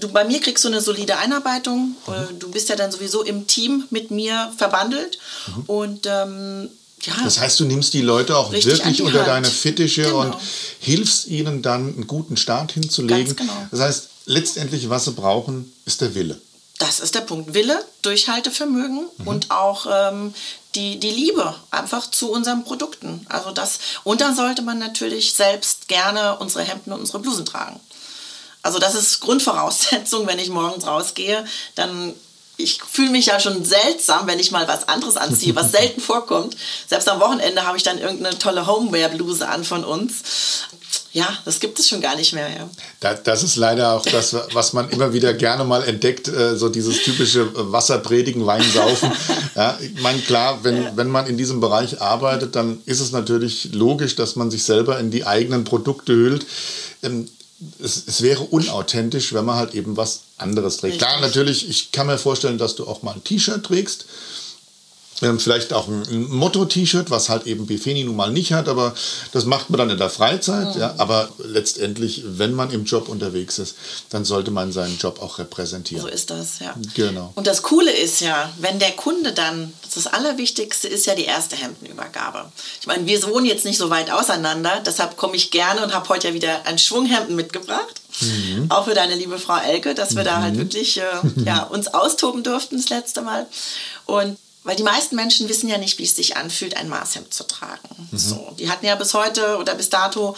du, 0.00 0.08
bei 0.08 0.24
mir 0.24 0.40
kriegst 0.40 0.62
du 0.64 0.68
eine 0.68 0.82
solide 0.82 1.16
Einarbeitung. 1.16 1.96
Äh, 2.06 2.34
Du 2.38 2.50
bist 2.50 2.68
ja 2.68 2.76
dann 2.76 2.92
sowieso 2.92 3.22
im 3.22 3.46
Team 3.46 3.84
mit 3.90 4.10
mir 4.10 4.52
verbandelt 4.58 5.18
und 5.66 6.06
ähm, 6.06 6.68
ja. 7.02 7.14
Das 7.24 7.38
heißt, 7.40 7.60
du 7.60 7.64
nimmst 7.64 7.94
die 7.94 8.02
Leute 8.02 8.36
auch 8.36 8.52
wirklich 8.52 9.00
unter 9.02 9.20
Hand. 9.20 9.28
deine 9.28 9.46
Fittiche 9.48 10.02
Genau. 10.02 10.20
und 10.20 10.34
hilfst 10.80 11.28
ihnen 11.28 11.62
dann 11.62 11.94
einen 11.94 12.06
guten 12.06 12.36
Start 12.36 12.72
hinzulegen. 12.72 13.24
Ganz 13.24 13.36
genau. 13.36 13.66
Das 13.70 13.80
heißt, 13.80 14.08
letztendlich, 14.26 14.90
was 14.90 15.04
sie 15.06 15.12
brauchen, 15.12 15.72
ist 15.86 16.00
der 16.02 16.14
Wille. 16.14 16.38
Das 16.78 17.00
ist 17.00 17.14
der 17.14 17.22
Punkt. 17.22 17.54
Wille, 17.54 17.84
Durchhaltevermögen 18.02 19.08
und 19.24 19.50
auch 19.50 19.86
ähm, 19.90 20.32
die, 20.76 21.00
die 21.00 21.10
Liebe 21.10 21.54
einfach 21.72 22.08
zu 22.08 22.30
unseren 22.30 22.64
Produkten. 22.64 23.26
Also 23.28 23.50
das, 23.50 23.80
und 24.04 24.20
dann 24.20 24.36
sollte 24.36 24.62
man 24.62 24.78
natürlich 24.78 25.34
selbst 25.34 25.88
gerne 25.88 26.38
unsere 26.38 26.62
Hemden 26.62 26.92
und 26.92 27.00
unsere 27.00 27.18
Blusen 27.18 27.44
tragen. 27.44 27.80
Also 28.62 28.78
das 28.78 28.94
ist 28.94 29.20
Grundvoraussetzung, 29.20 30.26
wenn 30.26 30.38
ich 30.38 30.50
morgens 30.50 30.86
rausgehe, 30.86 31.44
dann 31.74 32.14
ich 32.60 32.82
fühle 32.82 33.10
mich 33.10 33.26
ja 33.26 33.38
schon 33.38 33.64
seltsam, 33.64 34.26
wenn 34.26 34.40
ich 34.40 34.50
mal 34.50 34.66
was 34.66 34.88
anderes 34.88 35.16
anziehe, 35.16 35.54
was 35.54 35.70
selten 35.72 36.00
vorkommt. 36.00 36.56
Selbst 36.86 37.08
am 37.08 37.20
Wochenende 37.20 37.64
habe 37.64 37.76
ich 37.76 37.84
dann 37.84 37.98
irgendeine 37.98 38.38
tolle 38.38 38.66
Homeware-Bluse 38.66 39.48
an 39.48 39.64
von 39.64 39.84
uns. 39.84 40.66
Ja, 41.18 41.36
das 41.44 41.58
gibt 41.58 41.80
es 41.80 41.88
schon 41.88 42.00
gar 42.00 42.14
nicht 42.14 42.32
mehr. 42.32 42.48
Ja. 43.00 43.14
das 43.14 43.42
ist 43.42 43.56
leider 43.56 43.94
auch 43.94 44.06
das, 44.06 44.36
was 44.52 44.72
man 44.72 44.88
immer 44.90 45.12
wieder 45.12 45.34
gerne 45.34 45.64
mal 45.64 45.82
entdeckt, 45.82 46.28
äh, 46.28 46.56
so 46.56 46.68
dieses 46.68 47.02
typische 47.02 47.50
Wasser 47.72 47.98
predigen, 47.98 48.46
Wein 48.46 48.64
saufen. 48.72 49.10
Ja, 49.54 49.76
ich 49.80 50.00
meine, 50.00 50.20
klar, 50.20 50.60
wenn, 50.62 50.80
ja. 50.80 50.92
wenn 50.94 51.08
man 51.08 51.26
in 51.26 51.36
diesem 51.36 51.58
Bereich 51.58 52.00
arbeitet, 52.00 52.54
dann 52.54 52.80
ist 52.86 53.00
es 53.00 53.10
natürlich 53.10 53.70
logisch, 53.72 54.14
dass 54.14 54.36
man 54.36 54.52
sich 54.52 54.62
selber 54.62 55.00
in 55.00 55.10
die 55.10 55.26
eigenen 55.26 55.64
Produkte 55.64 56.12
hüllt. 56.12 56.46
Ähm, 57.02 57.28
es, 57.82 58.04
es, 58.06 58.22
wäre 58.22 58.44
unauthentisch, 58.44 59.32
wenn 59.32 59.44
man 59.44 59.56
halt 59.56 59.74
eben 59.74 59.96
was 59.96 60.20
anderes 60.36 60.76
trägt. 60.76 60.94
Richtig. 60.94 61.08
Klar, 61.08 61.20
natürlich, 61.20 61.68
ich 61.68 61.90
kann 61.90 62.06
mir 62.06 62.18
vorstellen, 62.18 62.58
dass 62.58 62.76
du 62.76 62.86
auch 62.86 63.02
mal 63.02 63.14
ein 63.14 63.24
T-Shirt 63.24 63.64
trägst 63.64 64.06
ähm, 65.22 65.40
vielleicht 65.40 65.72
auch 65.72 65.88
ein 65.88 66.28
Motto-T-Shirt, 66.28 67.10
was 67.10 67.28
halt 67.28 67.46
eben 67.46 67.66
Befeni 67.66 68.04
nun 68.04 68.16
mal 68.16 68.30
nicht 68.30 68.52
hat, 68.52 68.68
aber 68.68 68.94
das 69.32 69.44
macht 69.44 69.70
man 69.70 69.78
dann 69.78 69.90
in 69.90 69.98
der 69.98 70.10
Freizeit. 70.10 70.74
Mhm. 70.74 70.80
Ja, 70.80 70.94
aber 70.98 71.28
letztendlich, 71.38 72.22
wenn 72.24 72.54
man 72.54 72.70
im 72.70 72.84
Job 72.84 73.08
unterwegs 73.08 73.58
ist, 73.58 73.74
dann 74.10 74.24
sollte 74.24 74.50
man 74.50 74.72
seinen 74.72 74.96
Job 74.98 75.20
auch 75.20 75.38
repräsentieren. 75.38 76.02
So 76.02 76.08
ist 76.08 76.30
das, 76.30 76.60
ja. 76.60 76.74
Genau. 76.94 77.32
Und 77.34 77.46
das 77.46 77.62
Coole 77.62 77.90
ist 77.90 78.20
ja, 78.20 78.52
wenn 78.58 78.78
der 78.78 78.92
Kunde 78.92 79.32
dann, 79.32 79.72
das 79.94 80.06
Allerwichtigste 80.06 80.86
ist 80.86 81.06
ja 81.06 81.14
die 81.14 81.24
erste 81.24 81.56
Hemdenübergabe. 81.56 82.52
Ich 82.80 82.86
meine, 82.86 83.06
wir 83.06 83.22
wohnen 83.24 83.46
jetzt 83.46 83.64
nicht 83.64 83.78
so 83.78 83.90
weit 83.90 84.10
auseinander, 84.10 84.82
deshalb 84.86 85.16
komme 85.16 85.36
ich 85.36 85.50
gerne 85.50 85.82
und 85.82 85.94
habe 85.94 86.08
heute 86.08 86.28
ja 86.28 86.34
wieder 86.34 86.66
ein 86.66 86.78
Schwunghemden 86.78 87.34
mitgebracht. 87.34 88.02
Mhm. 88.20 88.66
Auch 88.68 88.84
für 88.84 88.94
deine 88.94 89.14
liebe 89.14 89.38
Frau 89.38 89.56
Elke, 89.58 89.94
dass 89.94 90.14
wir 90.14 90.22
mhm. 90.22 90.26
da 90.26 90.42
halt 90.42 90.54
mhm. 90.54 90.58
wirklich 90.58 90.98
äh, 90.98 91.02
ja, 91.44 91.64
uns 91.64 91.88
austoben 91.88 92.42
durften 92.42 92.76
das 92.76 92.88
letzte 92.88 93.22
Mal. 93.22 93.46
Und 94.06 94.36
weil 94.68 94.76
die 94.76 94.82
meisten 94.82 95.16
Menschen 95.16 95.48
wissen 95.48 95.66
ja 95.66 95.78
nicht, 95.78 95.98
wie 95.98 96.02
es 96.04 96.14
sich 96.14 96.36
anfühlt, 96.36 96.76
ein 96.76 96.90
Maßhemd 96.90 97.32
zu 97.32 97.44
tragen. 97.44 97.88
Mhm. 98.10 98.18
So, 98.18 98.54
die 98.58 98.70
hatten 98.70 98.84
ja 98.84 98.96
bis 98.96 99.14
heute 99.14 99.56
oder 99.56 99.74
bis 99.74 99.88
dato 99.88 100.36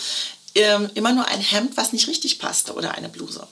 ähm, 0.54 0.88
immer 0.94 1.12
nur 1.12 1.26
ein 1.26 1.40
Hemd, 1.40 1.76
was 1.76 1.92
nicht 1.92 2.06
richtig 2.06 2.38
passte 2.38 2.74
oder 2.74 2.94
eine 2.94 3.08
Bluse. 3.08 3.44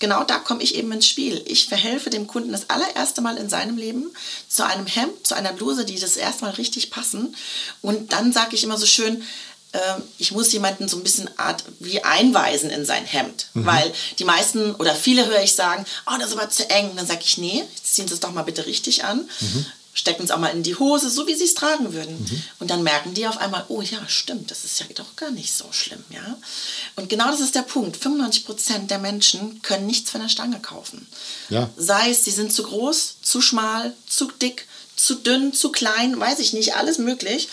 Genau 0.00 0.24
da 0.24 0.38
komme 0.38 0.62
ich 0.62 0.74
eben 0.74 0.92
ins 0.92 1.06
Spiel. 1.06 1.42
Ich 1.46 1.66
verhelfe 1.66 2.10
dem 2.10 2.26
Kunden 2.26 2.52
das 2.52 2.68
allererste 2.68 3.22
Mal 3.22 3.38
in 3.38 3.48
seinem 3.48 3.78
Leben 3.78 4.10
zu 4.50 4.66
einem 4.66 4.86
Hemd, 4.86 5.26
zu 5.26 5.34
einer 5.34 5.54
Bluse, 5.54 5.86
die 5.86 5.98
das 5.98 6.18
erste 6.18 6.44
Mal 6.44 6.50
richtig 6.50 6.90
passen. 6.90 7.34
Und 7.80 8.12
dann 8.12 8.30
sage 8.30 8.54
ich 8.54 8.62
immer 8.62 8.76
so 8.76 8.84
schön, 8.84 9.22
äh, 9.72 9.94
ich 10.18 10.32
muss 10.32 10.52
jemanden 10.52 10.88
so 10.88 10.98
ein 10.98 11.04
bisschen 11.04 11.30
Art 11.38 11.64
wie 11.80 12.04
einweisen 12.04 12.68
in 12.68 12.84
sein 12.84 13.06
Hemd. 13.06 13.46
Mhm. 13.54 13.64
Weil 13.64 13.92
die 14.18 14.24
meisten 14.24 14.74
oder 14.74 14.94
viele 14.94 15.24
höre 15.24 15.42
ich 15.42 15.54
sagen, 15.54 15.86
oh, 16.06 16.18
das 16.18 16.28
ist 16.28 16.36
aber 16.36 16.50
zu 16.50 16.68
eng. 16.68 16.90
Dann 16.96 17.06
sage 17.06 17.22
ich, 17.24 17.38
nee, 17.38 17.64
jetzt 17.76 17.94
ziehen 17.94 18.06
Sie 18.06 18.12
es 18.12 18.20
doch 18.20 18.32
mal 18.32 18.42
bitte 18.42 18.66
richtig 18.66 19.04
an. 19.04 19.26
Mhm 19.40 19.66
stecken 19.98 20.22
es 20.22 20.30
auch 20.30 20.38
mal 20.38 20.54
in 20.54 20.62
die 20.62 20.76
Hose, 20.76 21.10
so 21.10 21.26
wie 21.26 21.34
sie 21.34 21.44
es 21.44 21.54
tragen 21.54 21.92
würden. 21.92 22.16
Mhm. 22.20 22.42
Und 22.60 22.70
dann 22.70 22.84
merken 22.84 23.14
die 23.14 23.26
auf 23.26 23.38
einmal, 23.38 23.64
oh 23.66 23.82
ja, 23.82 23.98
stimmt, 24.06 24.52
das 24.52 24.64
ist 24.64 24.78
ja 24.78 24.86
doch 24.94 25.16
gar 25.16 25.32
nicht 25.32 25.52
so 25.52 25.64
schlimm, 25.72 26.04
ja. 26.10 26.38
Und 26.94 27.08
genau 27.08 27.28
das 27.32 27.40
ist 27.40 27.56
der 27.56 27.62
Punkt. 27.62 27.96
95 27.96 28.46
Prozent 28.46 28.90
der 28.92 29.00
Menschen 29.00 29.60
können 29.62 29.86
nichts 29.86 30.10
von 30.10 30.20
der 30.20 30.28
Stange 30.28 30.60
kaufen. 30.60 31.08
Ja. 31.48 31.68
Sei 31.76 32.10
es, 32.10 32.24
sie 32.24 32.30
sind 32.30 32.52
zu 32.52 32.62
groß, 32.62 33.16
zu 33.22 33.40
schmal, 33.40 33.92
zu 34.06 34.30
dick, 34.40 34.68
zu 34.94 35.16
dünn, 35.16 35.52
zu 35.52 35.72
klein, 35.72 36.18
weiß 36.18 36.38
ich 36.38 36.52
nicht, 36.52 36.76
alles 36.76 36.98
möglich. 36.98 37.48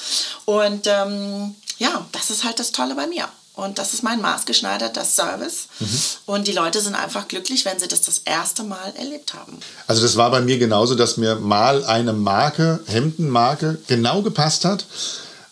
Und 0.45 0.85
ähm, 0.85 1.55
ja, 1.79 2.07
das 2.11 2.29
ist 2.29 2.43
halt 2.43 2.59
das 2.59 2.71
Tolle 2.71 2.93
bei 2.93 3.07
mir. 3.07 3.27
Und 3.55 3.77
das 3.79 3.93
ist 3.93 4.03
mein 4.03 4.21
maßgeschneiderter 4.21 5.05
Service. 5.05 5.67
Mhm. 5.79 5.99
Und 6.25 6.47
die 6.47 6.51
Leute 6.51 6.81
sind 6.81 6.95
einfach 6.95 7.27
glücklich, 7.27 7.65
wenn 7.65 7.79
sie 7.79 7.87
das 7.87 8.01
das 8.01 8.19
erste 8.19 8.63
Mal 8.63 8.93
erlebt 8.97 9.33
haben. 9.33 9.57
Also 9.87 10.01
das 10.01 10.17
war 10.17 10.29
bei 10.31 10.41
mir 10.41 10.57
genauso, 10.57 10.95
dass 10.95 11.17
mir 11.17 11.35
mal 11.35 11.85
eine 11.85 12.13
Marke, 12.13 12.81
Hemdenmarke, 12.85 13.77
genau 13.87 14.21
gepasst 14.21 14.65
hat. 14.65 14.85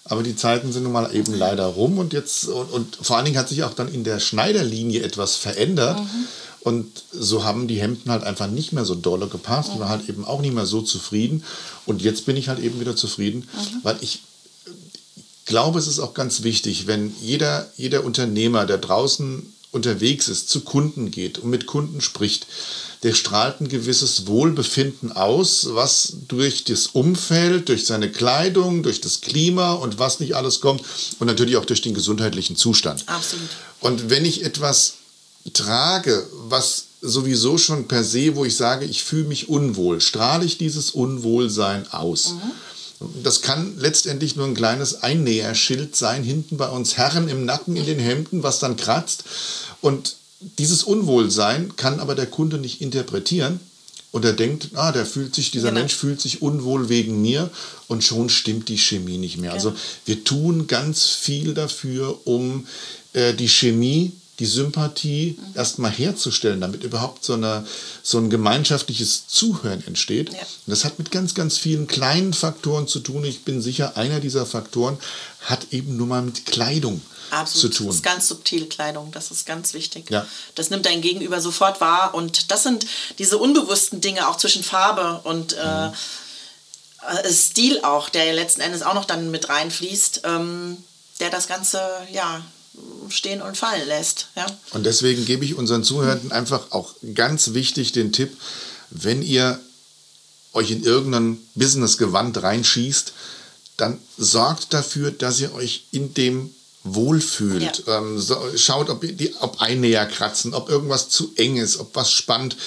Aber 0.05 0.21
die 0.21 0.35
Zeiten 0.35 0.73
sind 0.73 0.83
nun 0.83 0.91
mal 0.91 1.15
eben 1.15 1.33
leider 1.33 1.65
rum 1.65 1.97
und 1.97 2.11
jetzt 2.11 2.45
und, 2.45 2.71
und 2.71 2.97
vor 3.01 3.15
allen 3.15 3.25
Dingen 3.25 3.37
hat 3.37 3.47
sich 3.47 3.63
auch 3.63 3.73
dann 3.73 3.87
in 3.87 4.03
der 4.03 4.19
Schneiderlinie 4.19 5.01
etwas 5.01 5.35
verändert. 5.35 5.97
Mhm. 5.99 6.27
Und 6.59 7.03
so 7.11 7.43
haben 7.43 7.67
die 7.67 7.81
Hemden 7.81 8.09
halt 8.09 8.23
einfach 8.23 8.47
nicht 8.47 8.71
mehr 8.73 8.85
so 8.85 8.95
dolle 8.95 9.27
gepasst 9.27 9.71
und 9.73 9.79
war 9.79 9.89
halt 9.89 10.07
eben 10.07 10.25
auch 10.25 10.39
nicht 10.39 10.53
mehr 10.53 10.65
so 10.65 10.81
zufrieden. 10.81 11.43
Und 11.85 12.01
jetzt 12.01 12.25
bin 12.25 12.37
ich 12.37 12.47
halt 12.47 12.59
eben 12.59 12.79
wieder 12.79 12.95
zufrieden, 12.95 13.49
mhm. 13.53 13.79
weil 13.83 13.97
ich 14.01 14.23
glaube, 15.53 15.77
es 15.77 15.85
ist 15.85 15.99
auch 15.99 16.15
ganz 16.15 16.41
wichtig, 16.41 16.87
wenn 16.87 17.13
jeder, 17.21 17.69
jeder 17.77 18.03
Unternehmer, 18.03 18.65
der 18.65 18.79
draußen 18.79 19.53
unterwegs 19.69 20.27
ist, 20.27 20.49
zu 20.49 20.61
Kunden 20.61 21.11
geht 21.11 21.37
und 21.37 21.51
mit 21.51 21.67
Kunden 21.67 22.01
spricht, 22.01 22.47
der 23.03 23.13
strahlt 23.13 23.61
ein 23.61 23.67
gewisses 23.67 24.25
Wohlbefinden 24.25 25.11
aus, 25.11 25.67
was 25.73 26.13
durch 26.27 26.63
das 26.63 26.87
Umfeld, 26.87 27.69
durch 27.69 27.85
seine 27.85 28.09
Kleidung, 28.11 28.81
durch 28.81 28.99
das 28.99 29.21
Klima 29.21 29.73
und 29.73 29.99
was 29.99 30.19
nicht 30.19 30.35
alles 30.35 30.59
kommt 30.59 30.81
und 31.19 31.27
natürlich 31.27 31.57
auch 31.57 31.65
durch 31.65 31.83
den 31.83 31.93
gesundheitlichen 31.93 32.55
Zustand. 32.55 33.03
Absolut. 33.05 33.49
Und 33.79 34.09
wenn 34.09 34.25
ich 34.25 34.43
etwas 34.43 34.95
trage, 35.53 36.25
was 36.47 36.85
sowieso 36.99 37.59
schon 37.59 37.87
per 37.87 38.03
se, 38.03 38.35
wo 38.35 38.43
ich 38.43 38.55
sage, 38.55 38.85
ich 38.85 39.03
fühle 39.03 39.25
mich 39.25 39.49
unwohl, 39.49 40.01
strahle 40.01 40.45
ich 40.45 40.57
dieses 40.57 40.89
Unwohlsein 40.89 41.91
aus. 41.91 42.29
Mhm. 42.29 42.51
Das 43.23 43.41
kann 43.41 43.77
letztendlich 43.77 44.35
nur 44.35 44.45
ein 44.45 44.53
kleines 44.53 45.03
Einnäherschild 45.03 45.95
sein, 45.95 46.23
hinten 46.23 46.57
bei 46.57 46.69
uns 46.69 46.97
Herren 46.97 47.27
im 47.27 47.45
Nacken 47.45 47.75
in 47.75 47.85
den 47.85 47.99
Hemden, 47.99 48.43
was 48.43 48.59
dann 48.59 48.77
kratzt. 48.77 49.23
Und 49.81 50.15
dieses 50.57 50.83
Unwohlsein 50.83 51.75
kann 51.75 51.99
aber 51.99 52.15
der 52.15 52.27
Kunde 52.27 52.57
nicht 52.57 52.81
interpretieren. 52.81 53.59
Und 54.11 54.25
er 54.25 54.33
denkt, 54.33 54.69
ah, 54.75 54.91
der 54.91 55.07
fühlt 55.07 55.33
sich, 55.33 55.49
dieser 55.49 55.69
genau. 55.69 55.81
Mensch 55.81 55.95
fühlt 55.95 56.21
sich 56.21 56.43
unwohl 56.43 56.87
wegen 56.87 57.21
mir 57.21 57.49
und 57.87 58.03
schon 58.03 58.29
stimmt 58.29 58.69
die 58.69 58.77
Chemie 58.77 59.17
nicht 59.17 59.37
mehr. 59.37 59.51
Genau. 59.51 59.69
Also 59.69 59.75
wir 60.05 60.23
tun 60.23 60.67
ganz 60.67 61.07
viel 61.07 61.55
dafür, 61.55 62.19
um 62.25 62.67
äh, 63.13 63.33
die 63.33 63.49
Chemie 63.49 64.11
die 64.39 64.45
Sympathie 64.45 65.37
mhm. 65.37 65.55
erstmal 65.55 65.91
herzustellen, 65.91 66.59
damit 66.59 66.83
überhaupt 66.83 67.23
so, 67.23 67.33
eine, 67.33 67.65
so 68.01 68.17
ein 68.17 68.29
gemeinschaftliches 68.29 69.27
Zuhören 69.27 69.85
entsteht. 69.85 70.33
Ja. 70.33 70.39
Und 70.39 70.47
das 70.67 70.85
hat 70.85 70.97
mit 70.97 71.11
ganz, 71.11 71.35
ganz 71.35 71.57
vielen 71.57 71.87
kleinen 71.87 72.33
Faktoren 72.33 72.87
zu 72.87 72.99
tun. 72.99 73.23
Ich 73.25 73.43
bin 73.43 73.61
sicher, 73.61 73.95
einer 73.95 74.19
dieser 74.19 74.45
Faktoren 74.45 74.97
hat 75.41 75.67
eben 75.71 75.97
nur 75.97 76.07
mal 76.07 76.23
mit 76.23 76.45
Kleidung 76.47 77.01
Absolut. 77.29 77.73
zu 77.73 77.77
tun. 77.77 77.87
Das 77.87 77.95
ist 77.97 78.03
ganz 78.03 78.27
subtil 78.27 78.67
Kleidung, 78.67 79.11
das 79.11 79.29
ist 79.29 79.45
ganz 79.45 79.73
wichtig. 79.73 80.09
Ja. 80.09 80.25
Das 80.55 80.71
nimmt 80.71 80.85
dein 80.85 81.01
Gegenüber 81.01 81.39
sofort 81.39 81.79
wahr 81.79 82.15
und 82.15 82.51
das 82.51 82.63
sind 82.63 82.85
diese 83.19 83.37
unbewussten 83.37 84.01
Dinge 84.01 84.27
auch 84.27 84.37
zwischen 84.37 84.63
Farbe 84.63 85.21
und 85.23 85.55
mhm. 85.55 85.93
äh, 87.21 87.31
Stil 87.31 87.81
auch, 87.83 88.09
der 88.09 88.25
ja 88.25 88.33
letzten 88.33 88.61
Endes 88.61 88.81
auch 88.81 88.95
noch 88.95 89.05
dann 89.05 89.29
mit 89.29 89.49
reinfließt, 89.49 90.21
ähm, 90.23 90.77
der 91.19 91.29
das 91.29 91.47
Ganze 91.47 91.79
ja 92.11 92.43
stehen 93.09 93.41
und 93.41 93.57
fallen 93.57 93.87
lässt. 93.87 94.27
Ja? 94.35 94.45
Und 94.71 94.85
deswegen 94.85 95.25
gebe 95.25 95.45
ich 95.45 95.55
unseren 95.55 95.83
Zuhörern 95.83 96.31
einfach 96.31 96.71
auch 96.71 96.95
ganz 97.13 97.53
wichtig 97.53 97.91
den 97.91 98.11
Tipp, 98.11 98.35
wenn 98.89 99.21
ihr 99.21 99.59
euch 100.53 100.71
in 100.71 100.83
irgendein 100.83 101.39
Business-Gewand 101.55 102.41
reinschießt, 102.41 103.13
dann 103.77 103.99
sorgt 104.17 104.73
dafür, 104.73 105.11
dass 105.11 105.39
ihr 105.39 105.53
euch 105.53 105.85
in 105.91 106.13
dem 106.13 106.53
wohlfühlt. 106.83 107.83
Ja. 107.85 107.97
Ähm, 107.97 108.19
so, 108.19 108.37
schaut, 108.55 108.89
ob, 108.89 109.01
die, 109.01 109.33
ob 109.39 109.61
Einnäher 109.61 110.05
kratzen, 110.05 110.53
ob 110.53 110.69
irgendwas 110.69 111.09
zu 111.09 111.31
eng 111.35 111.57
ist, 111.57 111.79
ob 111.79 111.95
was 111.95 112.11
spannt. 112.11 112.57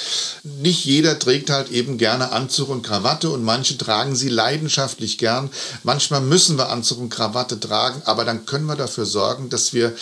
Nicht 0.42 0.84
jeder 0.84 1.18
trägt 1.18 1.50
halt 1.50 1.70
eben 1.70 1.98
gerne 1.98 2.32
Anzug 2.32 2.70
und 2.70 2.82
Krawatte 2.82 3.30
und 3.30 3.44
manche 3.44 3.76
tragen 3.76 4.16
sie 4.16 4.28
leidenschaftlich 4.28 5.18
gern. 5.18 5.50
Manchmal 5.82 6.22
müssen 6.22 6.56
wir 6.56 6.70
Anzug 6.70 6.98
und 6.98 7.10
Krawatte 7.10 7.60
tragen, 7.60 8.02
aber 8.06 8.24
dann 8.24 8.46
können 8.46 8.66
wir 8.66 8.76
dafür 8.76 9.06
sorgen, 9.06 9.50
dass 9.50 9.72
wir 9.72 9.94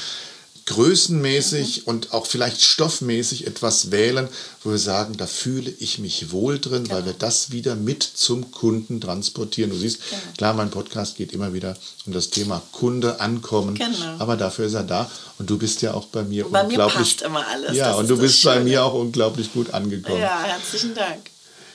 größenmäßig 0.66 1.86
und 1.86 2.12
auch 2.12 2.26
vielleicht 2.26 2.62
stoffmäßig 2.62 3.46
etwas 3.46 3.90
wählen, 3.90 4.28
wo 4.62 4.70
wir 4.70 4.78
sagen, 4.78 5.16
da 5.16 5.26
fühle 5.26 5.72
ich 5.78 5.98
mich 5.98 6.32
wohl 6.32 6.58
drin, 6.58 6.84
genau. 6.84 6.96
weil 6.96 7.06
wir 7.06 7.12
das 7.12 7.50
wieder 7.50 7.74
mit 7.74 8.02
zum 8.02 8.50
Kunden 8.50 9.00
transportieren. 9.00 9.70
Du 9.70 9.76
siehst, 9.76 10.00
genau. 10.08 10.22
klar, 10.38 10.54
mein 10.54 10.70
Podcast 10.70 11.16
geht 11.16 11.32
immer 11.32 11.52
wieder 11.52 11.76
um 12.06 12.12
das 12.12 12.30
Thema 12.30 12.62
Kunde 12.72 13.20
ankommen, 13.20 13.74
genau. 13.74 14.16
aber 14.18 14.36
dafür 14.36 14.66
ist 14.66 14.74
er 14.74 14.84
da 14.84 15.10
und 15.38 15.50
du 15.50 15.58
bist 15.58 15.82
ja 15.82 15.92
auch 15.92 16.06
bei 16.06 16.22
mir 16.22 16.44
bei 16.44 16.62
unglaublich. 16.62 16.96
Mir 16.96 17.04
passt 17.04 17.22
immer 17.22 17.46
alles. 17.46 17.76
Ja, 17.76 17.92
und 17.92 18.08
du 18.08 18.16
bist 18.16 18.40
Schöne. 18.40 18.54
bei 18.56 18.64
mir 18.64 18.84
auch 18.84 18.94
unglaublich 18.94 19.52
gut 19.52 19.74
angekommen. 19.74 20.20
Ja, 20.20 20.42
herzlichen 20.44 20.94
Dank. 20.94 21.33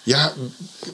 Ja, 0.10 0.34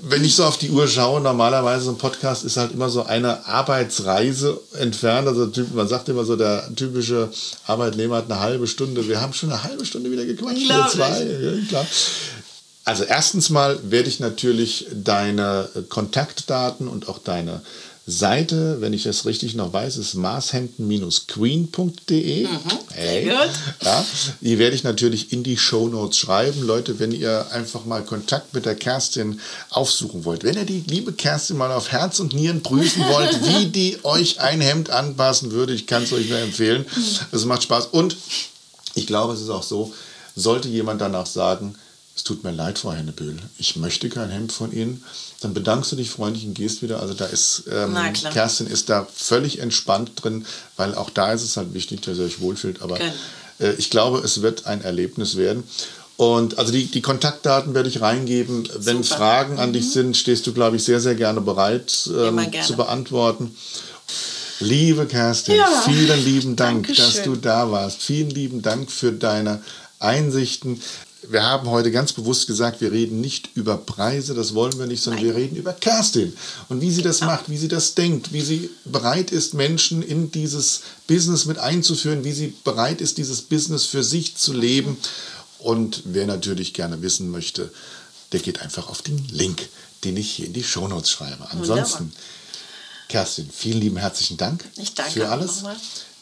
wenn 0.02 0.26
ich 0.26 0.36
so 0.36 0.44
auf 0.44 0.58
die 0.58 0.72
Uhr 0.72 0.90
schaue, 0.90 1.22
normalerweise 1.22 1.86
so 1.86 1.92
ein 1.92 1.98
Podcast 1.98 2.44
ist 2.44 2.58
halt 2.58 2.74
immer 2.74 2.90
so 2.90 3.04
eine 3.04 3.46
Arbeitsreise 3.46 4.60
entfernt. 4.78 5.30
Also 5.30 5.50
man 5.74 5.88
sagt 5.88 6.10
immer 6.10 6.26
so, 6.26 6.36
der 6.36 6.70
typische 6.76 7.30
Arbeitnehmer 7.66 8.18
hat 8.18 8.30
eine 8.30 8.42
halbe 8.42 8.68
Stunde. 8.68 9.08
Wir 9.08 9.22
haben 9.22 9.32
schon 9.32 9.54
eine 9.54 9.64
halbe 9.64 9.86
Stunde 9.86 10.12
wieder 10.12 10.26
gequatscht. 10.26 10.66
Oder 10.66 10.90
zwei. 10.90 11.24
Ja, 11.24 11.66
klar. 11.70 11.88
Also 12.84 13.06
erstens 13.06 13.50
mal 13.50 13.80
werde 13.84 14.10
ich 14.10 14.20
natürlich 14.20 14.88
deine 14.94 15.70
Kontaktdaten 15.88 16.90
und 16.90 17.08
auch 17.08 17.20
deine 17.20 17.62
Seite, 18.08 18.82
wenn 18.82 18.94
ich 18.94 19.02
das 19.02 19.26
richtig 19.26 19.56
noch 19.56 19.74
weiß, 19.74 19.98
ist 19.98 20.14
marshemden-queen.de. 20.14 22.44
Mhm, 22.44 22.60
hey. 22.94 23.28
Ja, 23.28 24.06
die 24.42 24.60
werde 24.60 24.76
ich 24.76 24.84
natürlich 24.84 25.34
in 25.34 25.42
die 25.42 25.58
Show 25.58 25.88
Notes 25.88 26.20
schreiben. 26.20 26.62
Leute, 26.62 27.00
wenn 27.00 27.12
ihr 27.12 27.48
einfach 27.52 27.86
mal 27.86 28.04
Kontakt 28.04 28.54
mit 28.54 28.68
der 28.68 28.76
Kerstin 28.76 29.40
aufsuchen 29.72 30.24
wollt, 30.24 30.44
wenn 30.44 30.56
ihr 30.56 30.66
die 30.66 30.84
liebe 30.88 31.14
Kerstin 31.14 31.58
mal 31.58 31.72
auf 31.72 31.92
Herz 31.92 32.20
und 32.20 32.34
Nieren 32.34 32.62
prüfen 32.62 33.04
wollt, 33.08 33.44
wie 33.48 33.66
die 33.68 33.98
euch 34.04 34.40
ein 34.40 34.62
Hemd 34.62 34.92
anpassen 34.92 35.50
würde, 35.52 35.74
ich 35.74 35.88
kann 35.88 36.04
es 36.04 36.14
euch 36.14 36.30
nur 36.30 36.38
empfehlen. 36.38 36.86
Es 37.32 37.46
macht 37.46 37.64
Spaß. 37.64 37.88
Und 37.88 38.18
ich 38.94 39.08
glaube, 39.08 39.34
es 39.34 39.42
ist 39.42 39.50
auch 39.50 39.64
so, 39.64 39.92
sollte 40.36 40.70
jemand 40.70 41.02
danach 41.02 41.26
sagen, 41.26 41.74
es 42.16 42.24
tut 42.24 42.44
mir 42.44 42.52
leid, 42.52 42.78
Frau 42.80 42.94
Hennebühl, 42.94 43.38
ich 43.58 43.76
möchte 43.76 44.08
kein 44.10 44.30
Hemd 44.30 44.54
von 44.54 44.72
Ihnen, 44.72 45.04
dann 45.46 45.54
bedankst 45.54 45.92
du 45.92 45.96
dich 45.96 46.10
freundlich 46.10 46.48
und 46.48 46.56
gehst 46.56 46.82
wieder. 46.82 47.02
Also 47.02 47.14
da 47.14 47.26
ist, 47.26 47.66
ähm, 47.72 47.96
Kerstin 48.32 48.66
ist 48.66 48.90
da 48.90 49.08
völlig 49.14 49.60
entspannt 49.60 50.12
drin, 50.16 50.44
weil 50.76 50.96
auch 50.96 51.12
da 51.12 51.34
ist 51.34 51.44
es 51.44 51.56
halt 51.56 51.76
wichtig, 51.76 52.02
dass 52.02 52.18
ihr 52.18 52.26
euch 52.26 52.42
wohlfühlt. 52.42 52.82
Aber 52.82 52.98
genau. 52.98 53.12
äh, 53.60 53.74
ich 53.74 53.92
glaube, 53.92 54.20
es 54.26 54.42
wird 54.42 54.66
ein 54.66 54.82
Erlebnis 54.82 55.38
werden. 55.38 55.64
Und 56.18 56.58
also 56.58 56.72
die, 56.72 56.86
die 56.86 57.02
Kontaktdaten 57.02 57.76
werde 57.76 57.90
ich 57.90 58.02
reingeben. 58.02 58.68
Wenn 58.80 59.04
Super. 59.04 59.18
Fragen 59.18 59.60
an 59.60 59.70
mhm. 59.70 59.74
dich 59.74 59.92
sind, 59.92 60.18
stehst 60.18 60.48
du, 60.48 60.54
glaube 60.54 60.78
ich, 60.78 60.84
sehr, 60.84 61.00
sehr 61.00 61.14
gerne 61.14 61.42
bereit 61.42 62.10
ähm, 62.10 62.38
gerne. 62.38 62.62
zu 62.66 62.76
beantworten. 62.76 63.56
Liebe 64.62 65.06
Kerstin, 65.06 65.58
ja. 65.58 65.84
vielen 65.86 66.26
lieben 66.26 66.56
Dank, 66.56 66.88
Dankeschön. 66.88 67.06
dass 67.06 67.24
du 67.24 67.36
da 67.36 67.70
warst. 67.70 68.02
Vielen 68.02 68.32
lieben 68.32 68.64
Dank 68.64 68.90
für 68.90 69.12
deine 69.12 69.62
Einsichten 70.00 70.82
wir 71.30 71.44
haben 71.44 71.70
heute 71.70 71.92
ganz 71.92 72.14
bewusst 72.14 72.48
gesagt, 72.48 72.82
wir 72.82 72.92
reden 72.92 73.22
nicht 73.22 73.50
über 73.56 73.78
Preise, 73.78 74.34
das 74.34 74.54
wollen 74.54 74.78
wir 74.78 74.86
nicht, 74.86 75.02
sondern 75.02 75.24
Nein. 75.24 75.34
wir 75.34 75.42
reden 75.42 75.56
über 75.56 75.74
Kerstin 75.74 76.36
und 76.70 76.82
wie 76.82 76.92
sie 76.92 77.02
das 77.02 77.20
genau. 77.20 77.32
macht, 77.32 77.50
wie 77.50 77.58
sie 77.58 77.68
das 77.68 77.96
denkt, 77.96 78.34
wie 78.34 78.42
sie 78.42 78.70
bereit 78.86 79.32
ist, 79.32 79.54
Menschen 79.54 80.02
in 80.02 80.32
dieses 80.32 80.82
Business 81.08 81.46
mit 81.46 81.58
einzuführen, 81.58 82.24
wie 82.24 82.32
sie 82.32 82.54
bereit 82.64 83.02
ist, 83.02 83.18
dieses 83.18 83.42
Business 83.42 83.86
für 83.86 84.04
sich 84.04 84.36
zu 84.36 84.54
leben. 84.54 84.98
Und 85.60 86.04
wer 86.06 86.28
natürlich 86.28 86.74
gerne 86.74 87.02
wissen 87.02 87.30
möchte, 87.30 87.72
der 88.32 88.40
geht 88.40 88.62
einfach 88.62 88.90
auf 88.90 89.02
den 89.02 89.26
Link, 89.30 89.70
den 90.04 90.18
ich 90.18 90.32
hier 90.32 90.46
in 90.46 90.54
die 90.54 90.64
Shownotes 90.64 91.10
schreibe. 91.10 91.50
Ansonsten. 91.52 92.14
Kerstin, 93.08 93.50
vielen 93.56 93.80
lieben 93.80 93.98
herzlichen 93.98 94.38
Dank 94.38 94.66
ich 94.78 94.96
danke 94.96 95.12
für 95.12 95.30
alles. 95.30 95.58
Nochmal. 95.58 95.76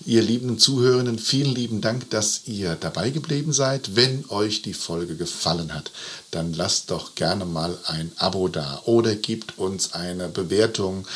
Ihr 0.05 0.21
lieben 0.21 0.59
Zuhörenden, 0.59 1.17
vielen 1.17 1.55
lieben 1.55 1.79
Dank, 1.79 2.09
dass 2.09 2.41
ihr 2.45 2.75
dabei 2.75 3.09
geblieben 3.09 3.53
seid. 3.53 3.95
Wenn 3.95 4.25
euch 4.29 4.61
die 4.61 4.73
Folge 4.73 5.15
gefallen 5.15 5.73
hat, 5.73 5.91
dann 6.31 6.53
lasst 6.53 6.91
doch 6.91 7.15
gerne 7.15 7.45
mal 7.45 7.77
ein 7.87 8.11
Abo 8.17 8.49
da 8.49 8.81
oder 8.83 9.15
gebt 9.15 9.57
uns 9.57 9.93
eine 9.93 10.27
Bewertung 10.27 11.07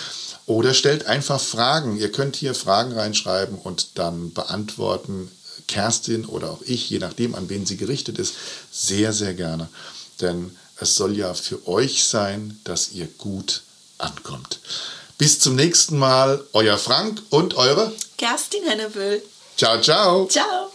oder 0.46 0.74
stellt 0.74 1.06
einfach 1.06 1.42
Fragen. 1.42 1.98
Ihr 1.98 2.14
könnt 2.14 2.38
hier 2.38 2.56
Fragen 2.56 2.94
reinschreiben 2.94 3.58
und 3.58 3.90
dann 3.96 4.32
beantworten 4.32 5.30
Kerstin 5.68 6.26
oder 6.26 6.52
auch 6.52 6.62
ich, 6.62 6.90
je 6.90 7.00
nachdem, 7.00 7.36
an 7.36 7.50
wen 7.50 7.66
sie 7.66 7.76
gerichtet 7.76 8.18
ist, 8.18 8.36
sehr, 8.72 9.12
sehr 9.12 9.34
gerne. 9.34 9.68
Denn 10.22 10.56
es 10.80 10.96
soll 10.96 11.18
ja 11.18 11.34
für 11.34 11.68
euch 11.68 12.06
sein, 12.06 12.58
dass 12.64 12.94
ihr 12.94 13.08
gut 13.18 13.64
ankommt. 13.98 14.60
Bis 15.18 15.40
zum 15.40 15.56
nächsten 15.56 15.98
Mal, 15.98 16.42
euer 16.54 16.78
Frank 16.78 17.22
und 17.32 17.56
eure 17.56 17.92
Kerstin 18.18 18.68
Hennebüll. 18.68 19.22
Ciao, 19.56 19.80
ciao. 19.80 20.28
Ciao. 20.28 20.72